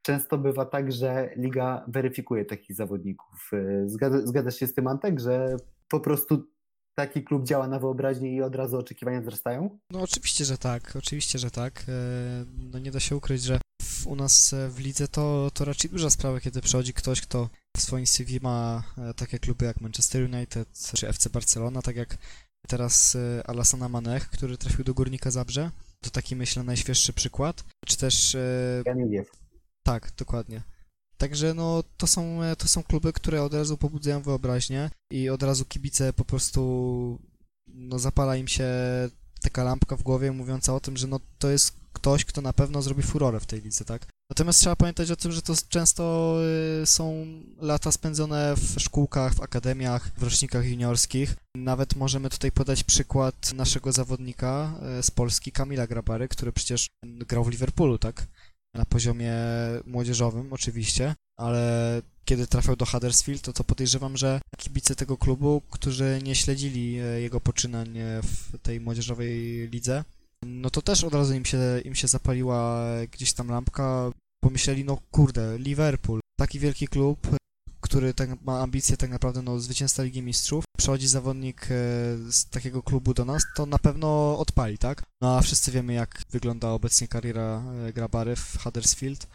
często 0.04 0.38
bywa 0.38 0.64
tak, 0.64 0.92
że 0.92 1.30
liga 1.36 1.84
weryfikuje 1.88 2.44
takich 2.44 2.76
zawodników. 2.76 3.50
Y, 3.52 3.84
Zgadza, 3.88 4.26
zgadzasz 4.26 4.56
się 4.56 4.66
z 4.66 4.74
tym, 4.74 4.86
Antek, 4.86 5.20
że 5.20 5.56
po 5.88 6.00
prostu 6.00 6.44
taki 6.94 7.24
klub 7.24 7.46
działa 7.46 7.68
na 7.68 7.78
wyobraźnię 7.78 8.34
i 8.34 8.42
od 8.42 8.56
razu 8.56 8.78
oczekiwania 8.78 9.20
wzrastają? 9.20 9.78
No 9.90 10.00
oczywiście, 10.02 10.44
że 10.44 10.58
tak, 10.58 10.96
oczywiście, 10.96 11.38
że 11.38 11.50
tak. 11.50 11.84
E, 11.88 12.44
No 12.72 12.78
nie 12.78 12.90
da 12.90 13.00
się 13.00 13.16
ukryć, 13.16 13.42
że 13.42 13.58
u 14.06 14.16
nas 14.16 14.52
e, 14.52 14.68
w 14.68 14.78
lidze 14.78 15.08
to, 15.08 15.50
to 15.54 15.64
raczej 15.64 15.90
duża 15.90 16.10
sprawa, 16.10 16.40
kiedy 16.40 16.60
przychodzi 16.60 16.92
ktoś, 16.92 17.20
kto 17.20 17.48
w 17.76 17.80
swoim 17.80 18.06
CV 18.06 18.38
ma 18.42 18.82
e, 18.98 19.14
takie 19.14 19.38
kluby 19.38 19.64
jak 19.64 19.80
Manchester 19.80 20.34
United 20.34 20.68
czy 20.94 21.08
FC 21.08 21.30
Barcelona, 21.30 21.82
tak 21.82 21.96
jak 21.96 22.16
teraz 22.68 23.16
e, 23.16 23.46
Alassana 23.46 23.88
Manech, 23.88 24.30
który 24.30 24.58
trafił 24.58 24.84
do 24.84 24.94
Górnika 24.94 25.30
Zabrze. 25.30 25.70
To 26.00 26.10
taki 26.10 26.36
myślę 26.36 26.62
najświeższy 26.62 27.12
przykład. 27.12 27.64
Czy 27.86 27.96
też 27.96 28.36
Ja 28.86 28.94
nie 28.94 29.08
wiem. 29.08 29.24
Tak, 29.84 30.12
dokładnie. 30.16 30.62
Także 31.18 31.54
no 31.54 31.84
to 31.96 32.06
są, 32.06 32.40
to 32.58 32.68
są 32.68 32.82
kluby, 32.82 33.12
które 33.12 33.42
od 33.42 33.54
razu 33.54 33.76
pobudzają 33.76 34.22
wyobraźnię 34.22 34.90
i 35.10 35.28
od 35.28 35.42
razu 35.42 35.64
kibice 35.64 36.12
po 36.12 36.24
prostu 36.24 37.18
no 37.66 37.98
zapala 37.98 38.36
im 38.36 38.48
się 38.48 38.68
taka 39.42 39.64
lampka 39.64 39.96
w 39.96 40.02
głowie 40.02 40.32
mówiąca 40.32 40.74
o 40.74 40.80
tym, 40.80 40.96
że 40.96 41.06
no 41.06 41.20
to 41.38 41.50
jest 41.50 41.76
ktoś, 41.92 42.24
kto 42.24 42.40
na 42.40 42.52
pewno 42.52 42.82
zrobi 42.82 43.02
furorę 43.02 43.40
w 43.40 43.46
tej 43.46 43.62
lidze, 43.62 43.84
tak? 43.84 44.06
Natomiast 44.30 44.60
trzeba 44.60 44.76
pamiętać 44.76 45.10
o 45.10 45.16
tym, 45.16 45.32
że 45.32 45.42
to 45.42 45.54
często 45.68 46.36
y, 46.82 46.86
są 46.86 47.26
lata 47.60 47.92
spędzone 47.92 48.54
w 48.56 48.80
szkółkach, 48.80 49.34
w 49.34 49.40
akademiach, 49.40 50.10
w 50.16 50.22
rocznikach 50.22 50.66
juniorskich. 50.66 51.34
Nawet 51.56 51.96
możemy 51.96 52.30
tutaj 52.30 52.52
podać 52.52 52.84
przykład 52.84 53.52
naszego 53.52 53.92
zawodnika 53.92 54.72
y, 54.98 55.02
z 55.02 55.10
Polski, 55.10 55.52
Kamila 55.52 55.86
Grabary, 55.86 56.28
który 56.28 56.52
przecież 56.52 56.88
grał 57.04 57.44
w 57.44 57.50
Liverpoolu, 57.50 57.98
tak? 57.98 58.26
Na 58.74 58.84
poziomie 58.84 59.32
młodzieżowym 59.86 60.52
oczywiście, 60.52 61.14
ale 61.36 62.02
kiedy 62.24 62.46
trafiał 62.46 62.76
do 62.76 62.86
Huddersfield, 62.86 63.42
to, 63.42 63.52
to 63.52 63.64
podejrzewam, 63.64 64.16
że 64.16 64.40
kibice 64.56 64.94
tego 64.94 65.16
klubu, 65.16 65.62
którzy 65.70 66.20
nie 66.22 66.34
śledzili 66.34 66.98
e, 66.98 67.20
jego 67.20 67.40
poczynań 67.40 67.98
e, 67.98 68.20
w 68.22 68.58
tej 68.62 68.80
młodzieżowej 68.80 69.68
lidze, 69.68 70.04
no 70.42 70.70
to 70.70 70.82
też 70.82 71.04
od 71.04 71.14
razu 71.14 71.34
im 71.34 71.44
się, 71.44 71.58
im 71.84 71.94
się 71.94 72.08
zapaliła 72.08 72.84
gdzieś 73.12 73.32
tam 73.32 73.48
lampka, 73.48 74.10
pomyśleli, 74.40 74.84
no 74.84 74.98
kurde, 75.10 75.58
Liverpool, 75.58 76.20
taki 76.36 76.58
wielki 76.58 76.88
klub, 76.88 77.36
który 77.84 78.14
tak 78.14 78.42
ma 78.42 78.60
ambicje 78.60 78.96
tak 78.96 79.10
naprawdę 79.10 79.42
no, 79.42 79.60
zwycięstwa 79.60 80.02
Ligi 80.02 80.22
Mistrzów, 80.22 80.64
przychodzi 80.78 81.08
zawodnik 81.08 81.62
e, 81.62 81.66
z 82.32 82.46
takiego 82.50 82.82
klubu 82.82 83.14
do 83.14 83.24
nas, 83.24 83.42
to 83.56 83.66
na 83.66 83.78
pewno 83.78 84.38
odpali, 84.38 84.78
tak? 84.78 85.02
No 85.20 85.36
a 85.36 85.40
wszyscy 85.40 85.72
wiemy, 85.72 85.92
jak 85.92 86.22
wygląda 86.30 86.70
obecnie 86.70 87.08
kariera 87.08 87.62
e, 87.62 87.92
Grabary 87.92 88.36
w 88.36 88.58
Huddersfield 88.62 89.26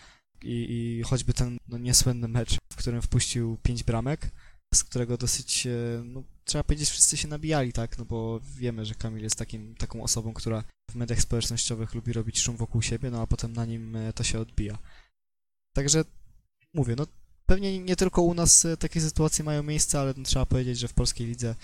i, 0.43 0.65
i 0.69 1.03
choćby 1.03 1.33
ten 1.33 1.57
no, 1.67 1.77
niesłynny 1.77 2.27
mecz, 2.27 2.57
w 2.73 2.75
którym 2.75 3.01
wpuścił 3.01 3.57
pięć 3.63 3.83
bramek, 3.83 4.31
z 4.73 4.83
którego 4.83 5.17
dosyć, 5.17 5.67
e, 5.67 6.03
no 6.05 6.23
trzeba 6.45 6.63
powiedzieć, 6.63 6.89
wszyscy 6.89 7.17
się 7.17 7.27
nabijali, 7.27 7.73
tak? 7.73 7.97
No 7.97 8.05
bo 8.05 8.39
wiemy, 8.39 8.85
że 8.85 8.95
Kamil 8.95 9.23
jest 9.23 9.35
takim, 9.35 9.75
taką 9.75 10.03
osobą, 10.03 10.33
która 10.33 10.63
w 10.91 10.95
mediach 10.95 11.21
społecznościowych 11.21 11.93
lubi 11.93 12.13
robić 12.13 12.39
szum 12.39 12.57
wokół 12.57 12.81
siebie, 12.81 13.11
no 13.11 13.21
a 13.21 13.27
potem 13.27 13.53
na 13.53 13.65
nim 13.65 13.97
to 14.15 14.23
się 14.23 14.39
odbija. 14.39 14.77
Także 15.75 16.03
mówię, 16.73 16.95
no 16.97 17.05
pewnie 17.49 17.79
nie 17.79 17.95
tylko 17.95 18.21
u 18.21 18.33
nas 18.33 18.65
e, 18.65 18.77
takie 18.77 19.01
sytuacje 19.01 19.45
mają 19.45 19.63
miejsce, 19.63 19.99
ale 19.99 20.13
no, 20.17 20.23
trzeba 20.23 20.45
powiedzieć, 20.45 20.79
że 20.79 20.87
w 20.87 20.93
polskiej 20.93 21.27
lidze 21.27 21.55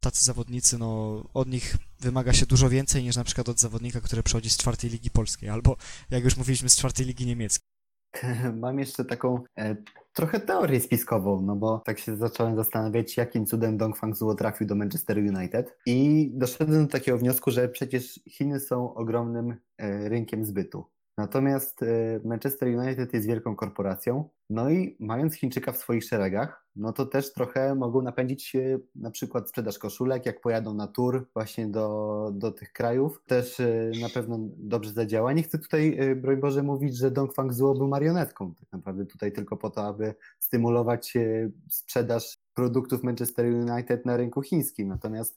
tacy 0.00 0.24
zawodnicy, 0.24 0.78
no 0.78 1.22
od 1.34 1.48
nich 1.48 1.76
wymaga 2.00 2.32
się 2.32 2.46
dużo 2.46 2.68
więcej 2.68 3.02
niż 3.02 3.16
na 3.16 3.24
przykład 3.24 3.48
od 3.48 3.60
zawodnika, 3.60 4.00
który 4.00 4.22
przychodzi 4.22 4.50
z 4.50 4.56
czwartej 4.56 4.90
ligi 4.90 5.10
polskiej, 5.10 5.48
albo 5.48 5.76
jak 6.10 6.24
już 6.24 6.36
mówiliśmy, 6.36 6.68
z 6.68 6.76
czwartej 6.76 7.06
ligi 7.06 7.26
niemieckiej. 7.26 7.68
Mam 8.62 8.78
jeszcze 8.78 9.04
taką 9.04 9.42
e, 9.58 9.76
trochę 10.12 10.40
teorię 10.40 10.80
spiskową, 10.80 11.42
no 11.42 11.56
bo 11.56 11.78
tak 11.78 11.98
się 11.98 12.16
zacząłem 12.16 12.56
zastanawiać, 12.56 13.16
jakim 13.16 13.46
cudem 13.46 13.76
Dong 13.76 13.96
Fangzuo 13.96 14.34
trafił 14.34 14.66
do 14.66 14.74
Manchester 14.74 15.18
United 15.18 15.76
i 15.86 16.30
doszedłem 16.34 16.86
do 16.86 16.92
takiego 16.92 17.18
wniosku, 17.18 17.50
że 17.50 17.68
przecież 17.68 18.20
Chiny 18.30 18.60
są 18.60 18.94
ogromnym 18.94 19.56
e, 19.78 20.08
rynkiem 20.08 20.44
zbytu. 20.44 20.84
Natomiast 21.18 21.82
e, 21.82 22.20
Manchester 22.24 22.68
United 22.68 23.14
jest 23.14 23.26
wielką 23.26 23.56
korporacją, 23.56 24.28
no 24.50 24.70
i 24.70 24.96
mając 25.00 25.34
Chińczyka 25.34 25.72
w 25.72 25.76
swoich 25.76 26.04
szeregach, 26.04 26.66
no 26.76 26.92
to 26.92 27.06
też 27.06 27.32
trochę 27.32 27.74
mogą 27.74 28.02
napędzić 28.02 28.56
na 28.94 29.10
przykład 29.10 29.48
sprzedaż 29.48 29.78
koszulek, 29.78 30.26
jak 30.26 30.40
pojadą 30.40 30.74
na 30.74 30.86
tour 30.86 31.28
właśnie 31.34 31.68
do, 31.68 32.30
do 32.34 32.52
tych 32.52 32.72
krajów. 32.72 33.22
Też 33.26 33.60
e, 33.60 33.90
na 34.00 34.08
pewno 34.08 34.38
dobrze 34.56 34.92
zadziała. 34.92 35.32
Nie 35.32 35.42
chcę 35.42 35.58
tutaj, 35.58 35.96
e, 35.98 36.16
broń 36.16 36.36
Boże, 36.36 36.62
mówić, 36.62 36.96
że 36.96 37.10
Dong 37.10 37.34
Fangzuo 37.34 37.74
był 37.74 37.88
marionetką. 37.88 38.54
Tak 38.54 38.72
naprawdę 38.72 39.06
tutaj 39.06 39.32
tylko 39.32 39.56
po 39.56 39.70
to, 39.70 39.86
aby 39.86 40.14
stymulować 40.38 41.16
e, 41.16 41.50
sprzedaż 41.70 42.38
produktów 42.54 43.02
Manchester 43.02 43.46
United 43.46 44.06
na 44.06 44.16
rynku 44.16 44.42
chińskim. 44.42 44.88
Natomiast 44.88 45.36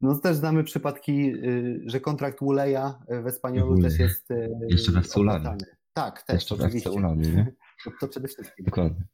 no 0.00 0.18
też 0.18 0.36
znamy 0.36 0.64
przypadki, 0.64 1.34
y, 1.34 1.82
że 1.86 2.00
kontrakt 2.00 2.40
Wuleja 2.40 2.98
w 3.22 3.26
Espaniolu 3.26 3.74
Wulej. 3.74 3.82
też 3.82 3.98
jest 3.98 4.30
y, 4.30 4.50
Jeszcze 4.68 5.02
Fulani. 5.02 5.40
opłacany. 5.40 5.76
Tak, 5.92 6.22
też, 6.22 6.34
Jeszcze 6.34 6.54
raz 6.56 6.64
oczywiście. 6.64 6.90
Ulany, 6.90 7.32
nie? 7.32 7.52
To, 7.84 7.90
to 8.00 8.08
przede 8.08 8.28
wszystkim. 8.28 8.64
Dokładnie. 8.64 9.04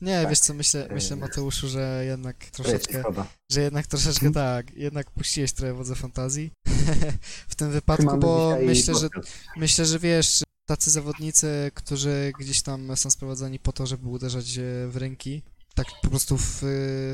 Nie, 0.00 0.20
Tak. 0.20 0.30
wiesz 0.30 0.40
co, 0.40 0.54
myślę, 0.54 0.88
myślę 0.90 1.16
E, 1.16 1.20
Mateuszu, 1.20 1.68
że 1.68 2.02
jednak 2.06 2.36
troszeczkę, 2.36 3.02
że 3.52 3.60
jednak 3.60 3.86
troszeczkę 3.86 4.32
tak, 4.32 4.74
jednak 4.74 5.10
puściłeś 5.10 5.52
trochę 5.52 5.74
wodze 5.74 5.94
fantazji 5.94 6.50
w 7.48 7.54
tym 7.54 7.70
wypadku, 7.70 8.18
bo 8.18 8.56
myślę, 8.62 8.94
że. 8.94 9.08
Myślę, 9.56 9.84
że 9.84 9.98
wiesz, 9.98 10.42
tacy 10.66 10.90
zawodnicy, 10.90 11.70
którzy 11.74 12.32
gdzieś 12.38 12.62
tam 12.62 12.96
są 12.96 13.10
sprowadzani 13.10 13.58
po 13.58 13.72
to, 13.72 13.86
żeby 13.86 14.08
uderzać 14.08 14.58
e, 14.58 14.62
w 14.88 14.96
rynki, 14.96 15.42
tak 15.74 15.86
po 16.02 16.08
prostu 16.08 16.38
w, 16.38 16.58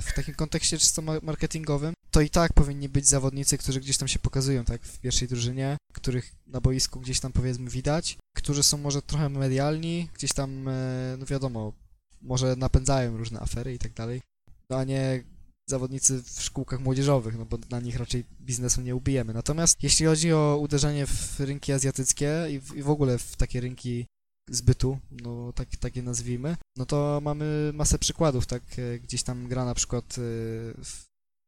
w 0.02 0.12
takim 0.14 0.34
kontekście 0.34 0.78
czysto 0.78 1.02
ma- 1.02 1.20
marketingowym, 1.22 1.94
to 2.10 2.20
i 2.20 2.30
tak 2.30 2.52
powinni 2.52 2.88
być 2.88 3.06
zawodnicy, 3.06 3.58
którzy 3.58 3.80
gdzieś 3.80 3.98
tam 3.98 4.08
się 4.08 4.18
pokazują, 4.18 4.64
tak, 4.64 4.82
w 4.82 4.98
pierwszej 4.98 5.28
drużynie, 5.28 5.76
których 5.92 6.32
na 6.46 6.60
boisku 6.60 7.00
gdzieś 7.00 7.20
tam 7.20 7.32
powiedzmy 7.32 7.70
widać, 7.70 8.18
którzy 8.36 8.62
są 8.62 8.78
może 8.78 9.02
trochę 9.02 9.28
medialni, 9.28 10.08
gdzieś 10.14 10.32
tam, 10.32 10.68
e, 10.68 11.16
no 11.18 11.26
wiadomo, 11.26 11.72
może 12.22 12.56
napędzają 12.56 13.16
różne 13.16 13.40
afery 13.40 13.74
i 13.74 13.78
tak 13.78 13.92
dalej, 13.92 14.20
no 14.70 14.76
a 14.76 14.84
nie 14.84 15.24
zawodnicy 15.70 16.22
w 16.22 16.42
szkółkach 16.42 16.80
młodzieżowych, 16.80 17.38
no 17.38 17.44
bo 17.44 17.58
na 17.70 17.80
nich 17.80 17.96
raczej 17.96 18.24
biznesu 18.40 18.80
nie 18.82 18.94
ubijemy. 18.94 19.34
Natomiast 19.34 19.82
jeśli 19.82 20.06
chodzi 20.06 20.32
o 20.32 20.58
uderzenie 20.60 21.06
w 21.06 21.40
rynki 21.40 21.72
azjatyckie 21.72 22.46
i 22.50 22.60
w, 22.60 22.76
i 22.76 22.82
w 22.82 22.90
ogóle 22.90 23.18
w 23.18 23.36
takie 23.36 23.60
rynki 23.60 24.06
zbytu, 24.50 24.98
no 25.10 25.52
tak, 25.52 25.68
takie 25.76 26.02
nazwijmy, 26.02 26.56
no 26.76 26.86
to 26.86 27.20
mamy 27.22 27.70
masę 27.74 27.98
przykładów, 27.98 28.46
tak, 28.46 28.62
e, 28.78 28.98
gdzieś 28.98 29.22
tam 29.22 29.48
gra 29.48 29.64
na 29.64 29.74
przykład 29.74 30.16
e, 30.18 30.84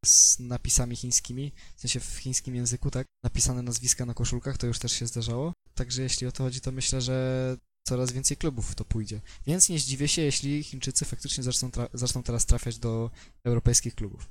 z 0.04 0.38
napisami 0.38 0.96
chińskimi, 0.96 1.52
w 1.76 1.80
sensie 1.80 2.00
w 2.00 2.16
chińskim 2.16 2.54
języku, 2.54 2.90
tak, 2.90 3.06
napisane 3.24 3.62
nazwiska 3.62 4.06
na 4.06 4.14
koszulkach, 4.14 4.58
to 4.58 4.66
już 4.66 4.78
też 4.78 4.92
się 4.92 5.06
zdarzało, 5.06 5.52
także 5.74 6.02
jeśli 6.02 6.26
o 6.26 6.32
to 6.32 6.44
chodzi, 6.44 6.60
to 6.60 6.72
myślę, 6.72 7.00
że 7.00 7.56
coraz 7.86 8.12
więcej 8.12 8.36
klubów 8.36 8.70
w 8.70 8.74
to 8.74 8.84
pójdzie. 8.84 9.20
Więc 9.46 9.68
nie 9.68 9.78
zdziwię 9.78 10.08
się, 10.08 10.22
jeśli 10.22 10.62
Chińczycy 10.62 11.04
faktycznie 11.04 11.44
zaczną, 11.44 11.70
zaczną 11.94 12.22
teraz 12.22 12.46
trafiać 12.46 12.78
do 12.78 13.10
europejskich 13.44 13.94
klubów. 13.94 14.28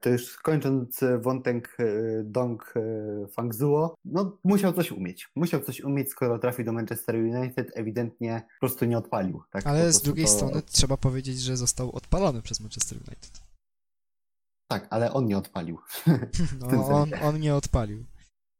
To 0.00 0.08
już 0.10 0.36
kończąc 0.36 1.02
e, 1.02 1.18
wątek 1.18 1.76
e, 1.78 1.84
Dong 2.24 2.74
e, 2.76 3.26
Fangzuo, 3.28 3.94
no 4.04 4.38
musiał 4.44 4.72
coś 4.72 4.92
umieć. 4.92 5.30
Musiał 5.36 5.60
coś 5.60 5.80
umieć, 5.80 6.10
skoro 6.10 6.38
trafił 6.38 6.64
do 6.64 6.72
Manchester 6.72 7.16
United, 7.16 7.70
ewidentnie 7.74 8.42
po 8.60 8.66
prostu 8.66 8.84
nie 8.84 8.98
odpalił. 8.98 9.42
Tak? 9.50 9.66
Ale 9.66 9.92
z 9.92 10.02
drugiej 10.02 10.26
to- 10.26 10.32
strony 10.32 10.62
trzeba 10.62 10.96
powiedzieć, 10.96 11.40
że 11.40 11.56
został 11.56 11.90
odpalony 11.96 12.42
przez 12.42 12.60
Manchester 12.60 12.98
United. 12.98 13.40
Tak, 14.70 14.86
ale 14.90 15.12
on 15.12 15.26
nie 15.26 15.38
odpalił. 15.38 15.78
No, 16.72 16.86
on, 16.88 17.10
on 17.22 17.40
nie 17.40 17.54
odpalił. 17.54 18.04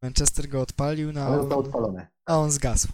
Manchester 0.02 0.48
go 0.48 0.60
odpalił, 0.60 1.12
no, 1.12 1.20
Ale 1.20 1.34
a 1.36 1.38
został 1.38 1.58
on, 1.58 1.64
odpalony. 1.66 2.06
a 2.26 2.38
on 2.38 2.50
zgasł. 2.50 2.88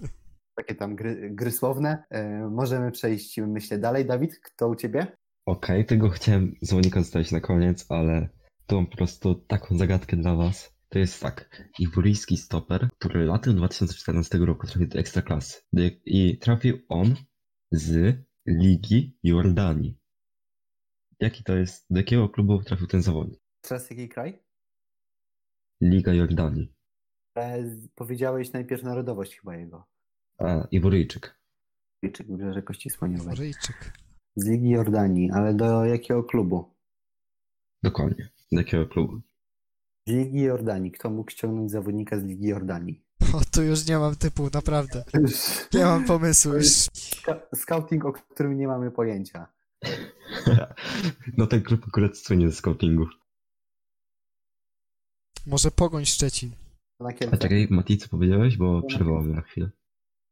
Takie 0.58 0.74
tam 0.74 0.96
gry, 0.96 1.30
gry 1.30 1.50
słowne. 1.52 2.04
E, 2.10 2.48
możemy 2.50 2.90
przejść, 2.90 3.38
myślę, 3.38 3.78
dalej. 3.78 4.06
Dawid, 4.06 4.38
kto 4.38 4.68
u 4.68 4.74
ciebie? 4.74 5.16
Okej, 5.46 5.86
tego 5.86 6.08
chciałem 6.08 6.54
zawodnika 6.62 7.00
zostawić 7.02 7.32
na 7.32 7.40
koniec, 7.40 7.86
ale 7.88 8.28
to 8.66 8.76
mam 8.76 8.86
po 8.86 8.96
prostu 8.96 9.34
taką 9.34 9.78
zagadkę 9.78 10.16
dla 10.16 10.34
was. 10.36 10.72
To 10.88 10.98
jest 10.98 11.20
tak, 11.22 11.68
iworyjski 11.78 12.36
stoper, 12.36 12.88
który 12.98 13.24
latem 13.24 13.56
2014 13.56 14.38
roku 14.38 14.66
trafił 14.66 14.88
do 14.88 14.98
Ekstraklasy. 14.98 15.60
I 16.06 16.38
trafił 16.38 16.78
on 16.88 17.14
z 17.70 18.16
Ligi 18.46 19.18
Jordanii. 19.22 19.98
Jaki 21.20 21.44
to 21.44 21.56
jest, 21.56 21.86
do 21.90 21.98
jakiego 22.00 22.28
klubu 22.28 22.62
trafił 22.62 22.86
ten 22.86 23.02
zawodnik? 23.02 23.40
Teraz 23.60 23.90
jaki 23.90 24.08
kraj? 24.08 24.42
Liga 25.80 26.12
Jordanii. 26.12 26.72
E, 27.34 27.68
z- 27.68 27.88
powiedziałeś 27.88 28.52
najpierw 28.52 28.82
narodowość 28.82 29.36
chyba 29.36 29.56
jego. 29.56 29.86
A, 30.38 30.66
Iworyjczyk. 30.70 31.40
Czy 32.12 32.24
Wybrzeże 32.24 32.62
Kości 32.62 32.90
Słoniowej. 32.90 33.34
Ryjczyk. 33.36 33.92
Z 34.36 34.46
Ligi 34.46 34.70
Jordanii, 34.70 35.30
ale 35.30 35.54
do 35.54 35.84
jakiego 35.84 36.24
klubu? 36.24 36.74
Dokładnie. 37.82 38.28
Do 38.52 38.58
jakiego 38.60 38.86
klubu? 38.86 39.20
Z 40.06 40.10
Ligi 40.12 40.40
Jordanii. 40.40 40.92
Kto 40.92 41.10
mógł 41.10 41.30
ściągnąć 41.30 41.70
zawodnika 41.70 42.20
z 42.20 42.24
Ligi 42.24 42.46
Jordanii? 42.46 43.04
O, 43.34 43.40
tu 43.52 43.62
już 43.62 43.86
nie 43.86 43.98
mam 43.98 44.16
typu, 44.16 44.48
naprawdę. 44.54 45.04
Nie 45.74 45.84
mam 45.84 46.04
pomysłu, 46.04 46.52
już 46.54 46.66
scouting, 47.54 48.04
o 48.04 48.12
którym 48.12 48.58
nie 48.58 48.68
mamy 48.68 48.90
pojęcia. 48.90 49.46
No 51.38 51.46
ten 51.46 51.62
klub 51.62 51.84
akurat 51.88 52.18
słynie 52.18 52.50
ze 52.50 52.56
scoutingu. 52.56 53.06
może 55.46 55.70
Pogoń 55.70 56.04
Szczecin. 56.06 56.50
A 57.32 57.36
czekaj, 57.36 57.66
Mati, 57.70 57.98
co 57.98 58.08
powiedziałeś, 58.08 58.56
bo 58.56 58.82
przerwało 58.82 59.22
mnie 59.22 59.34
na 59.34 59.42
chwilę. 59.42 59.70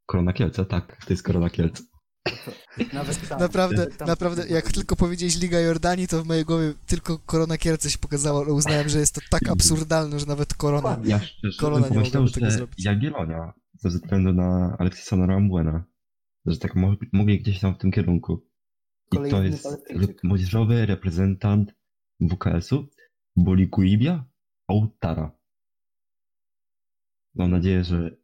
Korona 0.07 0.33
Kielce, 0.33 0.65
tak, 0.65 1.05
to 1.05 1.13
jest 1.13 1.23
Korona 1.23 1.51
Kielce. 1.51 1.83
Nawet 2.93 3.29
tam. 3.29 3.39
Naprawdę, 3.41 3.87
tam- 3.87 4.09
naprawdę, 4.09 4.49
jak 4.49 4.73
tylko 4.73 4.97
powiedziałeś 4.97 5.41
Liga 5.41 5.61
Jordanii, 5.61 6.09
to 6.09 6.23
w 6.23 6.27
mojej 6.27 6.45
głowie 6.45 6.75
tylko 6.87 7.19
Korona 7.19 7.59
Kielce 7.59 7.91
się 7.91 7.99
pokazało, 7.99 8.41
ale 8.45 8.53
uznałem, 8.53 8.89
że 8.89 8.99
jest 8.99 9.15
to 9.15 9.21
tak 9.31 9.49
absurdalne, 9.49 10.21
że 10.21 10.27
nawet 10.27 10.55
Korona. 10.55 11.01
Ja 11.05 11.21
szczerze 11.21 11.59
Korona 11.61 11.89
nie 11.89 11.99
mogłaby 11.99 12.31
tego 12.31 12.47
że 12.47 12.57
zrobić. 12.57 12.85
Jagiellonia, 12.85 13.53
ze 13.75 13.89
względu 13.89 14.33
na 14.33 14.77
Alexisona 14.79 15.27
Rambuena, 15.27 15.85
że 16.47 16.59
tak 16.59 16.75
mo- 16.77 16.97
mogli 17.13 17.41
gdzieś 17.41 17.61
tam 17.61 17.75
w 17.75 17.79
tym 17.79 17.91
kierunku. 17.91 18.47
I 19.13 19.17
to 19.17 19.23
Kolejny 19.23 19.49
jest 19.51 19.63
Palestyńczyk. 19.63 20.25
młodzieżowy 20.25 20.87
reprezentant 20.87 21.75
WKS-u, 22.21 22.87
Bolikuibia 23.37 24.25
Autara. 24.69 25.33
Mam 27.35 27.51
nadzieję, 27.51 27.85
że 27.85 28.17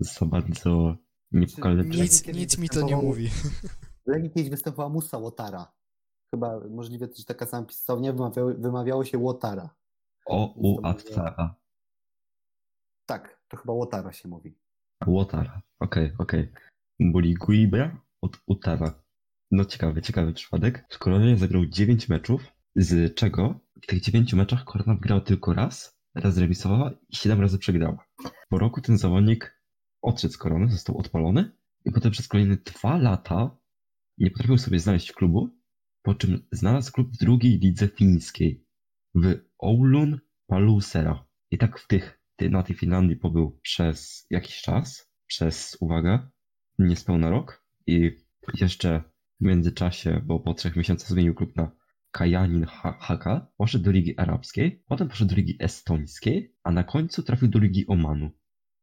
za 0.00 0.26
bardzo 0.26 0.96
nie 1.32 1.46
pokażę 1.46 1.84
Nic- 1.84 2.00
Nic, 2.00 2.22
Kiedyś 2.22 2.40
nic 2.40 2.58
mi 2.58 2.68
to 2.68 2.82
nie 2.82 2.96
mówi. 2.96 3.30
Legii 4.06 4.30
kiedyś 4.30 4.50
występowała 4.50 4.88
Musa 4.88 5.18
Łotara. 5.18 5.72
Chyba 6.34 6.60
możliwe, 6.70 7.08
że 7.18 7.24
taka 7.24 7.46
sama 7.46 7.66
pisownia 7.66 8.12
wymawiało, 8.12 8.54
wymawiało 8.54 9.04
się 9.04 9.18
Łotara. 9.18 9.74
O 10.26 10.52
U 10.56 10.86
Atara. 10.86 11.54
Tak, 13.06 13.40
to 13.48 13.56
chyba 13.56 13.72
Łotara 13.72 14.12
się 14.12 14.28
mówi. 14.28 14.58
Łotara. 15.06 15.62
Okej, 15.80 16.12
okej. 16.18 16.52
Bolikuibia 17.00 18.00
od 18.22 18.38
Utara. 18.46 19.02
No 19.50 19.64
ciekawy, 19.64 20.02
ciekawy 20.02 20.32
przypadek. 20.32 20.86
W 20.90 20.98
Koronie 20.98 21.36
zagrał 21.36 21.66
9 21.66 22.08
meczów, 22.08 22.42
z 22.76 23.14
czego 23.14 23.60
w 23.82 23.86
tych 23.86 24.00
9 24.00 24.34
meczach 24.34 24.64
Korona 24.64 24.94
wygrała 24.94 25.20
tylko 25.20 25.54
raz, 25.54 25.96
raz 26.14 26.34
zremisowała 26.34 26.90
i 27.08 27.16
7 27.16 27.40
razy 27.40 27.58
przegrała. 27.58 28.04
Po 28.48 28.58
roku 28.58 28.80
ten 28.80 28.98
zawodnik 28.98 29.55
odszedł 30.02 30.34
z 30.34 30.36
Korony, 30.38 30.70
został 30.70 30.98
odpalony 30.98 31.52
i 31.84 31.92
potem 31.92 32.10
przez 32.12 32.28
kolejne 32.28 32.56
2 32.56 32.96
lata 32.96 33.56
nie 34.18 34.30
potrafił 34.30 34.58
sobie 34.58 34.78
znaleźć 34.80 35.12
klubu, 35.12 35.56
po 36.02 36.14
czym 36.14 36.46
znalazł 36.52 36.92
klub 36.92 37.12
w 37.12 37.18
drugiej 37.18 37.58
lidze 37.58 37.88
fińskiej 37.88 38.64
w 39.14 39.34
Oulun 39.58 40.18
Palusera. 40.46 41.26
I 41.50 41.58
tak 41.58 41.78
w 41.78 41.86
tych, 41.86 42.20
ty- 42.36 42.50
na 42.50 42.62
tej 42.62 42.76
Finlandii 42.76 43.16
pobył 43.16 43.58
przez 43.62 44.26
jakiś 44.30 44.60
czas, 44.62 45.10
przez, 45.26 45.76
uwaga, 45.80 46.30
niespełna 46.78 47.30
rok 47.30 47.64
i 47.86 48.10
jeszcze 48.60 49.02
w 49.40 49.44
międzyczasie, 49.44 50.22
bo 50.24 50.40
po 50.40 50.54
trzech 50.54 50.76
miesiącach 50.76 51.08
zmienił 51.08 51.34
klub 51.34 51.56
na 51.56 51.70
Kajanin 52.10 52.64
Ha- 52.64 52.96
Haka, 53.00 53.46
poszedł 53.56 53.84
do 53.84 53.90
Ligi 53.90 54.18
Arabskiej, 54.18 54.82
potem 54.86 55.08
poszedł 55.08 55.30
do 55.30 55.36
Ligi 55.36 55.56
Estońskiej, 55.60 56.54
a 56.62 56.70
na 56.70 56.84
końcu 56.84 57.22
trafił 57.22 57.48
do 57.48 57.58
Ligi 57.58 57.86
Omanu. 57.86 58.30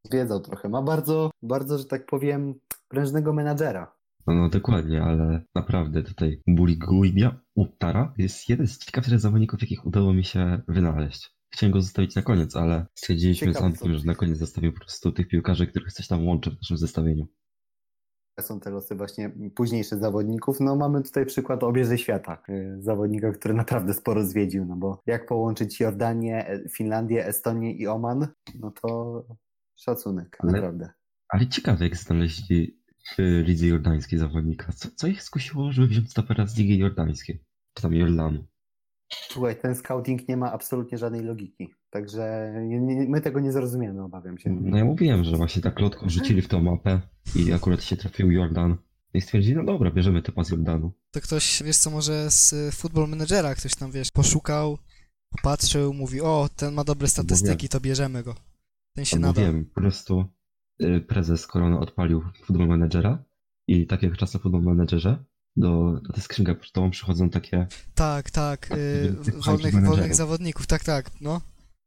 Zwiedzał 0.06 0.40
trochę. 0.40 0.70
Ma 0.70 0.82
bardzo, 0.82 1.32
bardzo, 1.42 1.78
że 1.78 1.86
tak 1.86 2.06
powiem, 2.06 2.54
prężnego 2.88 3.34
menadżera. 3.34 3.96
No, 4.28 4.34
no 4.34 4.50
dokładnie, 4.50 5.04
ale 5.04 5.42
naprawdę 5.56 6.04
tutaj 6.04 6.42
Buriguibia 6.48 7.40
Uttara 7.56 8.14
jest 8.18 8.50
jeden 8.50 8.68
z 8.68 8.78
ciekawszych 8.78 9.20
zawodników, 9.20 9.62
jakich 9.62 9.86
udało 9.86 10.14
mi 10.14 10.24
się 10.24 10.62
wynaleźć. 10.68 11.36
Chciałem 11.54 11.72
go 11.72 11.82
zostawić 11.82 12.16
na 12.16 12.22
koniec, 12.22 12.56
ale 12.56 12.86
stwierdziliśmy 12.96 13.54
z 13.54 13.62
Antkiem, 13.62 13.94
że 13.94 14.06
na 14.06 14.16
koniec 14.16 14.38
zostawił 14.38 14.74
po 14.74 14.80
prostu 14.80 15.12
tych 15.12 15.28
piłkarzy, 15.28 15.68
których 15.68 15.94
coś 15.94 16.08
tam 16.08 16.28
łączy 16.28 16.52
w 16.52 16.56
naszym 16.56 16.78
zestawieniu. 16.78 17.28
Są 18.40 18.60
te 18.60 18.70
losy 18.70 18.96
właśnie 18.96 19.32
późniejszych 19.56 20.00
zawodników. 20.00 20.60
No 20.60 20.76
mamy 20.76 21.02
tutaj 21.04 21.26
przykład 21.26 21.64
obieży 21.64 21.98
świata. 21.98 22.44
y, 22.50 22.78
Zawodnika, 22.80 23.32
który 23.32 23.54
naprawdę 23.54 23.94
sporo 23.94 24.26
zwiedził, 24.26 24.66
no 24.66 24.76
bo 24.76 25.02
jak 25.06 25.26
połączyć 25.26 25.80
Jordanię, 25.80 26.60
Finlandię, 26.72 27.28
Estonię 27.28 27.72
i 27.72 27.88
Oman, 27.88 28.28
no 28.60 28.72
to 28.72 29.24
szacunek, 29.76 30.38
Ale- 30.40 30.52
naprawdę. 30.52 30.90
Ale 31.30 31.48
ciekawe, 31.48 31.86
jak 31.86 31.98
znaleźli 31.98 32.78
w 33.18 33.44
Lidze 33.46 33.68
Jordańskiej 33.68 34.20
zawodnika. 34.20 34.74
Co, 34.74 34.90
co 34.96 35.08
ich 35.08 35.24
skusiło, 35.24 35.72
żeby 35.72 35.88
wziąć 35.88 36.12
stopera 36.12 36.48
z 36.48 36.58
Ligi 36.58 36.78
Jordańskiej? 36.78 37.44
Czy 37.74 37.82
tam 37.82 37.94
Jordanu? 37.94 38.46
Słuchaj, 39.10 39.56
ten 39.62 39.76
scouting 39.76 40.28
nie 40.30 40.38
ma 40.38 40.52
absolutnie 40.52 40.98
żadnej 40.98 41.24
logiki. 41.24 41.74
Także 41.90 42.54
nie, 42.68 42.80
nie, 42.80 43.10
my 43.10 43.22
tego 43.22 43.40
nie 43.40 43.52
zrozumiemy, 43.52 44.04
obawiam 44.04 44.38
się. 44.38 44.50
No 44.50 44.78
ja 44.78 44.86
mówiłem, 44.86 45.24
że 45.24 45.38
właśnie 45.38 45.62
tak 45.62 45.80
lotko 45.80 46.10
rzucili 46.10 46.42
w 46.42 46.48
tą 46.48 46.62
mapę 46.62 47.02
i 47.36 47.54
akurat 47.54 47.84
się 47.84 47.98
trafił 47.98 48.32
Jordan. 48.32 48.78
I 49.14 49.22
stwierdzili, 49.22 49.56
no 49.56 49.64
dobra, 49.64 49.92
bierzemy 49.92 50.22
typa 50.22 50.44
z 50.44 50.50
Jordanu. 50.50 50.92
To 51.12 51.22
ktoś, 51.22 51.64
wiesz 51.66 51.78
co, 51.78 51.90
może 51.90 52.32
z 52.32 52.54
y, 52.54 52.72
Football 52.72 53.10
Managera 53.10 53.56
ktoś 53.56 53.76
tam, 53.76 53.92
wiesz, 53.92 54.12
poszukał, 54.12 54.78
popatrzył, 55.30 55.94
mówi, 55.94 56.22
o, 56.22 56.50
ten 56.56 56.74
ma 56.74 56.84
dobre 56.84 57.08
statystyki, 57.08 57.70
to 57.70 57.80
bierzemy 57.80 58.24
go. 58.24 58.36
Ten 58.96 59.06
się 59.06 59.34
wiem, 59.36 59.66
po 59.66 59.82
prostu 59.82 60.26
y, 60.82 61.02
prezes 61.02 61.48
Korona 61.48 61.80
odpalił 61.80 62.24
Football 62.44 62.68
Managera 62.68 63.24
i 63.68 63.88
tak 63.88 64.04
jak 64.04 64.18
czasem 64.18 64.40
w 64.40 64.44
Football 64.44 64.62
Managerze, 64.62 65.24
do, 65.56 66.00
do 66.04 66.14
tej 66.14 66.24
skrzynki 66.24 66.56
pocztową 66.56 66.92
przychodzą 66.92 67.30
takie, 67.30 67.68
Tak, 67.96 68.32
tak, 68.32 68.72
y, 68.72 69.16
Tych 69.26 69.44
wolnych, 69.44 69.86
wolnych 69.86 70.16
zawodników, 70.16 70.68
tak, 70.68 70.84
tak, 70.84 71.12
no. 71.22 71.42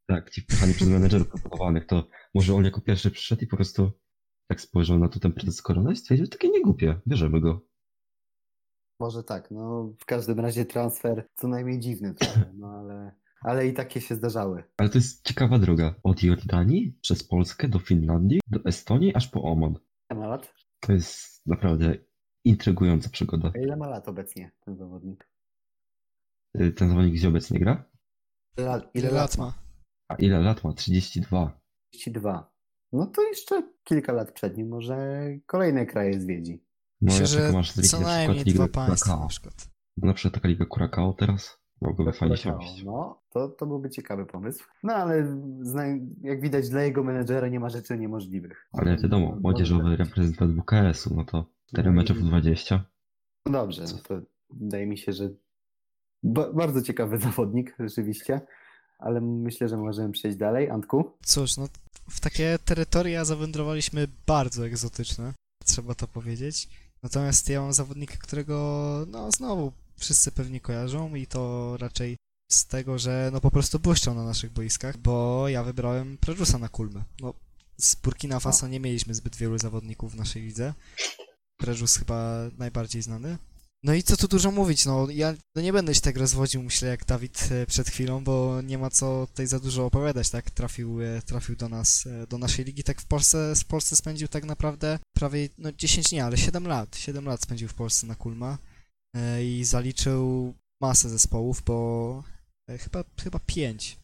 tak, 0.08 0.30
ci 0.30 0.40
wpychani 0.40 0.74
przez 0.74 0.88
menedżerów 0.88 1.28
proponowanych, 1.28 1.86
to 1.86 2.08
może 2.34 2.54
on 2.54 2.64
jako 2.64 2.80
pierwszy 2.80 3.10
przyszedł 3.10 3.42
i 3.42 3.46
po 3.46 3.56
prostu 3.56 3.92
tak 4.48 4.60
spojrzał 4.60 4.98
na 4.98 5.08
to 5.08 5.20
ten 5.20 5.32
prezes 5.32 5.62
Korona 5.62 5.92
i 5.92 5.96
stwierdził, 5.96 6.26
takie 6.26 6.48
nie 6.48 6.62
głupie, 6.62 7.00
bierzemy 7.08 7.40
go. 7.40 7.66
Może 9.00 9.22
tak, 9.24 9.50
no 9.50 9.92
w 10.00 10.04
każdym 10.04 10.40
razie 10.40 10.64
transfer 10.64 11.28
co 11.34 11.48
najmniej 11.48 11.80
dziwny 11.80 12.14
trochę, 12.14 12.52
no 12.54 12.68
ale, 12.68 13.14
ale 13.46 13.66
i 13.66 13.72
takie 13.74 14.00
się 14.00 14.14
zdarzały. 14.14 14.64
Ale 14.76 14.88
to 14.88 14.98
jest 14.98 15.26
ciekawa 15.26 15.58
droga. 15.58 15.94
Od 16.02 16.22
Jordanii 16.22 16.98
przez 17.00 17.24
Polskę 17.24 17.68
do 17.68 17.78
Finlandii, 17.78 18.40
do 18.50 18.60
Estonii, 18.64 19.14
aż 19.14 19.28
po 19.28 19.42
Oman. 19.42 19.74
Ile 20.10 20.20
ma 20.20 20.26
lat? 20.26 20.54
To 20.80 20.92
jest 20.92 21.46
naprawdę 21.46 21.94
intrygująca 22.44 23.08
przygoda. 23.10 23.52
A 23.54 23.58
Ile 23.58 23.76
ma 23.76 23.88
lat 23.88 24.08
obecnie 24.08 24.50
ten 24.64 24.76
zawodnik? 24.76 25.28
Y, 26.60 26.72
Ten 26.72 26.88
zawodnik 26.88 27.14
gdzie 27.14 27.28
obecnie 27.28 27.58
gra? 27.58 27.84
Ile, 28.58 28.66
lat- 28.66 28.90
Ile 28.94 29.10
lat 29.10 29.38
ma? 29.38 29.54
A 30.08 30.14
ile 30.14 30.40
lat 30.40 30.64
ma? 30.64 30.72
32. 30.72 31.60
32. 31.92 32.52
No 32.92 33.06
to 33.06 33.22
jeszcze 33.22 33.72
kilka 33.84 34.12
lat 34.12 34.32
przed 34.32 34.56
nim 34.56 34.68
może 34.68 35.26
kolejne 35.46 35.86
kraje 35.86 36.20
zwiedzi. 36.20 36.64
No 37.00 37.12
Myślę, 37.12 37.20
ja 37.20 37.62
że 37.62 37.72
zliczy 37.72 37.88
co 37.88 38.00
na 38.00 38.06
przykład 38.06 38.26
najmniej 38.36 38.44
dwa 38.54 38.68
państwa 38.68 39.16
na 39.16 39.26
przykład. 39.26 39.68
Na 39.96 40.14
przykład 40.14 40.34
taka 40.34 40.48
Liga 40.48 40.66
Curacao 40.66 41.12
teraz 41.12 41.58
mogłoby 41.80 42.12
fajnie 42.12 42.36
się 42.36 42.42
Curacao, 42.42 42.68
robić. 42.68 42.84
No, 42.84 43.20
to, 43.30 43.48
to 43.48 43.66
byłby 43.66 43.90
ciekawy 43.90 44.26
pomysł. 44.26 44.64
No 44.82 44.94
ale 44.94 45.38
jak 46.22 46.40
widać 46.40 46.68
dla 46.68 46.82
jego 46.82 47.04
menedżera 47.04 47.48
nie 47.48 47.60
ma 47.60 47.68
rzeczy 47.68 47.98
niemożliwych. 47.98 48.68
Ale 48.72 48.96
wiadomo, 48.96 49.36
młodzieżowy 49.42 49.96
reprezentant 49.96 50.60
WKS-u, 50.60 51.14
no 51.14 51.24
to 51.24 51.46
4 51.66 51.88
No 51.88 51.94
mecze 51.94 52.14
w 52.14 52.22
20. 52.22 52.84
No 53.46 53.52
dobrze, 53.52 53.82
no 53.92 53.98
to 54.08 54.20
wydaje 54.50 54.86
mi 54.86 54.98
się, 54.98 55.12
że 55.12 55.30
ba 56.22 56.52
bardzo 56.52 56.82
ciekawy 56.82 57.18
zawodnik 57.28 57.74
rzeczywiście, 57.78 58.40
ale 58.98 59.20
myślę, 59.20 59.68
że 59.68 59.76
możemy 59.76 60.12
przejść 60.12 60.38
dalej. 60.38 60.70
Antku? 60.70 61.12
Cóż, 61.22 61.56
no 61.56 61.68
w 62.10 62.20
takie 62.20 62.58
terytoria 62.64 63.24
zawędrowaliśmy 63.24 64.06
bardzo 64.26 64.66
egzotyczne, 64.66 65.32
trzeba 65.64 65.94
to 65.94 66.08
powiedzieć. 66.08 66.68
Natomiast 67.02 67.48
ja 67.48 67.60
mam 67.60 67.72
zawodnika, 67.72 68.14
którego 68.16 69.06
no 69.10 69.30
znowu 69.30 69.72
wszyscy 69.96 70.32
pewnie 70.32 70.60
kojarzą 70.60 71.14
i 71.14 71.26
to 71.26 71.76
raczej 71.76 72.16
z 72.52 72.66
tego, 72.66 72.98
że 72.98 73.30
no 73.32 73.40
po 73.40 73.50
prostu 73.50 73.78
błyszczą 73.78 74.14
na 74.14 74.24
naszych 74.24 74.52
boiskach, 74.52 74.96
bo 74.96 75.48
ja 75.48 75.64
wybrałem 75.64 76.18
Prejusa 76.18 76.58
na 76.58 76.68
Kulmę. 76.68 77.04
No 77.20 77.34
z 77.78 77.94
Burkina 77.94 78.40
Faso 78.40 78.68
nie 78.68 78.80
mieliśmy 78.80 79.14
zbyt 79.14 79.36
wielu 79.36 79.58
zawodników 79.58 80.12
w 80.12 80.16
naszej 80.16 80.42
lidze. 80.42 80.74
Prejus 81.56 81.96
chyba 81.96 82.34
najbardziej 82.58 83.02
znany. 83.02 83.38
No 83.82 83.94
i 83.94 84.02
co 84.02 84.16
tu 84.16 84.28
dużo 84.28 84.50
mówić, 84.50 84.86
no 84.86 85.06
ja 85.10 85.34
no 85.56 85.62
nie 85.62 85.72
będę 85.72 85.94
się 85.94 86.00
tak 86.00 86.16
rozwodził, 86.16 86.62
myślę, 86.62 86.88
jak 86.88 87.04
Dawid 87.04 87.48
e, 87.50 87.66
przed 87.66 87.88
chwilą, 87.88 88.24
bo 88.24 88.62
nie 88.62 88.78
ma 88.78 88.90
co 88.90 89.26
tutaj 89.26 89.46
za 89.46 89.60
dużo 89.60 89.86
opowiadać, 89.86 90.30
tak? 90.30 90.50
Trafił, 90.50 91.02
e, 91.02 91.22
trafił 91.22 91.56
do 91.56 91.68
nas, 91.68 92.06
e, 92.06 92.26
do 92.26 92.38
naszej 92.38 92.64
ligi, 92.64 92.82
tak 92.82 93.00
w 93.00 93.06
Polsce, 93.06 93.54
w 93.56 93.64
Polsce 93.64 93.96
spędził 93.96 94.28
tak 94.28 94.44
naprawdę 94.44 94.98
prawie, 95.14 95.48
no 95.58 95.72
10 95.72 96.12
nie, 96.12 96.24
ale 96.24 96.36
7 96.36 96.66
lat, 96.66 96.96
7 96.96 97.24
lat 97.24 97.42
spędził 97.42 97.68
w 97.68 97.74
Polsce 97.74 98.06
na 98.06 98.14
Kulma 98.14 98.58
i 99.42 99.64
zaliczył 99.64 100.54
masę 100.80 101.08
zespołów, 101.08 101.62
bo 101.62 102.24
e, 102.70 102.78
chyba, 102.78 103.04
chyba 103.22 103.38
5. 103.38 103.98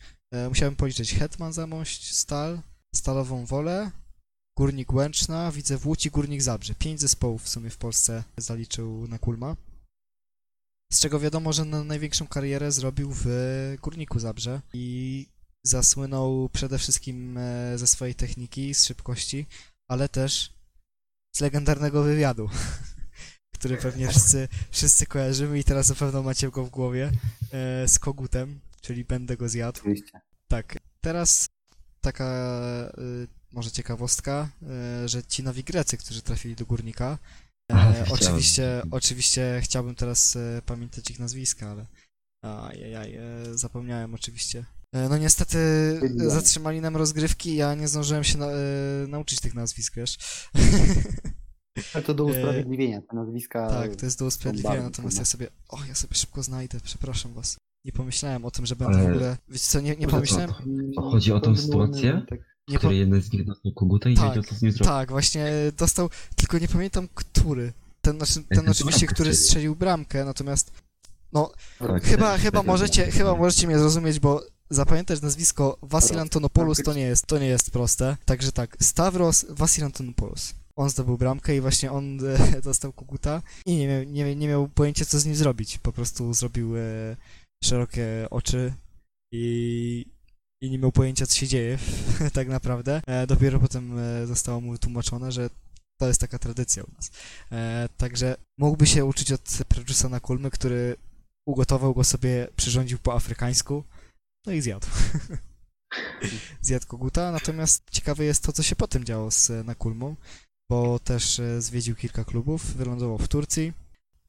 Musiałem 0.49 0.77
policzyć 0.77 1.15
Hetman 1.15 1.53
Zamość, 1.53 2.15
Stal, 2.15 2.61
Stalową 2.95 3.47
Wolę, 3.47 3.91
Górnik 4.57 4.93
Łęczna, 4.93 5.53
widzę 5.53 5.79
w 5.79 5.87
Łódź 5.87 6.07
i 6.07 6.11
Górnik 6.11 6.43
Zabrze. 6.43 6.75
Pięć 6.75 7.01
zespołów 7.01 7.43
w 7.43 7.49
sumie 7.49 7.71
w 7.71 7.77
Polsce 7.77 8.25
zaliczył 8.37 9.09
na 9.09 9.19
Kulma. 9.19 9.57
Z 10.93 11.01
czego 11.01 11.21
wiadomo, 11.21 11.53
że 11.53 11.65
na 11.65 11.85
największą 11.85 12.27
karierę 12.27 12.73
zrobił 12.73 13.13
w 13.15 13.27
Górniku 13.83 14.19
Zabrze 14.19 14.61
i 14.73 15.27
zasłynął 15.65 16.49
przede 16.53 16.79
wszystkim 16.79 17.39
e, 17.39 17.79
ze 17.79 17.87
swojej 17.87 18.15
techniki, 18.15 18.75
z 18.75 18.85
szybkości, 18.85 19.47
ale 19.89 20.09
też 20.09 20.53
z 21.37 21.41
legendarnego 21.41 22.03
wywiadu, 22.03 22.51
który 23.63 23.77
pewnie 23.77 24.09
wszyscy, 24.09 24.49
wszyscy 24.71 25.07
kojarzymy 25.07 25.59
i 25.59 25.65
teraz 25.65 25.89
na 25.89 25.95
pewno 25.95 26.23
macie 26.23 26.51
go 26.51 26.65
w 26.65 26.71
głowie, 26.71 27.13
e, 27.53 27.89
z 27.89 27.99
kogutem, 27.99 28.61
czyli 28.81 29.05
będę 29.05 29.37
go 29.37 29.49
zjadł. 29.49 29.81
Oczywiście. 29.81 30.21
Tak, 30.49 30.79
teraz 31.01 31.49
taka 32.01 32.25
y, 32.99 33.29
może 33.53 33.71
ciekawostka, 33.71 34.49
y, 35.05 35.09
że 35.09 35.23
ci 35.25 35.43
nowi 35.43 35.65
Grecy, 35.65 35.97
którzy 35.97 36.23
trafili 36.23 36.57
do 36.57 36.67
Górnika, 36.67 37.19
e, 37.73 38.05
oczywiście, 38.11 38.83
oczywiście 38.91 39.61
chciałbym 39.65 39.95
teraz 39.95 40.37
e, 40.37 40.63
pamiętać 40.67 41.11
ich 41.11 41.19
nazwiska, 41.19 41.71
ale 41.71 41.87
ajajaj, 42.45 43.15
e, 43.15 43.23
zapomniałem 43.59 44.15
oczywiście. 44.15 44.65
E, 44.93 45.09
no 45.09 45.19
niestety 45.19 45.59
zatrzymali 46.17 46.81
nam 46.81 46.97
rozgrywki, 46.97 47.57
ja 47.57 47.75
nie 47.75 47.89
zdążyłem 47.89 48.25
się 48.25 48.39
na, 48.39 48.47
e, 48.47 48.57
nauczyć 49.09 49.41
tych 49.41 49.55
nazwisk, 49.55 49.95
wiesz. 49.95 50.19
Ale 51.95 52.03
to 52.05 52.15
do 52.15 52.25
E, 52.25 52.27
usprawiedliwienia, 52.27 53.01
te 53.03 53.17
nazwiska... 53.17 53.69
tak, 53.69 53.97
to 53.97 54.07
jest 54.07 54.19
do 54.19 54.27
usprawiedliwienia, 54.27 54.83
natomiast 54.83 55.19
ja 55.19 55.25
sobie, 55.25 55.49
o, 55.69 55.79
ja 55.89 55.95
sobie 55.95 56.15
szybko 56.15 56.43
znajdę, 56.43 56.79
przepraszam 56.85 57.33
was. 57.33 57.57
Nie 57.85 57.93
pomyślałem 57.93 58.45
o 58.45 58.51
tym, 58.51 58.67
że 58.67 58.77
będę 58.77 58.95
Ale- 58.99 59.05
w 59.09 59.11
ogóle, 59.11 59.37
wiecie 59.49 59.65
co, 59.69 59.81
nie, 59.81 59.97
nie 59.97 60.09
pomyślałem, 60.09 60.51
to- 60.95 61.03
Chodzi 61.03 61.33
o 61.33 61.41
tą 61.41 61.57
sytuację? 61.57 62.23
Tak, 62.29 62.39
nie, 62.69 62.75
po, 62.75 62.79
Który 62.79 62.97
jeden 62.97 63.23
z 63.23 63.33
nich 63.33 63.45
dostał 63.47 63.73
koguta 63.73 64.09
i 64.09 64.15
Tak, 64.15 64.29
wiedział 64.29 64.43
co 64.43 64.55
z 64.55 64.63
nim 64.63 64.73
zrobić. 64.73 64.89
Tak, 64.89 65.11
właśnie 65.11 65.47
dostał, 65.77 66.11
tylko 66.37 66.59
nie 66.59 66.69
pamiętam 66.69 67.09
który. 67.15 67.73
Ten, 68.01 68.17
znaczy, 68.17 68.35
ten 68.35 68.45
ten 68.59 68.69
oczywiście, 68.69 69.07
który 69.07 69.35
strzelił. 69.35 69.47
strzelił 69.49 69.77
bramkę, 69.77 70.25
natomiast 70.25 70.73
no, 71.33 71.53
Tak, 71.79 72.05
chyba, 72.05 72.33
tak, 72.33 72.41
chyba 72.41 72.59
tak, 72.59 72.67
możecie, 72.67 73.05
tak. 73.05 73.15
chyba 73.15 73.35
możecie 73.37 73.67
mnie 73.67 73.79
zrozumieć, 73.79 74.21
bo 74.21 74.43
zapamiętać 74.71 75.23
nazwisko 75.23 75.79
Vasil 75.83 76.19
Antonopoulos 76.19 76.83
to 76.85 76.95
nie 76.95 77.03
jest, 77.03 77.27
to 77.27 77.39
nie 77.39 77.47
jest 77.47 77.71
proste. 77.71 78.17
Także 78.25 78.53
tak, 78.53 78.77
Stavros 78.81 79.47
Vasil 79.49 79.85
Antonopoulos. 79.85 80.55
On 80.83 80.91
zdobył 80.91 81.19
bramkę 81.19 81.57
i 81.57 81.61
właśnie 81.61 81.93
on 81.93 82.19
e, 82.27 82.63
dostał 82.71 82.93
kukuta 82.93 83.43
i 83.67 83.77
nie 83.77 83.89
miał, 83.89 84.03
nie, 84.03 84.37
nie 84.37 84.49
miał 84.49 84.69
pojęcia 84.69 85.05
co 85.05 85.21
z 85.21 85.27
nim 85.27 85.37
zrobić. 85.37 85.79
Po 85.79 85.93
prostu 85.93 86.35
zrobił 86.35 86.77
e, 86.77 86.81
szerokie 87.65 88.27
oczy 88.31 88.73
i, 89.33 90.07
i 90.63 90.71
nie 90.71 90.79
miał 90.79 90.93
pojęcia 90.93 91.27
co 91.27 91.37
się 91.37 91.49
dzieje 91.49 91.79
tak 92.33 92.49
naprawdę. 92.49 93.03
E, 93.07 93.27
dopiero 93.27 93.61
potem 93.61 93.97
zostało 94.27 94.61
mu 94.61 94.73
wytłumaczone, 94.73 95.33
że 95.33 95.51
to 96.01 96.09
jest 96.09 96.21
taka 96.21 96.39
tradycja 96.39 96.85
u 96.85 96.87
nas. 96.97 97.11
Także 97.97 98.37
mógłby 98.59 98.87
się 98.87 99.05
uczyć 99.05 99.33
od 99.33 99.59
Preczusa 99.69 100.21
Kulmy, 100.21 100.51
który 100.51 100.97
ugotował 101.47 101.95
go 101.95 102.05
sobie, 102.05 102.49
przyrządził 102.57 102.99
po 102.99 103.15
afrykańsku, 103.15 103.85
no 104.47 104.53
i 104.53 104.61
zjadł. 104.61 104.87
zjadł 106.63 106.87
koguta, 106.87 107.33
natomiast 107.33 107.91
ciekawe 107.91 108.25
jest 108.25 108.43
to, 108.45 108.53
co 108.53 108.63
się 108.63 108.77
potem 108.77 109.05
działo 109.05 109.31
z 109.31 109.67
Nakulmą, 109.67 110.17
bo 110.73 110.99
też 110.99 111.41
e, 111.41 111.63
zwiedził 111.63 111.97
kilka 111.97 112.25
klubów, 112.25 112.77
wylądował 112.77 113.19
w 113.19 113.29
Turcji, 113.29 113.73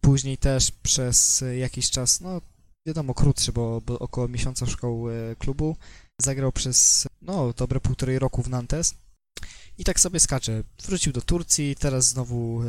później 0.01 0.37
też 0.37 0.71
przez 0.71 1.43
jakiś 1.57 1.89
czas, 1.89 2.21
no 2.21 2.41
wiadomo 2.87 3.13
krótszy, 3.13 3.51
bo, 3.51 3.81
bo 3.85 3.99
około 3.99 4.27
miesiąca 4.27 4.65
szukał 4.65 5.09
e, 5.09 5.35
klubu, 5.35 5.75
zagrał 6.21 6.51
przez, 6.51 7.07
no, 7.21 7.53
dobre 7.57 7.79
półtorej 7.79 8.19
roku 8.19 8.43
w 8.43 8.49
Nantes 8.49 8.95
i 9.77 9.83
tak 9.83 9.99
sobie 9.99 10.19
skacze. 10.19 10.63
Wrócił 10.85 11.13
do 11.13 11.21
Turcji, 11.21 11.75
teraz 11.75 12.07
znowu 12.07 12.61
e, 12.63 12.65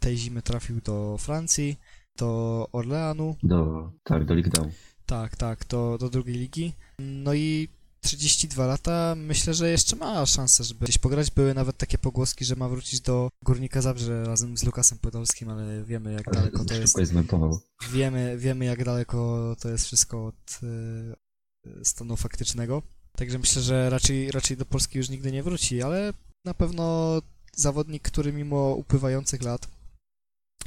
tej 0.00 0.16
zimy 0.16 0.42
trafił 0.42 0.80
do 0.80 1.16
Francji, 1.18 1.76
do 2.18 2.68
Orleanu, 2.72 3.36
Do, 3.42 3.92
tak, 4.04 4.24
do 4.24 4.34
Down. 4.34 4.70
tak, 5.06 5.36
tak, 5.36 5.66
do, 5.66 5.98
do 6.00 6.08
drugiej 6.10 6.36
ligi. 6.36 6.72
No 6.98 7.34
i 7.34 7.68
32 8.00 8.66
lata, 8.66 9.14
myślę, 9.16 9.54
że 9.54 9.70
jeszcze 9.70 9.96
ma 9.96 10.26
szansę, 10.26 10.64
żeby 10.64 10.84
gdzieś 10.84 10.98
pograć. 10.98 11.30
Były 11.30 11.54
nawet 11.54 11.76
takie 11.76 11.98
pogłoski, 11.98 12.44
że 12.44 12.56
ma 12.56 12.68
wrócić 12.68 13.00
do 13.00 13.28
Górnika 13.44 13.82
Zabrze 13.82 14.24
razem 14.24 14.56
z 14.58 14.64
Lukasem 14.64 14.98
Podolskim, 14.98 15.48
ale 15.48 15.84
wiemy 15.84 16.12
jak 16.12 16.28
Ale 16.28 16.36
daleko 16.36 16.64
to 16.64 16.74
jest. 16.74 16.86
szybko 16.86 17.00
je 17.00 17.06
zmontował. 17.06 17.60
Wiemy, 17.90 18.38
wiemy 18.38 18.64
jak 18.64 18.84
daleko 18.84 19.56
to 19.60 19.68
jest 19.68 19.84
wszystko 19.86 20.26
od 20.26 20.60
e, 20.62 21.84
stanu 21.84 22.16
faktycznego. 22.16 22.82
Także 23.16 23.38
myślę, 23.38 23.62
że 23.62 23.90
raczej, 23.90 24.30
raczej 24.30 24.56
do 24.56 24.66
Polski 24.66 24.98
już 24.98 25.08
nigdy 25.08 25.32
nie 25.32 25.42
wróci, 25.42 25.82
ale 25.82 26.12
na 26.44 26.54
pewno 26.54 27.18
zawodnik, 27.56 28.02
który 28.02 28.32
mimo 28.32 28.74
upływających 28.74 29.42
lat, 29.42 29.68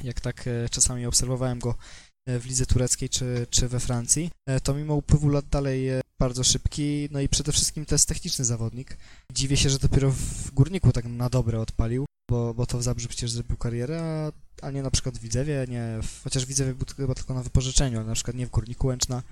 jak 0.02 0.20
tak 0.20 0.48
e, 0.48 0.68
czasami 0.68 1.06
obserwowałem 1.06 1.58
go 1.58 1.74
e, 2.26 2.38
w 2.38 2.46
lidze 2.46 2.66
tureckiej 2.66 3.08
czy, 3.08 3.46
czy 3.50 3.68
we 3.68 3.80
Francji, 3.80 4.30
e, 4.48 4.60
to 4.60 4.74
mimo 4.74 4.94
upływu 4.94 5.28
lat 5.28 5.44
dalej 5.48 5.88
bardzo 6.22 6.44
szybki, 6.44 7.08
no 7.10 7.20
i 7.20 7.28
przede 7.28 7.52
wszystkim 7.52 7.86
to 7.86 7.94
jest 7.94 8.08
techniczny 8.08 8.44
zawodnik. 8.44 8.96
Dziwię 9.32 9.56
się, 9.56 9.70
że 9.70 9.78
dopiero 9.78 10.10
w 10.10 10.50
Górniku 10.50 10.92
tak 10.92 11.04
na 11.04 11.28
dobre 11.30 11.60
odpalił, 11.60 12.06
bo, 12.30 12.54
bo 12.54 12.66
to 12.66 12.78
w 12.78 12.82
Zabrze 12.82 13.08
przecież 13.08 13.30
zrobił 13.30 13.56
karierę, 13.56 14.02
a, 14.02 14.66
a 14.66 14.70
nie 14.70 14.82
na 14.82 14.90
przykład 14.90 15.18
w 15.18 15.20
Widzewie, 15.20 15.66
nie, 15.68 15.98
w, 16.02 16.22
chociaż 16.24 16.46
Widzewie 16.46 16.74
był 16.74 16.86
chyba 16.96 17.14
tylko 17.14 17.34
na 17.34 17.42
wypożyczeniu, 17.42 17.98
ale 17.98 18.06
na 18.06 18.14
przykład 18.14 18.36
nie 18.36 18.46
w 18.46 18.50
Górniku 18.50 18.86
Łęczna, 18.86 19.22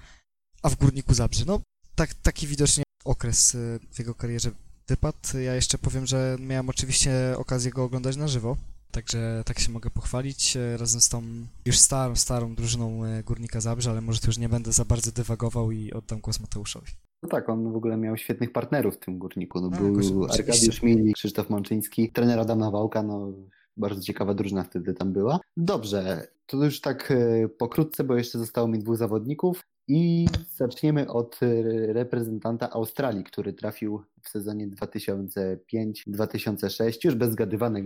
a 0.62 0.70
w 0.70 0.76
Górniku 0.76 1.14
Zabrze. 1.14 1.45
No, 1.47 1.61
tak, 1.95 2.14
taki 2.14 2.47
widocznie 2.47 2.84
okres 3.05 3.55
e, 3.55 3.59
w 3.93 3.99
jego 3.99 4.14
karierze 4.14 4.51
wypadł. 4.88 5.38
Ja 5.38 5.55
jeszcze 5.55 5.78
powiem, 5.78 6.07
że 6.07 6.36
miałem 6.41 6.68
oczywiście 6.68 7.12
okazję 7.36 7.70
go 7.70 7.84
oglądać 7.84 8.16
na 8.16 8.28
żywo, 8.28 8.57
także 8.91 9.43
tak 9.47 9.59
się 9.59 9.72
mogę 9.72 9.91
pochwalić 9.91 10.57
e, 10.57 10.76
razem 10.76 11.01
z 11.01 11.09
tą 11.09 11.22
już 11.66 11.78
starą, 11.78 12.16
starą 12.16 12.55
drużyną 12.55 13.05
e, 13.05 13.22
Górnika 13.22 13.61
Zabrze, 13.61 13.91
ale 13.91 14.01
może 14.01 14.20
tu 14.20 14.26
już 14.26 14.38
nie 14.38 14.49
będę 14.49 14.72
za 14.72 14.84
bardzo 14.84 15.12
dywagował 15.12 15.70
i 15.70 15.93
oddam 15.93 16.20
głos 16.20 16.41
Mateuszowi. 16.41 16.93
No 17.22 17.28
tak, 17.28 17.49
on 17.49 17.72
w 17.72 17.76
ogóle 17.76 17.97
miał 17.97 18.16
świetnych 18.16 18.53
partnerów 18.53 18.95
w 18.95 18.99
tym 18.99 19.18
górniku. 19.18 19.61
No, 19.61 19.70
No, 19.70 19.78
był 19.78 20.24
Arkadiusz 20.24 20.57
oczywiście. 20.57 20.86
Milik, 20.86 21.16
Krzysztof 21.16 21.51
Mączyński, 21.51 22.12
trener 22.12 22.38
Adam 22.38 22.59
Nawałka, 22.59 23.03
no 23.03 23.32
bardzo 23.76 24.03
ciekawa 24.03 24.34
drużyna 24.34 24.62
wtedy 24.62 24.95
tam 24.95 25.12
była. 25.12 25.41
Dobrze, 25.57 26.26
to 26.47 26.64
już 26.64 26.80
tak 26.80 27.11
e, 27.11 27.49
pokrótce, 27.49 28.05
bo 28.05 28.16
jeszcze 28.16 28.38
zostało 28.38 28.68
mi 28.68 28.78
dwóch 28.78 28.97
zawodników 28.97 29.62
i 29.91 30.26
zaczniemy 30.51 31.09
od 31.09 31.41
e, 31.43 31.47
reprezentanta 31.93 32.70
Australii, 32.70 33.24
który 33.24 33.53
trafił 33.53 34.05
w 34.22 34.28
sezonie 34.28 34.68
2005-2006, 34.68 37.05
już 37.05 37.14
bez 37.14 37.34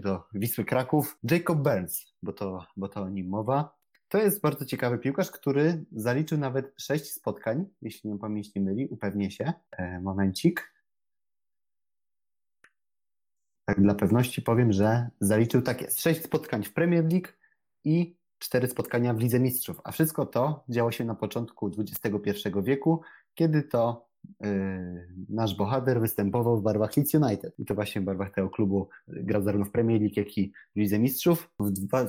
do 0.00 0.22
Wisły 0.34 0.64
Kraków, 0.64 1.18
Jacob 1.30 1.59
Burns, 1.59 2.14
bo 2.22 2.32
to, 2.32 2.66
bo 2.76 2.88
to 2.88 3.02
o 3.02 3.09
nim 3.09 3.28
mowa. 3.28 3.76
To 4.09 4.18
jest 4.18 4.40
bardzo 4.40 4.64
ciekawy 4.64 4.98
piłkarz, 4.98 5.30
który 5.30 5.84
zaliczył 5.92 6.38
nawet 6.38 6.74
sześć 6.80 7.12
spotkań, 7.12 7.66
jeśli 7.82 8.11
mnie 8.11 8.18
pamięć 8.18 8.55
nie 8.55 8.62
myli, 8.62 8.86
upewnię 8.86 9.30
się. 9.30 9.52
E, 9.70 10.00
momencik. 10.00 10.74
Tak 13.64 13.82
dla 13.82 13.94
pewności 13.94 14.42
powiem, 14.42 14.72
że 14.72 15.11
zaliczył 15.20 15.62
tak 15.62 15.82
jest. 15.82 16.00
Sześć 16.00 16.22
spotkań 16.22 16.62
w 16.62 16.72
Premier 16.72 17.12
League 17.12 17.28
i 17.84 18.16
cztery 18.39 18.68
spotkania 18.68 19.14
w 19.14 19.20
Lidze 19.20 19.41
Mistrzów. 19.41 19.80
A 19.85 19.93
wszystko 19.93 20.26
to 20.26 20.64
działo 20.68 20.93
się 20.93 21.05
na 21.05 21.14
początku 21.14 21.70
XXI 21.78 22.49
wieku, 22.62 23.01
kiedy 23.35 23.62
to 23.62 24.09
yy, 24.41 24.49
nasz 25.28 25.57
bohater 25.57 26.01
występował 26.01 26.59
w 26.59 26.62
barwach 26.62 26.97
Leeds 26.97 27.14
United. 27.14 27.59
I 27.59 27.64
to 27.64 27.74
właśnie 27.74 28.01
w 28.01 28.05
barwach 28.05 28.30
tego 28.30 28.51
klubu 28.51 28.89
grał 29.09 29.43
zarówno 29.43 29.66
w 29.66 29.70
Premier 29.70 30.01
League, 30.01 30.14
jak 30.16 30.39
i 30.39 30.53
w 30.76 30.78
Lidze 30.78 30.99
Mistrzów. 30.99 31.51
W 31.61 31.70
dwa, 31.70 32.07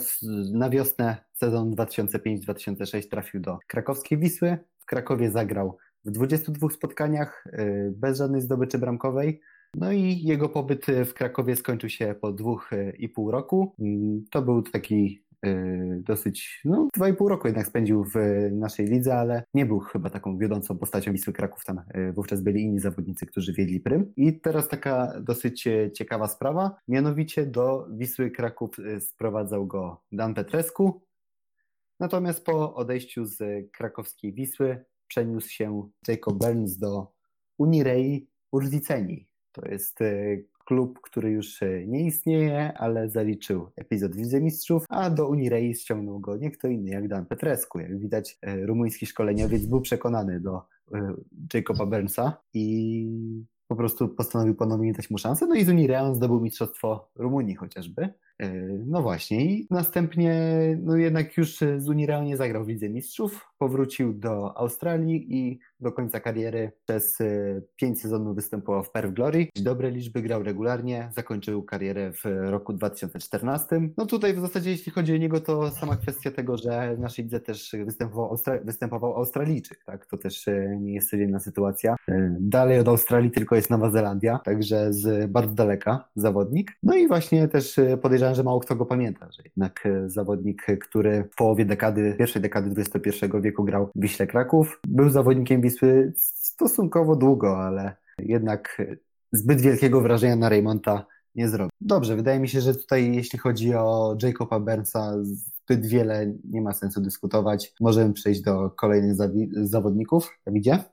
na 0.54 0.70
wiosnę 0.70 1.18
sezon 1.34 1.72
2005-2006 1.72 3.10
trafił 3.10 3.42
do 3.42 3.60
krakowskiej 3.68 4.18
Wisły. 4.18 4.58
W 4.80 4.86
Krakowie 4.86 5.32
zagrał 5.32 5.78
w 6.06 6.12
22 6.12 6.70
spotkaniach 6.70 7.44
yy, 7.58 7.94
bez 7.98 8.18
żadnej 8.18 8.42
zdobyczy 8.42 8.78
bramkowej. 8.78 9.42
No 9.76 9.92
i 9.92 10.22
jego 10.24 10.50
pobyt 10.50 10.86
w 11.06 11.14
Krakowie 11.14 11.56
skończył 11.56 11.90
się 11.90 12.16
po 12.22 12.32
dwóch 12.32 12.72
i 12.98 13.10
pół 13.10 13.32
roku. 13.32 13.76
Mm, 13.80 14.26
To 14.32 14.42
był 14.42 14.62
taki 14.62 15.06
y, 15.06 15.25
dosyć, 16.00 16.62
no 16.66 16.88
dwa 16.96 17.10
i 17.10 17.14
pół 17.14 17.30
roku 17.30 17.48
jednak 17.48 17.68
spędził 17.68 18.04
w 18.04 18.16
naszej 18.52 18.86
lidze, 18.86 19.16
ale 19.16 19.44
nie 19.54 19.66
był 19.66 19.80
chyba 19.80 20.10
taką 20.10 20.38
wiodącą 20.38 20.78
postacią 20.78 21.12
Wisły 21.12 21.34
Kraków. 21.34 21.66
Tam 21.66 21.82
y, 21.98 22.14
wówczas 22.14 22.42
byli 22.42 22.62
inni 22.62 22.80
zawodnicy, 22.80 23.26
którzy 23.26 23.54
wiedli 23.54 23.80
prym. 23.80 24.14
I 24.16 24.40
teraz 24.40 24.68
taka 24.68 25.22
dosyć 25.22 25.68
e, 25.68 25.92
ciekawa 25.92 26.28
sprawa, 26.28 26.76
mianowicie 26.88 27.46
do 27.46 27.88
Wisły 27.92 28.32
Kraków 28.32 28.80
y, 28.80 29.02
sprowadzał 29.02 29.68
go 29.68 30.02
Dan 30.12 30.34
Petrescu, 30.34 31.02
natomiast 32.00 32.46
po 32.46 32.76
odejściu 32.76 33.26
z 33.26 33.44
krakowskiej 33.72 34.34
Wisły 34.34 34.86
przeniósł 35.08 35.50
się 35.50 35.90
Jacob 36.08 36.38
Burns 36.38 36.78
do 36.78 37.12
Unirei 37.58 38.28
Urziceni. 38.52 39.28
To 39.52 39.68
jest 39.68 40.00
klub, 40.66 41.00
który 41.02 41.32
już 41.32 41.64
e, 41.64 41.88
nie 41.88 42.06
istnieje, 42.06 42.74
ale 42.78 43.10
zaliczył 43.10 43.70
epizod 43.76 44.16
w 44.16 44.18
Lidze 44.18 44.42
Mistrzów, 44.42 44.86
a 44.90 45.10
do 45.10 45.28
Unirei 45.28 45.76
ściągnął 45.76 46.20
go 46.20 46.38
nie 46.38 46.52
kto 46.52 46.68
inny 46.68 46.90
jak 46.90 47.08
Dan 47.08 47.26
Petrescu. 47.26 47.80
Jak 47.80 48.00
widać, 48.00 48.38
e, 48.42 48.66
rumuński 48.66 49.06
szkoleniowiec 49.06 49.66
był 49.66 49.82
przekonany 49.82 50.40
do 50.40 50.62
e, 50.94 51.14
Jacoba 51.54 51.86
Burnsa 51.86 52.38
i 52.54 53.08
po 53.68 53.76
prostu 53.76 54.10
postanowił 54.10 54.56
ponownie 54.56 54.94
dać 54.94 55.10
mu 55.10 55.18
szansę. 55.18 55.48
No 55.48 55.56
i 55.56 55.64
z 55.64 55.70
Unireą 55.70 56.16
zdobył 56.16 56.42
Mistrzostwo 56.42 57.10
Rumunii 57.16 57.56
chociażby. 57.56 58.10
E, 58.40 58.54
no 58.86 59.02
właśnie, 59.02 59.46
i 59.46 59.68
następnie, 59.72 60.34
no 60.84 60.98
jednak 60.98 61.38
już 61.38 61.58
z 61.78 61.90
Unii 61.90 62.06
Real 62.06 62.26
nie 62.26 62.38
zagrał 62.38 62.66
w 62.66 62.68
Lidze 62.68 62.90
Mistrzów, 62.90 63.50
powrócił 63.58 64.14
do 64.14 64.58
Australii 64.58 65.38
i 65.38 65.60
do 65.80 65.92
końca 65.92 66.20
kariery 66.20 66.72
przez 66.86 67.22
e, 67.22 67.62
pięć 67.76 68.02
sezonów 68.02 68.36
występował 68.36 68.84
w 68.84 68.92
Perth 68.92 69.14
Glory. 69.14 69.48
Dobre 69.56 69.92
liczby 69.92 70.22
grał 70.22 70.44
regularnie, 70.44 71.10
zakończył 71.16 71.64
karierę 71.64 72.12
w 72.14 72.26
roku 72.26 72.74
2014. 72.74 73.90
No 73.98 74.06
tutaj 74.06 74.34
w 74.34 74.40
zasadzie 74.40 74.72
jeśli 74.72 74.92
chodzi 74.92 75.14
o 75.14 75.18
niego, 75.18 75.40
to 75.40 75.72
sama 75.72 75.96
kwestia 75.96 76.32
tego, 76.32 76.58
że 76.58 76.96
w 76.96 77.00
naszej 77.00 77.26
lidze 77.26 77.40
też 77.40 77.76
występował, 77.86 78.30
Austra 78.30 78.60
występował 78.64 79.16
Australijczyk, 79.16 79.84
tak? 79.84 80.06
To 80.06 80.18
też 80.18 80.48
e, 80.48 80.78
nie 80.82 80.94
jest 80.94 81.10
codzienna 81.10 81.40
sytuacja. 81.40 81.96
Dalej 82.40 82.80
od 82.80 82.88
Australii 82.88 83.32
tylko 83.32 83.56
jest 83.56 83.70
Nowa 83.70 83.90
Zelandia, 83.90 84.40
także 84.40 84.94
z 84.94 85.32
bardzo 85.32 85.54
daleka 85.54 86.10
zawodnik. 86.16 86.72
No 86.84 86.96
i 86.96 87.08
właśnie 87.08 87.48
też 87.48 87.80
podejrzewam, 88.02 88.25
że 88.34 88.44
mało 88.44 88.60
kto 88.60 88.76
go 88.76 88.86
pamięta, 88.86 89.32
że 89.32 89.44
jednak 89.46 89.88
zawodnik, 90.08 90.66
który 90.82 91.24
w 91.24 91.36
połowie 91.36 91.66
dekady, 91.66 92.16
pierwszej 92.18 92.42
dekady 92.42 92.82
XXI 92.82 93.26
wieku 93.42 93.64
grał 93.64 93.90
w 93.96 94.02
Wiśle 94.02 94.28
Kraków, 94.28 94.80
był 94.88 95.10
zawodnikiem 95.10 95.62
Wisły 95.62 96.14
stosunkowo 96.16 97.16
długo, 97.16 97.58
ale 97.58 97.96
jednak 98.20 98.82
zbyt 99.32 99.62
wielkiego 99.62 100.02
wrażenia 100.02 100.36
na 100.36 100.50
Raymonta 100.50 101.06
nie 101.36 101.50
zrobił. 101.50 101.70
Dobrze, 101.82 102.16
wydaje 102.16 102.40
mi 102.40 102.50
się, 102.50 102.62
że 102.62 102.76
tutaj 102.76 103.16
jeśli 103.16 103.40
chodzi 103.40 103.76
o 103.76 104.18
Jacoba 104.24 104.60
Burnsa 104.60 105.14
zbyt 105.22 105.86
wiele 105.86 106.34
nie 106.44 106.62
ma 106.62 106.74
sensu 106.74 107.02
dyskutować. 107.02 107.74
Możemy 107.82 108.14
przejść 108.14 108.42
do 108.42 108.70
kolejnych 108.70 109.16
zawodników. 109.52 110.40
Dawidzie? 110.46 110.84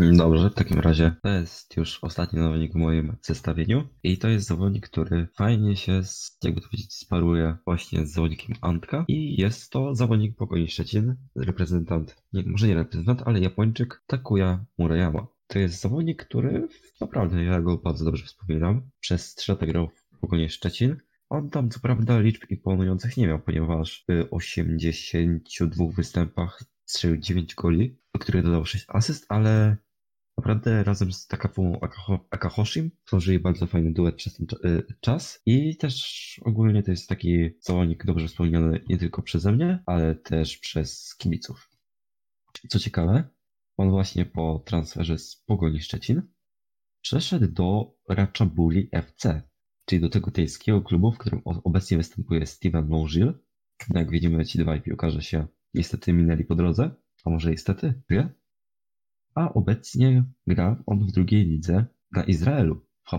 Dobrze, 0.00 0.50
w 0.50 0.54
takim 0.54 0.78
razie 0.78 1.14
to 1.22 1.28
jest 1.28 1.76
już 1.76 1.98
ostatni 2.04 2.40
zawodnik 2.40 2.72
w 2.72 2.76
moim 2.76 3.16
zestawieniu 3.22 3.88
i 4.02 4.18
to 4.18 4.28
jest 4.28 4.46
zawodnik, 4.46 4.88
który 4.88 5.26
fajnie 5.26 5.76
się, 5.76 6.04
z, 6.04 6.38
jakby 6.44 6.60
to 6.60 6.68
powiedzieć, 6.68 6.94
sparuje 6.94 7.56
właśnie 7.64 8.06
z 8.06 8.12
zawodnikiem 8.12 8.56
Antka 8.60 9.04
i 9.08 9.40
jest 9.40 9.70
to 9.70 9.94
zawodnik 9.94 10.36
Pokoi 10.36 10.68
Szczecin, 10.68 11.16
reprezentant, 11.36 12.16
nie, 12.32 12.42
może 12.46 12.68
nie 12.68 12.74
reprezentant, 12.74 13.22
ale 13.24 13.40
Japończyk 13.40 14.02
Takuya 14.06 14.64
Murayama. 14.78 15.26
To 15.46 15.58
jest 15.58 15.80
zawodnik, 15.80 16.24
który 16.24 16.68
naprawdę 17.00 17.44
ja 17.44 17.60
go 17.60 17.78
bardzo 17.78 18.04
dobrze 18.04 18.26
wspominam. 18.26 18.90
Przez 19.00 19.34
3 19.34 19.52
lata 19.52 19.66
grał 19.66 19.88
w 19.88 20.18
Pogonie 20.20 20.48
Szczecin. 20.48 20.96
On 21.28 21.50
tam 21.50 21.70
co 21.70 21.80
prawda 21.80 22.20
liczb 22.20 22.42
imponujących 22.50 23.16
nie 23.16 23.26
miał, 23.26 23.38
ponieważ 23.38 24.04
w 24.08 24.28
82 24.30 25.86
występach 25.96 26.64
strzelił 26.84 27.16
9 27.16 27.54
goli, 27.54 27.98
do 28.14 28.18
których 28.18 28.44
dodał 28.44 28.64
6 28.64 28.84
asyst, 28.88 29.26
ale 29.28 29.76
Naprawdę 30.38 30.84
razem 30.84 31.12
z 31.12 31.26
Takafumą 31.26 31.80
Akahoshim 32.30 32.90
tworzyli 33.04 33.38
bardzo 33.38 33.66
fajny 33.66 33.92
duet 33.92 34.14
przez 34.14 34.34
ten 34.34 34.46
y, 34.64 34.82
czas 35.00 35.42
i 35.46 35.76
też 35.76 36.40
ogólnie 36.44 36.82
to 36.82 36.90
jest 36.90 37.08
taki 37.08 37.50
zawodnik 37.60 38.06
dobrze 38.06 38.28
wspomniany 38.28 38.80
nie 38.88 38.98
tylko 38.98 39.22
przeze 39.22 39.52
mnie, 39.52 39.82
ale 39.86 40.14
też 40.14 40.58
przez 40.58 41.16
kibiców. 41.16 41.70
Co 42.68 42.78
ciekawe, 42.78 43.28
on 43.76 43.90
właśnie 43.90 44.26
po 44.26 44.62
transferze 44.66 45.18
z 45.18 45.36
Pogoni 45.36 45.80
Szczecin 45.80 46.22
przeszedł 47.00 47.48
do 47.48 47.94
Ratchaburi 48.08 48.88
FC, 48.92 49.42
czyli 49.84 50.00
do 50.00 50.08
tego 50.08 50.30
tejskiego 50.30 50.82
klubu, 50.82 51.12
w 51.12 51.18
którym 51.18 51.42
obecnie 51.44 51.96
występuje 51.96 52.46
Steven 52.46 52.88
Longil. 52.88 53.34
No 53.90 54.00
jak 54.00 54.10
widzimy, 54.10 54.46
ci 54.46 54.58
dwaj 54.58 54.82
piłkarze 54.82 55.22
się 55.22 55.46
niestety 55.74 56.12
minęli 56.12 56.44
po 56.44 56.54
drodze, 56.54 56.90
a 57.24 57.30
może 57.30 57.50
niestety, 57.50 58.02
wie? 58.10 58.28
A 59.38 59.52
obecnie 59.54 60.24
gra 60.46 60.82
on 60.86 61.06
w 61.06 61.12
drugiej 61.12 61.44
lidze 61.44 61.84
na 62.12 62.24
Izraelu, 62.24 62.80
w 63.04 63.10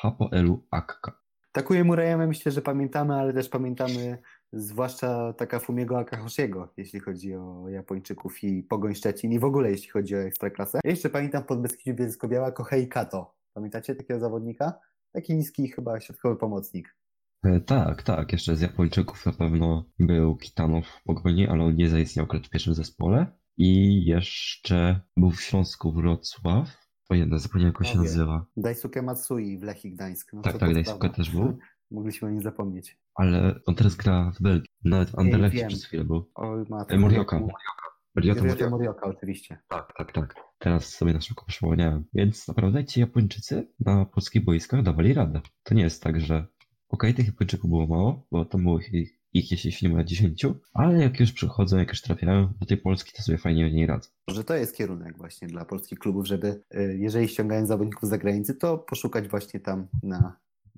HPL-u 0.00 0.66
Akka. 0.70 1.22
Takuje 1.52 1.84
Murayama 1.84 2.26
myślę, 2.26 2.52
że 2.52 2.62
pamiętamy, 2.62 3.14
ale 3.14 3.32
też 3.32 3.48
pamiętamy 3.48 4.18
zwłaszcza 4.52 5.32
taka 5.32 5.58
Fumiego 5.58 5.98
Akahoshiego, 5.98 6.72
jeśli 6.76 7.00
chodzi 7.00 7.34
o 7.34 7.68
Japończyków 7.68 8.44
i 8.44 8.62
Pogoń 8.62 8.94
Szczecin 8.94 9.32
i 9.32 9.38
w 9.38 9.44
ogóle 9.44 9.70
jeśli 9.70 9.90
chodzi 9.90 10.16
o 10.16 10.18
Ekstraklasę. 10.18 10.80
Ja 10.84 10.90
jeszcze 10.90 11.10
pamiętam 11.10 11.44
pod 11.44 11.62
Beskidziu 11.62 11.94
Bielsko-Biała 11.94 12.52
Kohei 12.52 12.88
Kato. 12.88 13.34
Pamiętacie 13.54 13.94
takiego 13.94 14.20
zawodnika? 14.20 14.72
Taki 15.12 15.34
niski 15.34 15.68
chyba 15.68 16.00
środkowy 16.00 16.36
pomocnik. 16.36 16.96
E, 17.44 17.60
tak, 17.60 18.02
tak. 18.02 18.32
Jeszcze 18.32 18.56
z 18.56 18.60
Japończyków 18.60 19.26
na 19.26 19.32
pewno 19.32 19.84
był 19.98 20.36
Kitano 20.36 20.82
w 20.82 21.02
Pogoni, 21.04 21.48
ale 21.48 21.64
on 21.64 21.76
nie 21.76 21.88
zaistniał 21.88 22.26
w 22.26 22.50
pierwszym 22.50 22.74
zespole. 22.74 23.26
I 23.56 24.04
jeszcze 24.04 25.00
był 25.16 25.30
w 25.30 25.40
Śląsku 25.40 25.92
Wrocław. 25.92 26.82
O 27.08 27.14
jedno, 27.14 27.38
zapomniałem 27.38 27.74
jak 27.80 27.88
się 27.88 27.98
nazywa. 27.98 28.46
Daisuke 28.56 29.02
Matsui 29.02 29.58
w 29.58 29.62
Lechii 29.62 29.92
Gdańsk. 29.92 30.32
No, 30.32 30.42
tak, 30.42 30.58
tak, 30.58 30.74
Daisuke 30.74 31.10
też 31.10 31.30
był. 31.30 31.58
Mogliśmy 31.90 32.28
o 32.28 32.30
nim 32.30 32.42
zapomnieć. 32.42 32.98
Ale 33.14 33.60
on 33.66 33.74
teraz 33.74 33.94
gra 33.94 34.32
w 34.38 34.42
Belgii. 34.42 34.68
Nawet 34.84 35.10
w 35.10 35.18
Anderlechcie 35.18 35.66
przez 35.66 35.84
chwilę 35.84 36.04
był. 36.04 36.30
O, 36.34 36.56
matko. 36.68 36.98
Morioka. 36.98 37.40
Morioka. 37.40 37.92
Morioka, 38.14 38.70
Morioka, 38.70 39.06
oczywiście. 39.06 39.58
Tak, 39.68 39.92
tak, 39.96 40.12
tak. 40.12 40.34
Teraz 40.58 40.88
sobie 40.88 41.12
na 41.12 41.20
szybko 41.20 41.44
przypomniałem. 41.46 42.04
Więc 42.14 42.48
naprawdę 42.48 42.84
ci 42.84 43.00
Japończycy 43.00 43.68
na 43.80 44.04
polskich 44.04 44.44
boiskach 44.44 44.82
dawali 44.82 45.14
radę. 45.14 45.40
To 45.62 45.74
nie 45.74 45.82
jest 45.82 46.02
tak, 46.02 46.20
że 46.20 46.34
okej, 46.36 46.46
okay, 46.88 47.14
tych 47.14 47.26
Japończyków 47.26 47.70
było 47.70 47.86
mało, 47.86 48.26
bo 48.30 48.44
tam 48.44 48.62
było 48.62 48.80
ich 48.80 49.21
ich 49.34 49.64
jeśli 49.64 49.88
nie 49.88 49.94
ma 49.94 50.04
10, 50.04 50.46
ale 50.74 51.02
jak 51.02 51.20
już 51.20 51.32
przychodzą, 51.32 51.78
jak 51.78 51.88
już 51.88 52.02
trafiają 52.02 52.52
do 52.60 52.66
tej 52.66 52.76
Polski, 52.76 53.12
to 53.12 53.22
sobie 53.22 53.38
fajnie 53.38 53.70
w 53.70 53.72
niej 53.72 53.86
radzą. 53.86 54.10
Może 54.28 54.44
to 54.44 54.54
jest 54.54 54.76
kierunek 54.76 55.18
właśnie 55.18 55.48
dla 55.48 55.64
polskich 55.64 55.98
klubów, 55.98 56.26
żeby 56.26 56.62
y, 56.74 56.96
jeżeli 56.98 57.28
ściągają 57.28 57.66
zawodników 57.66 58.08
z 58.08 58.10
zagranicy, 58.10 58.54
to 58.54 58.78
poszukać 58.78 59.28
właśnie 59.28 59.60
tam 59.60 59.86
na 60.02 60.36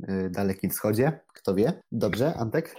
y, 0.09 0.31
Dalekim 0.31 0.71
Wschodzie. 0.71 1.21
Kto 1.35 1.55
wie? 1.55 1.73
Dobrze, 1.93 2.35
Antek? 2.35 2.77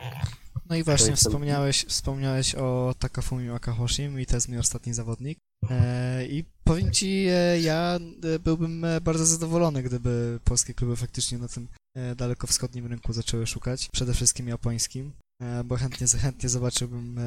No 0.69 0.75
i 0.75 0.83
właśnie 0.83 1.15
wspomniałeś, 1.15 1.85
wspomniałeś 1.85 2.55
o 2.55 2.95
Takafumi 2.99 3.49
Akahoshim 3.49 4.19
i 4.19 4.25
to 4.25 4.35
jest 4.35 4.49
mój 4.49 4.57
ostatni 4.57 4.93
zawodnik. 4.93 5.39
E, 5.69 6.25
I 6.25 6.43
powiem 6.63 6.91
ci, 6.91 7.25
e, 7.29 7.59
ja 7.59 7.99
e, 8.35 8.39
byłbym 8.39 8.85
bardzo 9.01 9.25
zadowolony, 9.25 9.83
gdyby 9.83 10.39
polskie 10.43 10.73
kluby 10.73 10.95
faktycznie 10.95 11.37
na 11.37 11.47
tym 11.47 11.67
dalekowschodnim 12.15 12.87
rynku 12.87 13.13
zaczęły 13.13 13.47
szukać, 13.47 13.89
przede 13.91 14.13
wszystkim 14.13 14.47
japońskim. 14.47 15.11
E, 15.41 15.63
bo 15.63 15.75
chętnie, 15.75 16.07
chętnie 16.07 16.49
zobaczyłbym 16.49 17.17
e, 17.19 17.21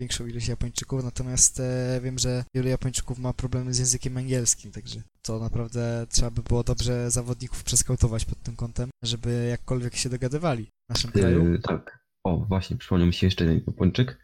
większą 0.00 0.26
ilość 0.26 0.48
Japończyków, 0.48 1.04
natomiast 1.04 1.60
e, 1.60 2.00
wiem, 2.02 2.18
że 2.18 2.44
wielu 2.54 2.68
Japończyków 2.68 3.18
ma 3.18 3.32
problemy 3.32 3.74
z 3.74 3.78
językiem 3.78 4.16
angielskim, 4.16 4.72
także 4.72 5.02
to 5.22 5.38
naprawdę 5.38 6.06
trzeba 6.10 6.30
by 6.30 6.42
było 6.42 6.64
dobrze 6.64 7.10
zawodników 7.10 7.64
przeskautować 7.64 8.24
pod 8.24 8.42
tym 8.42 8.56
kątem, 8.56 8.90
żeby 9.02 9.46
jakkolwiek 9.50 9.96
się 9.96 10.08
dogadywali 10.08 10.64
w 10.64 10.92
naszym 10.92 11.10
kraju. 11.10 11.52
Yy, 11.52 11.58
tak. 11.58 11.98
O, 12.24 12.36
właśnie, 12.36 12.76
przypomniał 12.76 13.06
mi 13.06 13.14
się 13.14 13.26
jeszcze 13.26 13.44
jeden 13.44 13.60
Japończyk 13.66 14.18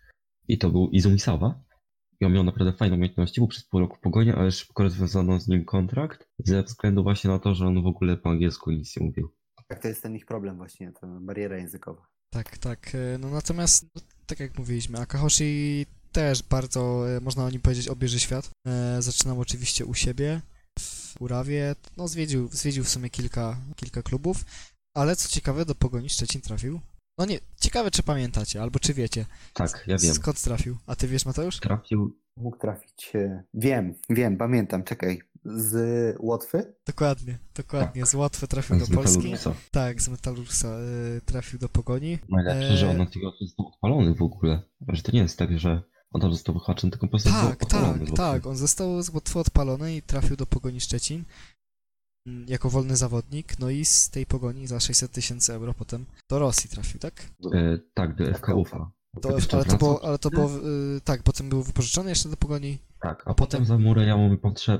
i 0.49 0.59
to 0.59 0.70
był 0.70 0.89
Izumisawa. 0.89 1.64
I 2.20 2.25
on 2.25 2.33
miał 2.33 2.45
naprawdę 2.45 2.72
fajne 2.72 2.97
umiejętności, 2.97 3.41
był 3.41 3.49
przez 3.49 3.64
pół 3.64 3.81
roku 3.81 3.97
w 3.97 4.01
pogonie, 4.01 4.35
ale 4.35 4.53
szybko 4.53 4.83
rozwiązano 4.83 5.41
z 5.41 5.49
nim 5.49 5.64
kontrakt 5.64 6.29
ze 6.39 6.62
względu 6.62 7.03
właśnie 7.03 7.31
na 7.31 7.39
to, 7.39 7.55
że 7.55 7.66
on 7.66 7.83
w 7.83 7.87
ogóle 7.87 8.16
po 8.16 8.31
angielsku 8.31 8.70
nic 8.70 8.97
nie 8.97 9.07
mówił. 9.07 9.33
Tak, 9.68 9.82
to 9.82 9.88
jest 9.88 10.02
ten 10.02 10.16
ich 10.16 10.26
problem 10.26 10.56
właśnie, 10.56 10.92
to 10.92 11.06
bariera 11.06 11.56
językowa. 11.56 12.06
Tak, 12.30 12.58
tak. 12.58 12.94
E, 12.94 13.18
no 13.18 13.30
natomiast, 13.30 13.86
no, 13.94 14.02
tak 14.26 14.40
jak 14.40 14.58
mówiliśmy, 14.58 14.98
Akahoshi 14.98 15.86
też 16.12 16.42
bardzo, 16.42 17.10
e, 17.16 17.20
można 17.20 17.44
o 17.44 17.50
nim 17.50 17.60
powiedzieć, 17.60 17.88
obieży 17.88 18.20
świat. 18.20 18.50
E, 18.66 19.02
zaczynał 19.02 19.40
oczywiście 19.40 19.84
u 19.84 19.94
siebie, 19.94 20.40
w 20.78 21.20
Urawie, 21.20 21.74
no 21.96 22.08
zwiedził, 22.08 22.48
zwiedził 22.52 22.84
w 22.84 22.88
sumie 22.88 23.10
kilka, 23.10 23.56
kilka 23.76 24.02
klubów, 24.02 24.44
ale 24.96 25.16
co 25.16 25.28
ciekawe, 25.28 25.64
do 25.64 25.74
Pogoni 25.74 26.08
Szczecin 26.08 26.40
trafił. 26.40 26.80
No 27.18 27.24
nie, 27.26 27.38
ciekawe 27.60 27.90
czy 27.90 28.02
pamiętacie, 28.02 28.62
albo 28.62 28.78
czy 28.78 28.94
wiecie. 28.94 29.26
Tak, 29.52 29.84
ja 29.86 29.98
wiem. 29.98 30.14
Skąd 30.14 30.42
trafił? 30.42 30.76
A 30.86 30.96
ty 30.96 31.08
wiesz, 31.08 31.26
Mateusz? 31.26 31.60
Trafił. 31.60 32.18
Mógł 32.36 32.58
trafić. 32.58 33.12
Wiem, 33.54 33.94
wiem, 34.10 34.36
pamiętam, 34.36 34.84
czekaj 34.84 35.22
z 35.45 36.16
Łotwy? 36.20 36.74
Dokładnie, 36.86 37.38
dokładnie. 37.55 38.03
Tak. 38.03 38.11
Z 38.11 38.14
Łotwy 38.14 38.49
trafił 38.49 38.80
z 38.80 38.88
do 38.88 38.97
Polski. 38.97 39.32
Tak, 39.70 40.03
z 40.03 40.09
Metalursa 40.09 40.68
y, 41.16 41.20
trafił 41.24 41.59
do 41.59 41.68
Pogoni. 41.68 42.18
Najlepsze, 42.28 42.72
e... 42.72 42.76
że 42.76 42.90
on 42.90 42.97
na 42.97 43.07
tego 43.07 43.32
został 43.40 43.66
odpalony 43.66 44.14
w 44.14 44.22
ogóle. 44.22 44.62
Że 44.88 45.03
to 45.03 45.12
nie 45.12 45.20
jest 45.20 45.38
tak, 45.38 45.59
że 45.59 45.82
on 46.11 46.20
tam 46.20 46.32
został 46.32 46.55
wyhaczony, 46.55 46.90
tylko 46.90 47.07
po 47.07 47.11
prostu 47.11 47.30
Tak, 47.30 47.64
tak, 47.64 48.11
tak. 48.16 48.47
On 48.47 48.57
został 48.57 49.03
z 49.03 49.09
Łotwy 49.09 49.38
odpalony 49.38 49.97
i 49.97 50.03
trafił 50.03 50.36
do 50.36 50.47
Pogoni 50.47 50.80
Szczecin 50.80 51.24
mm, 52.26 52.47
jako 52.49 52.70
wolny 52.70 52.97
zawodnik, 52.97 53.59
no 53.59 53.70
i 53.70 53.84
z 53.84 54.11
tej 54.11 54.26
Pogoni 54.26 54.66
za 54.66 54.80
600 54.80 55.12
tysięcy 55.12 55.53
euro 55.53 55.74
potem 55.74 56.05
do 56.30 56.38
Rosji 56.38 56.70
trafił, 56.70 57.01
tak? 57.01 57.30
E, 57.55 57.78
tak, 57.95 58.14
do 58.14 58.34
FK 58.34 58.49
Ufa. 58.55 58.90
To, 59.20 59.28
ale, 59.52 59.64
to 59.64 59.76
było, 59.76 60.04
ale 60.04 60.18
to 60.18 60.30
było, 60.30 60.50
y, 60.96 61.00
tak, 61.04 61.22
potem 61.22 61.48
był 61.48 61.62
wypożyczony 61.62 62.10
jeszcze 62.10 62.28
do 62.28 62.36
Pogoni. 62.36 62.78
Tak, 63.00 63.22
a, 63.26 63.30
a 63.30 63.34
potem, 63.34 63.64
za 63.64 63.78
Murayamą 63.78 64.36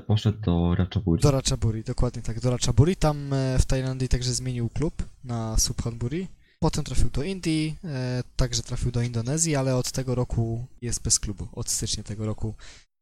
poszedł 0.07 0.41
do 0.41 0.75
Ratchaburi. 0.75 1.21
Do 1.21 1.31
Ratchaburi, 1.31 1.83
dokładnie 1.83 2.21
tak, 2.21 2.39
do 2.39 2.51
Ratchaburi. 2.51 2.95
Tam 2.95 3.33
e, 3.33 3.59
w 3.59 3.65
Tajlandii 3.65 4.09
także 4.09 4.33
zmienił 4.33 4.69
klub 4.69 5.03
na 5.23 5.57
Subhanburi. 5.57 6.27
Potem 6.59 6.83
trafił 6.83 7.09
do 7.09 7.23
Indii, 7.23 7.75
e, 7.83 8.23
także 8.35 8.61
trafił 8.63 8.91
do 8.91 9.01
Indonezji, 9.01 9.55
ale 9.55 9.75
od 9.75 9.91
tego 9.91 10.15
roku 10.15 10.65
jest 10.81 11.01
bez 11.01 11.19
klubu. 11.19 11.47
Od 11.51 11.69
stycznia 11.69 12.03
tego 12.03 12.25
roku 12.25 12.53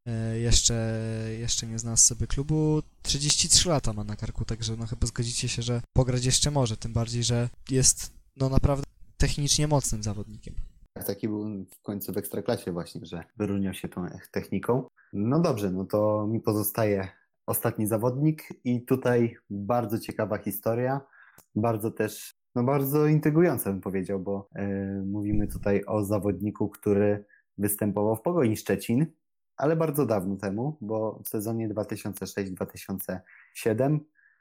e, 0.07 0.39
jeszcze, 0.39 0.99
jeszcze 1.39 1.67
nie 1.67 1.79
znalazł 1.79 2.03
sobie 2.03 2.27
klubu. 2.27 2.83
33 3.01 3.69
lata 3.69 3.93
ma 3.93 4.03
na 4.03 4.15
karku, 4.15 4.45
także 4.45 4.75
no 4.75 4.87
chyba 4.87 5.07
zgodzicie 5.07 5.49
się, 5.49 5.61
że 5.61 5.81
pograć 5.93 6.25
jeszcze 6.25 6.51
może, 6.51 6.77
tym 6.77 6.93
bardziej, 6.93 7.23
że 7.23 7.49
jest 7.69 8.11
no 8.37 8.49
naprawdę 8.49 8.83
technicznie 9.17 9.67
mocnym 9.67 10.03
zawodnikiem. 10.03 10.55
Taki 10.93 11.27
był 11.27 11.65
w 11.71 11.81
końcu 11.81 12.13
w 12.13 12.17
Ekstraklasie 12.17 12.71
właśnie, 12.71 13.05
że 13.05 13.23
wyróżniał 13.37 13.73
się 13.73 13.89
tą 13.89 14.07
techniką. 14.31 14.87
No 15.13 15.39
dobrze, 15.39 15.71
no 15.71 15.85
to 15.85 16.27
mi 16.27 16.39
pozostaje 16.39 17.07
ostatni 17.45 17.87
zawodnik 17.87 18.43
i 18.63 18.85
tutaj 18.85 19.37
bardzo 19.49 19.99
ciekawa 19.99 20.37
historia, 20.37 21.01
bardzo 21.55 21.91
też, 21.91 22.35
no 22.55 22.63
bardzo 22.63 23.07
intrygująca 23.07 23.71
bym 23.71 23.81
powiedział, 23.81 24.19
bo 24.19 24.49
yy, 24.55 25.03
mówimy 25.05 25.47
tutaj 25.47 25.85
o 25.85 26.03
zawodniku, 26.03 26.69
który 26.69 27.25
występował 27.57 28.15
w 28.15 28.21
Pogoni 28.21 28.57
Szczecin, 28.57 29.05
ale 29.57 29.75
bardzo 29.75 30.05
dawno 30.05 30.35
temu, 30.35 30.77
bo 30.81 31.21
w 31.25 31.29
sezonie 31.29 31.69
2006-2007, 31.69 33.99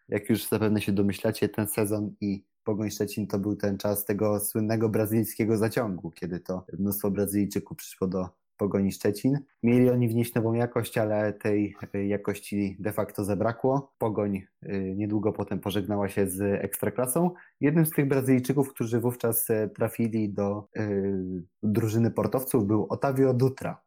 jak 0.08 0.30
już 0.30 0.48
zapewne 0.48 0.80
się 0.80 0.92
domyślacie, 0.92 1.48
ten 1.48 1.68
sezon 1.68 2.14
i 2.20 2.44
Pogoń 2.64 2.90
Szczecin 2.90 3.26
to 3.26 3.38
był 3.38 3.56
ten 3.56 3.78
czas 3.78 4.04
tego 4.04 4.40
słynnego 4.40 4.88
brazylijskiego 4.88 5.56
zaciągu, 5.56 6.10
kiedy 6.10 6.40
to 6.40 6.64
mnóstwo 6.78 7.10
Brazylijczyków 7.10 7.76
przyszło 7.76 8.06
do 8.06 8.28
Pogoni 8.62 8.92
Szczecin. 8.92 9.38
Mieli 9.62 9.90
oni 9.90 10.08
wnieść 10.08 10.34
nową 10.34 10.52
jakość, 10.52 10.98
ale 10.98 11.32
tej 11.32 11.76
jakości 12.06 12.76
de 12.78 12.92
facto 12.92 13.24
zabrakło. 13.24 13.92
Pogoń 13.98 14.36
y, 14.36 14.94
niedługo 14.96 15.32
potem 15.32 15.60
pożegnała 15.60 16.08
się 16.08 16.28
z 16.28 16.40
Ekstraklasą. 16.64 17.30
Jednym 17.60 17.86
z 17.86 17.90
tych 17.90 18.08
Brazylijczyków, 18.08 18.74
którzy 18.74 19.00
wówczas 19.00 19.50
e, 19.50 19.68
trafili 19.68 20.32
do 20.32 20.68
y, 20.76 21.42
drużyny 21.62 22.10
portowców 22.10 22.66
był 22.66 22.86
Otavio 22.88 23.34
Dutra. 23.34 23.82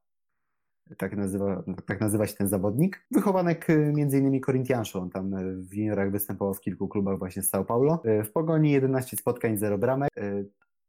Tak 0.97 1.17
nazywa, 1.17 1.63
tak 1.85 2.01
nazywa 2.01 2.27
się 2.27 2.35
ten 2.35 2.47
zawodnik. 2.47 3.05
Wychowanek 3.11 3.67
między 3.93 4.17
innymi 4.17 4.41
Corinthianszu. 4.41 4.99
On 4.99 5.09
tam 5.09 5.31
w 5.67 5.73
juniorach 5.73 6.11
występował 6.11 6.53
w 6.53 6.61
kilku 6.61 6.87
klubach 6.87 7.19
właśnie 7.19 7.43
z 7.43 7.51
São 7.51 7.65
Paulo. 7.65 8.01
W 8.25 8.31
Pogoni 8.31 8.71
11 8.71 9.17
spotkań, 9.17 9.57
0 9.57 9.77
bramek 9.77 10.09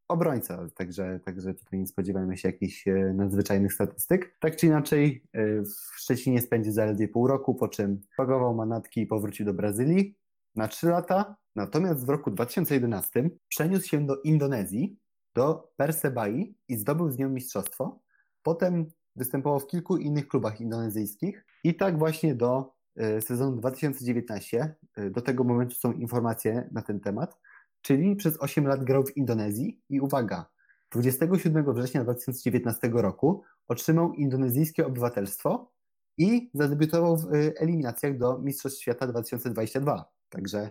obrońca, 0.09 0.68
także, 0.74 1.20
także 1.24 1.55
tutaj 1.55 1.78
nie 1.78 1.86
spodziewamy 1.86 2.36
się 2.36 2.49
jakichś 2.49 2.88
e, 2.88 2.92
nadzwyczajnych 3.14 3.72
statystyk. 3.72 4.36
Tak 4.40 4.57
czy 4.57 4.66
inaczej 4.66 5.24
e, 5.32 5.62
w 5.62 5.97
Szczecinie 5.97 6.40
spędził 6.40 6.72
zaledwie 6.72 7.09
pół 7.09 7.26
roku, 7.26 7.55
po 7.55 7.68
czym 7.68 8.01
pagował 8.16 8.55
manatki 8.55 9.01
i 9.01 9.07
powrócił 9.07 9.47
do 9.47 9.55
Brazylii 9.55 10.14
na 10.55 10.68
trzy 10.68 10.86
lata. 10.86 11.36
Natomiast 11.57 12.07
w 12.07 12.09
roku 12.09 12.30
2011 12.30 13.30
przeniósł 13.49 13.88
się 13.88 14.07
do 14.07 14.20
Indonezji, 14.20 14.97
do 15.34 15.72
Persebai 15.76 16.55
i 16.68 16.76
zdobył 16.76 17.11
z 17.11 17.18
nią 17.18 17.28
mistrzostwo. 17.28 18.01
Potem 18.42 18.86
występował 19.16 19.60
w 19.60 19.66
kilku 19.66 19.96
innych 19.96 20.28
klubach 20.28 20.60
indonezyjskich 20.60 21.46
i 21.64 21.74
tak 21.74 21.98
właśnie 21.98 22.34
do 22.34 22.72
e, 22.96 23.20
sezonu 23.20 23.56
2019. 23.56 24.74
Do 25.10 25.22
tego 25.22 25.44
momentu 25.44 25.74
są 25.74 25.92
informacje 25.92 26.68
na 26.72 26.82
ten 26.82 27.00
temat 27.00 27.38
czyli 27.86 28.16
przez 28.16 28.36
8 28.40 28.66
lat 28.66 28.84
grał 28.84 29.04
w 29.04 29.16
Indonezji 29.16 29.80
i 29.88 30.00
uwaga, 30.00 30.50
27 30.92 31.74
września 31.74 32.04
2019 32.04 32.90
roku 32.92 33.42
otrzymał 33.68 34.12
indonezyjskie 34.12 34.86
obywatelstwo 34.86 35.72
i 36.18 36.50
zadebiutował 36.54 37.16
w 37.16 37.34
y, 37.34 37.54
eliminacjach 37.58 38.18
do 38.18 38.38
Mistrzostw 38.38 38.80
Świata 38.80 39.06
2022. 39.06 40.12
Także 40.28 40.70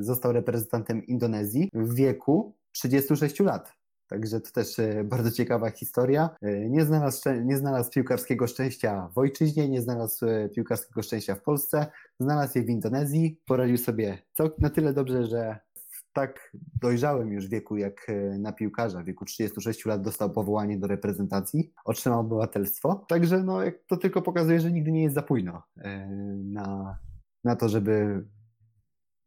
został 0.00 0.32
reprezentantem 0.32 1.06
Indonezji 1.06 1.68
w 1.72 1.94
wieku 1.94 2.56
36 2.72 3.40
lat. 3.40 3.72
Także 4.12 4.40
to 4.40 4.50
też 4.50 4.78
y, 4.78 5.04
bardzo 5.04 5.30
ciekawa 5.30 5.70
historia. 5.70 6.30
Nie 6.70 6.84
znalazł, 6.84 7.30
nie 7.44 7.56
znalazł 7.56 7.90
piłkarskiego 7.90 8.46
szczęścia 8.46 9.08
w 9.14 9.18
ojczyźnie, 9.18 9.68
nie 9.68 9.82
znalazł 9.82 10.26
piłkarskiego 10.54 11.02
szczęścia 11.02 11.34
w 11.34 11.42
Polsce, 11.42 11.86
znalazł 12.20 12.58
je 12.58 12.64
w 12.64 12.70
Indonezji. 12.70 13.40
Poradził 13.46 13.78
sobie 13.78 14.18
na 14.58 14.70
tyle 14.70 14.92
dobrze, 14.92 15.26
że 15.26 15.58
tak 16.12 16.52
dojrzałym 16.80 17.32
już 17.32 17.46
wieku 17.46 17.76
jak 17.76 18.06
e, 18.08 18.38
na 18.38 18.52
piłkarza, 18.52 19.02
w 19.02 19.04
wieku 19.04 19.24
36 19.24 19.86
lat 19.86 20.02
dostał 20.02 20.30
powołanie 20.30 20.78
do 20.78 20.86
reprezentacji, 20.86 21.72
otrzymał 21.84 22.20
obywatelstwo. 22.20 23.04
Także 23.08 23.42
no, 23.42 23.58
to 23.86 23.96
tylko 23.96 24.22
pokazuje, 24.22 24.60
że 24.60 24.72
nigdy 24.72 24.92
nie 24.92 25.02
jest 25.02 25.14
za 25.14 25.22
późno 25.22 25.62
e, 25.78 26.06
na, 26.44 26.98
na 27.44 27.56
to, 27.56 27.68
żeby 27.68 28.24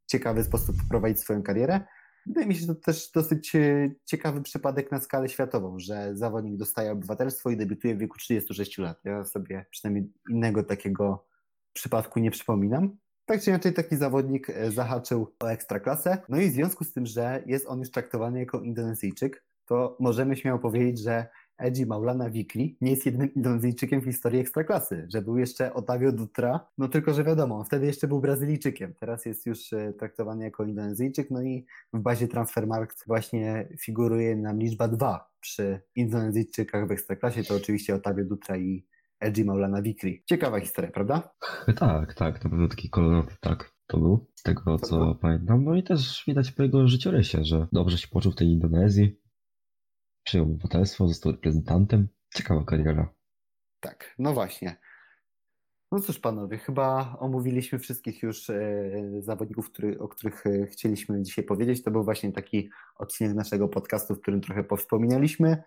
w 0.07 0.11
ciekawy 0.11 0.43
sposób 0.43 0.75
prowadzić 0.89 1.19
swoją 1.19 1.43
karierę. 1.43 1.81
Wydaje 2.25 2.47
mi 2.47 2.55
się, 2.55 2.61
że 2.61 2.67
to 2.67 2.75
też 2.75 3.11
dosyć 3.11 3.55
e, 3.55 3.91
ciekawy 4.05 4.41
przypadek 4.41 4.91
na 4.91 4.99
skalę 4.99 5.29
światową, 5.29 5.79
że 5.79 6.15
zawodnik 6.15 6.57
dostaje 6.57 6.91
obywatelstwo 6.91 7.49
i 7.49 7.57
debiutuje 7.57 7.95
w 7.95 7.97
wieku 7.97 8.17
36 8.17 8.77
lat. 8.77 8.99
Ja 9.03 9.25
sobie 9.25 9.65
przynajmniej 9.71 10.13
innego 10.29 10.63
takiego 10.63 11.25
przypadku 11.73 12.19
nie 12.19 12.31
przypominam. 12.31 12.97
Tak 13.25 13.41
czy 13.41 13.49
inaczej 13.49 13.73
taki 13.73 13.95
zawodnik 13.95 14.49
e, 14.49 14.71
zahaczył 14.71 15.35
o 15.39 15.47
ekstraklasę. 15.47 16.17
No 16.29 16.37
i 16.37 16.49
w 16.49 16.53
związku 16.53 16.83
z 16.83 16.93
tym, 16.93 17.05
że 17.05 17.43
jest 17.45 17.67
on 17.67 17.79
już 17.79 17.91
traktowany 17.91 18.39
jako 18.39 18.61
Indonezyjczyk, 18.61 19.45
to 19.65 19.97
możemy 19.99 20.35
śmiało 20.35 20.59
powiedzieć, 20.59 20.99
że 20.99 21.27
Edzi 21.57 21.85
Maulana 21.85 22.29
Wikli 22.29 22.77
nie 22.81 22.91
jest 22.91 23.05
jedynym 23.05 23.33
Indonezyjczykiem 23.33 24.01
w 24.01 24.05
historii 24.05 24.39
ekstraklasy, 24.39 25.07
że 25.13 25.21
był 25.21 25.37
jeszcze 25.37 25.73
Otavio 25.73 26.11
Dutra, 26.11 26.67
no 26.77 26.87
tylko, 26.87 27.13
że 27.13 27.23
wiadomo, 27.23 27.63
wtedy 27.63 27.85
jeszcze 27.85 28.07
był 28.07 28.21
Brazylijczykiem, 28.21 28.93
teraz 28.99 29.25
jest 29.25 29.45
już 29.45 29.73
e, 29.73 29.93
traktowany 29.93 30.43
jako 30.43 30.63
Indonezyjczyk, 30.63 31.31
no 31.31 31.41
i 31.41 31.65
w 31.93 31.99
bazie 31.99 32.27
Transfermarkt 32.27 33.07
właśnie 33.07 33.67
figuruje 33.79 34.35
nam 34.35 34.59
liczba 34.59 34.87
dwa 34.87 35.29
przy 35.39 35.81
Indonezyjczykach 35.95 36.87
w 36.87 36.91
ekstraklasie, 36.91 37.43
to 37.43 37.55
oczywiście 37.55 37.95
Otavio 37.95 38.25
Dutra 38.25 38.57
i 38.57 38.85
Edgy 39.19 39.45
Maulana 39.45 39.81
Wikri. 39.81 40.23
Ciekawa 40.25 40.59
historia, 40.59 40.91
prawda? 40.91 41.33
Tak, 41.75 42.13
tak, 42.13 42.43
na 42.43 42.49
pewno 42.49 42.67
taki 42.67 42.89
kolorowy, 42.89 43.31
tak, 43.39 43.71
to 43.87 43.97
był, 43.97 44.27
z 44.35 44.43
tego 44.43 44.79
co 44.79 44.99
to 44.99 45.15
pamiętam. 45.15 45.63
No 45.63 45.75
i 45.75 45.83
też 45.83 46.23
widać 46.27 46.51
po 46.51 46.63
jego 46.63 46.87
życiorysie, 46.87 47.43
że 47.43 47.67
dobrze 47.71 47.97
się 47.97 48.07
poczuł 48.07 48.31
w 48.31 48.35
tej 48.35 48.47
Indonezji, 48.47 49.24
przyjął 50.25 50.45
obywatelstwo, 50.45 51.07
został 51.07 51.31
reprezentantem. 51.31 52.07
Ciekawa 52.33 52.63
kariera. 52.63 53.09
Tak, 53.79 54.15
no 54.19 54.33
właśnie. 54.33 54.77
No 55.91 55.99
cóż, 55.99 56.19
panowie, 56.19 56.57
chyba 56.57 57.17
omówiliśmy 57.19 57.79
wszystkich 57.79 58.23
już 58.23 58.49
e, 58.49 58.61
zawodników, 59.19 59.71
który, 59.71 59.99
o 59.99 60.07
których 60.07 60.45
e, 60.45 60.65
chcieliśmy 60.65 61.21
dzisiaj 61.21 61.45
powiedzieć. 61.45 61.83
To 61.83 61.91
był 61.91 62.03
właśnie 62.03 62.31
taki 62.31 62.69
odcinek 62.95 63.35
naszego 63.35 63.67
podcastu, 63.67 64.15
w 64.15 64.21
którym 64.21 64.41
trochę 64.41 64.63
powspominaliśmy. 64.63 65.63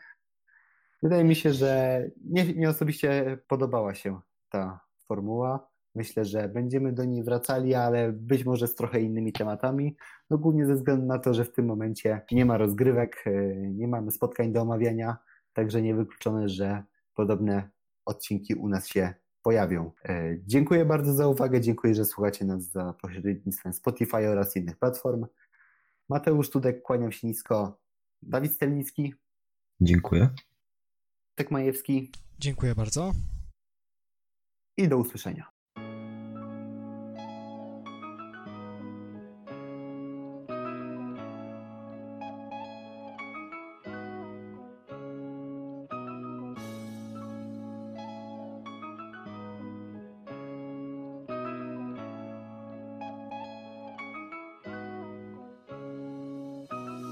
Wydaje 1.02 1.24
mi 1.24 1.36
się, 1.36 1.52
że 1.52 2.02
mnie, 2.24 2.44
mnie 2.44 2.68
osobiście 2.68 3.38
podobała 3.48 3.94
się 3.94 4.20
ta 4.48 4.80
formuła. 5.06 5.68
Myślę, 5.98 6.24
że 6.24 6.48
będziemy 6.48 6.92
do 6.92 7.04
niej 7.04 7.24
wracali, 7.24 7.74
ale 7.74 8.12
być 8.12 8.44
może 8.44 8.68
z 8.68 8.74
trochę 8.74 9.00
innymi 9.00 9.32
tematami. 9.32 9.96
No 10.30 10.38
głównie 10.38 10.66
ze 10.66 10.74
względu 10.74 11.06
na 11.06 11.18
to, 11.18 11.34
że 11.34 11.44
w 11.44 11.52
tym 11.52 11.66
momencie 11.66 12.20
nie 12.32 12.44
ma 12.44 12.56
rozgrywek, 12.56 13.24
e, 13.26 13.30
nie 13.56 13.88
mamy 13.88 14.10
spotkań 14.10 14.52
do 14.52 14.62
omawiania, 14.62 15.16
także 15.52 15.82
niewykluczone, 15.82 16.48
że 16.48 16.82
podobne 17.14 17.70
odcinki 18.04 18.54
u 18.54 18.68
nas 18.68 18.88
się 18.88 19.14
pojawią. 19.42 19.92
E, 20.04 20.36
dziękuję 20.46 20.84
bardzo 20.84 21.12
za 21.12 21.28
uwagę, 21.28 21.60
dziękuję, 21.60 21.94
że 21.94 22.04
słuchacie 22.04 22.44
nas 22.44 22.62
za 22.62 22.92
pośrednictwem 22.92 23.72
Spotify 23.72 24.28
oraz 24.28 24.56
innych 24.56 24.78
platform. 24.78 25.26
Mateusz 26.08 26.50
Tudek, 26.50 26.82
kłaniam 26.82 27.12
się 27.12 27.26
nisko. 27.26 27.80
Dawid 28.22 28.52
Stelnicki. 28.52 29.14
Dziękuję. 29.80 30.28
Tek 31.34 31.50
Majewski. 31.50 32.12
Dziękuję 32.38 32.74
bardzo. 32.74 33.12
I 34.76 34.88
do 34.88 34.98
usłyszenia. 34.98 35.57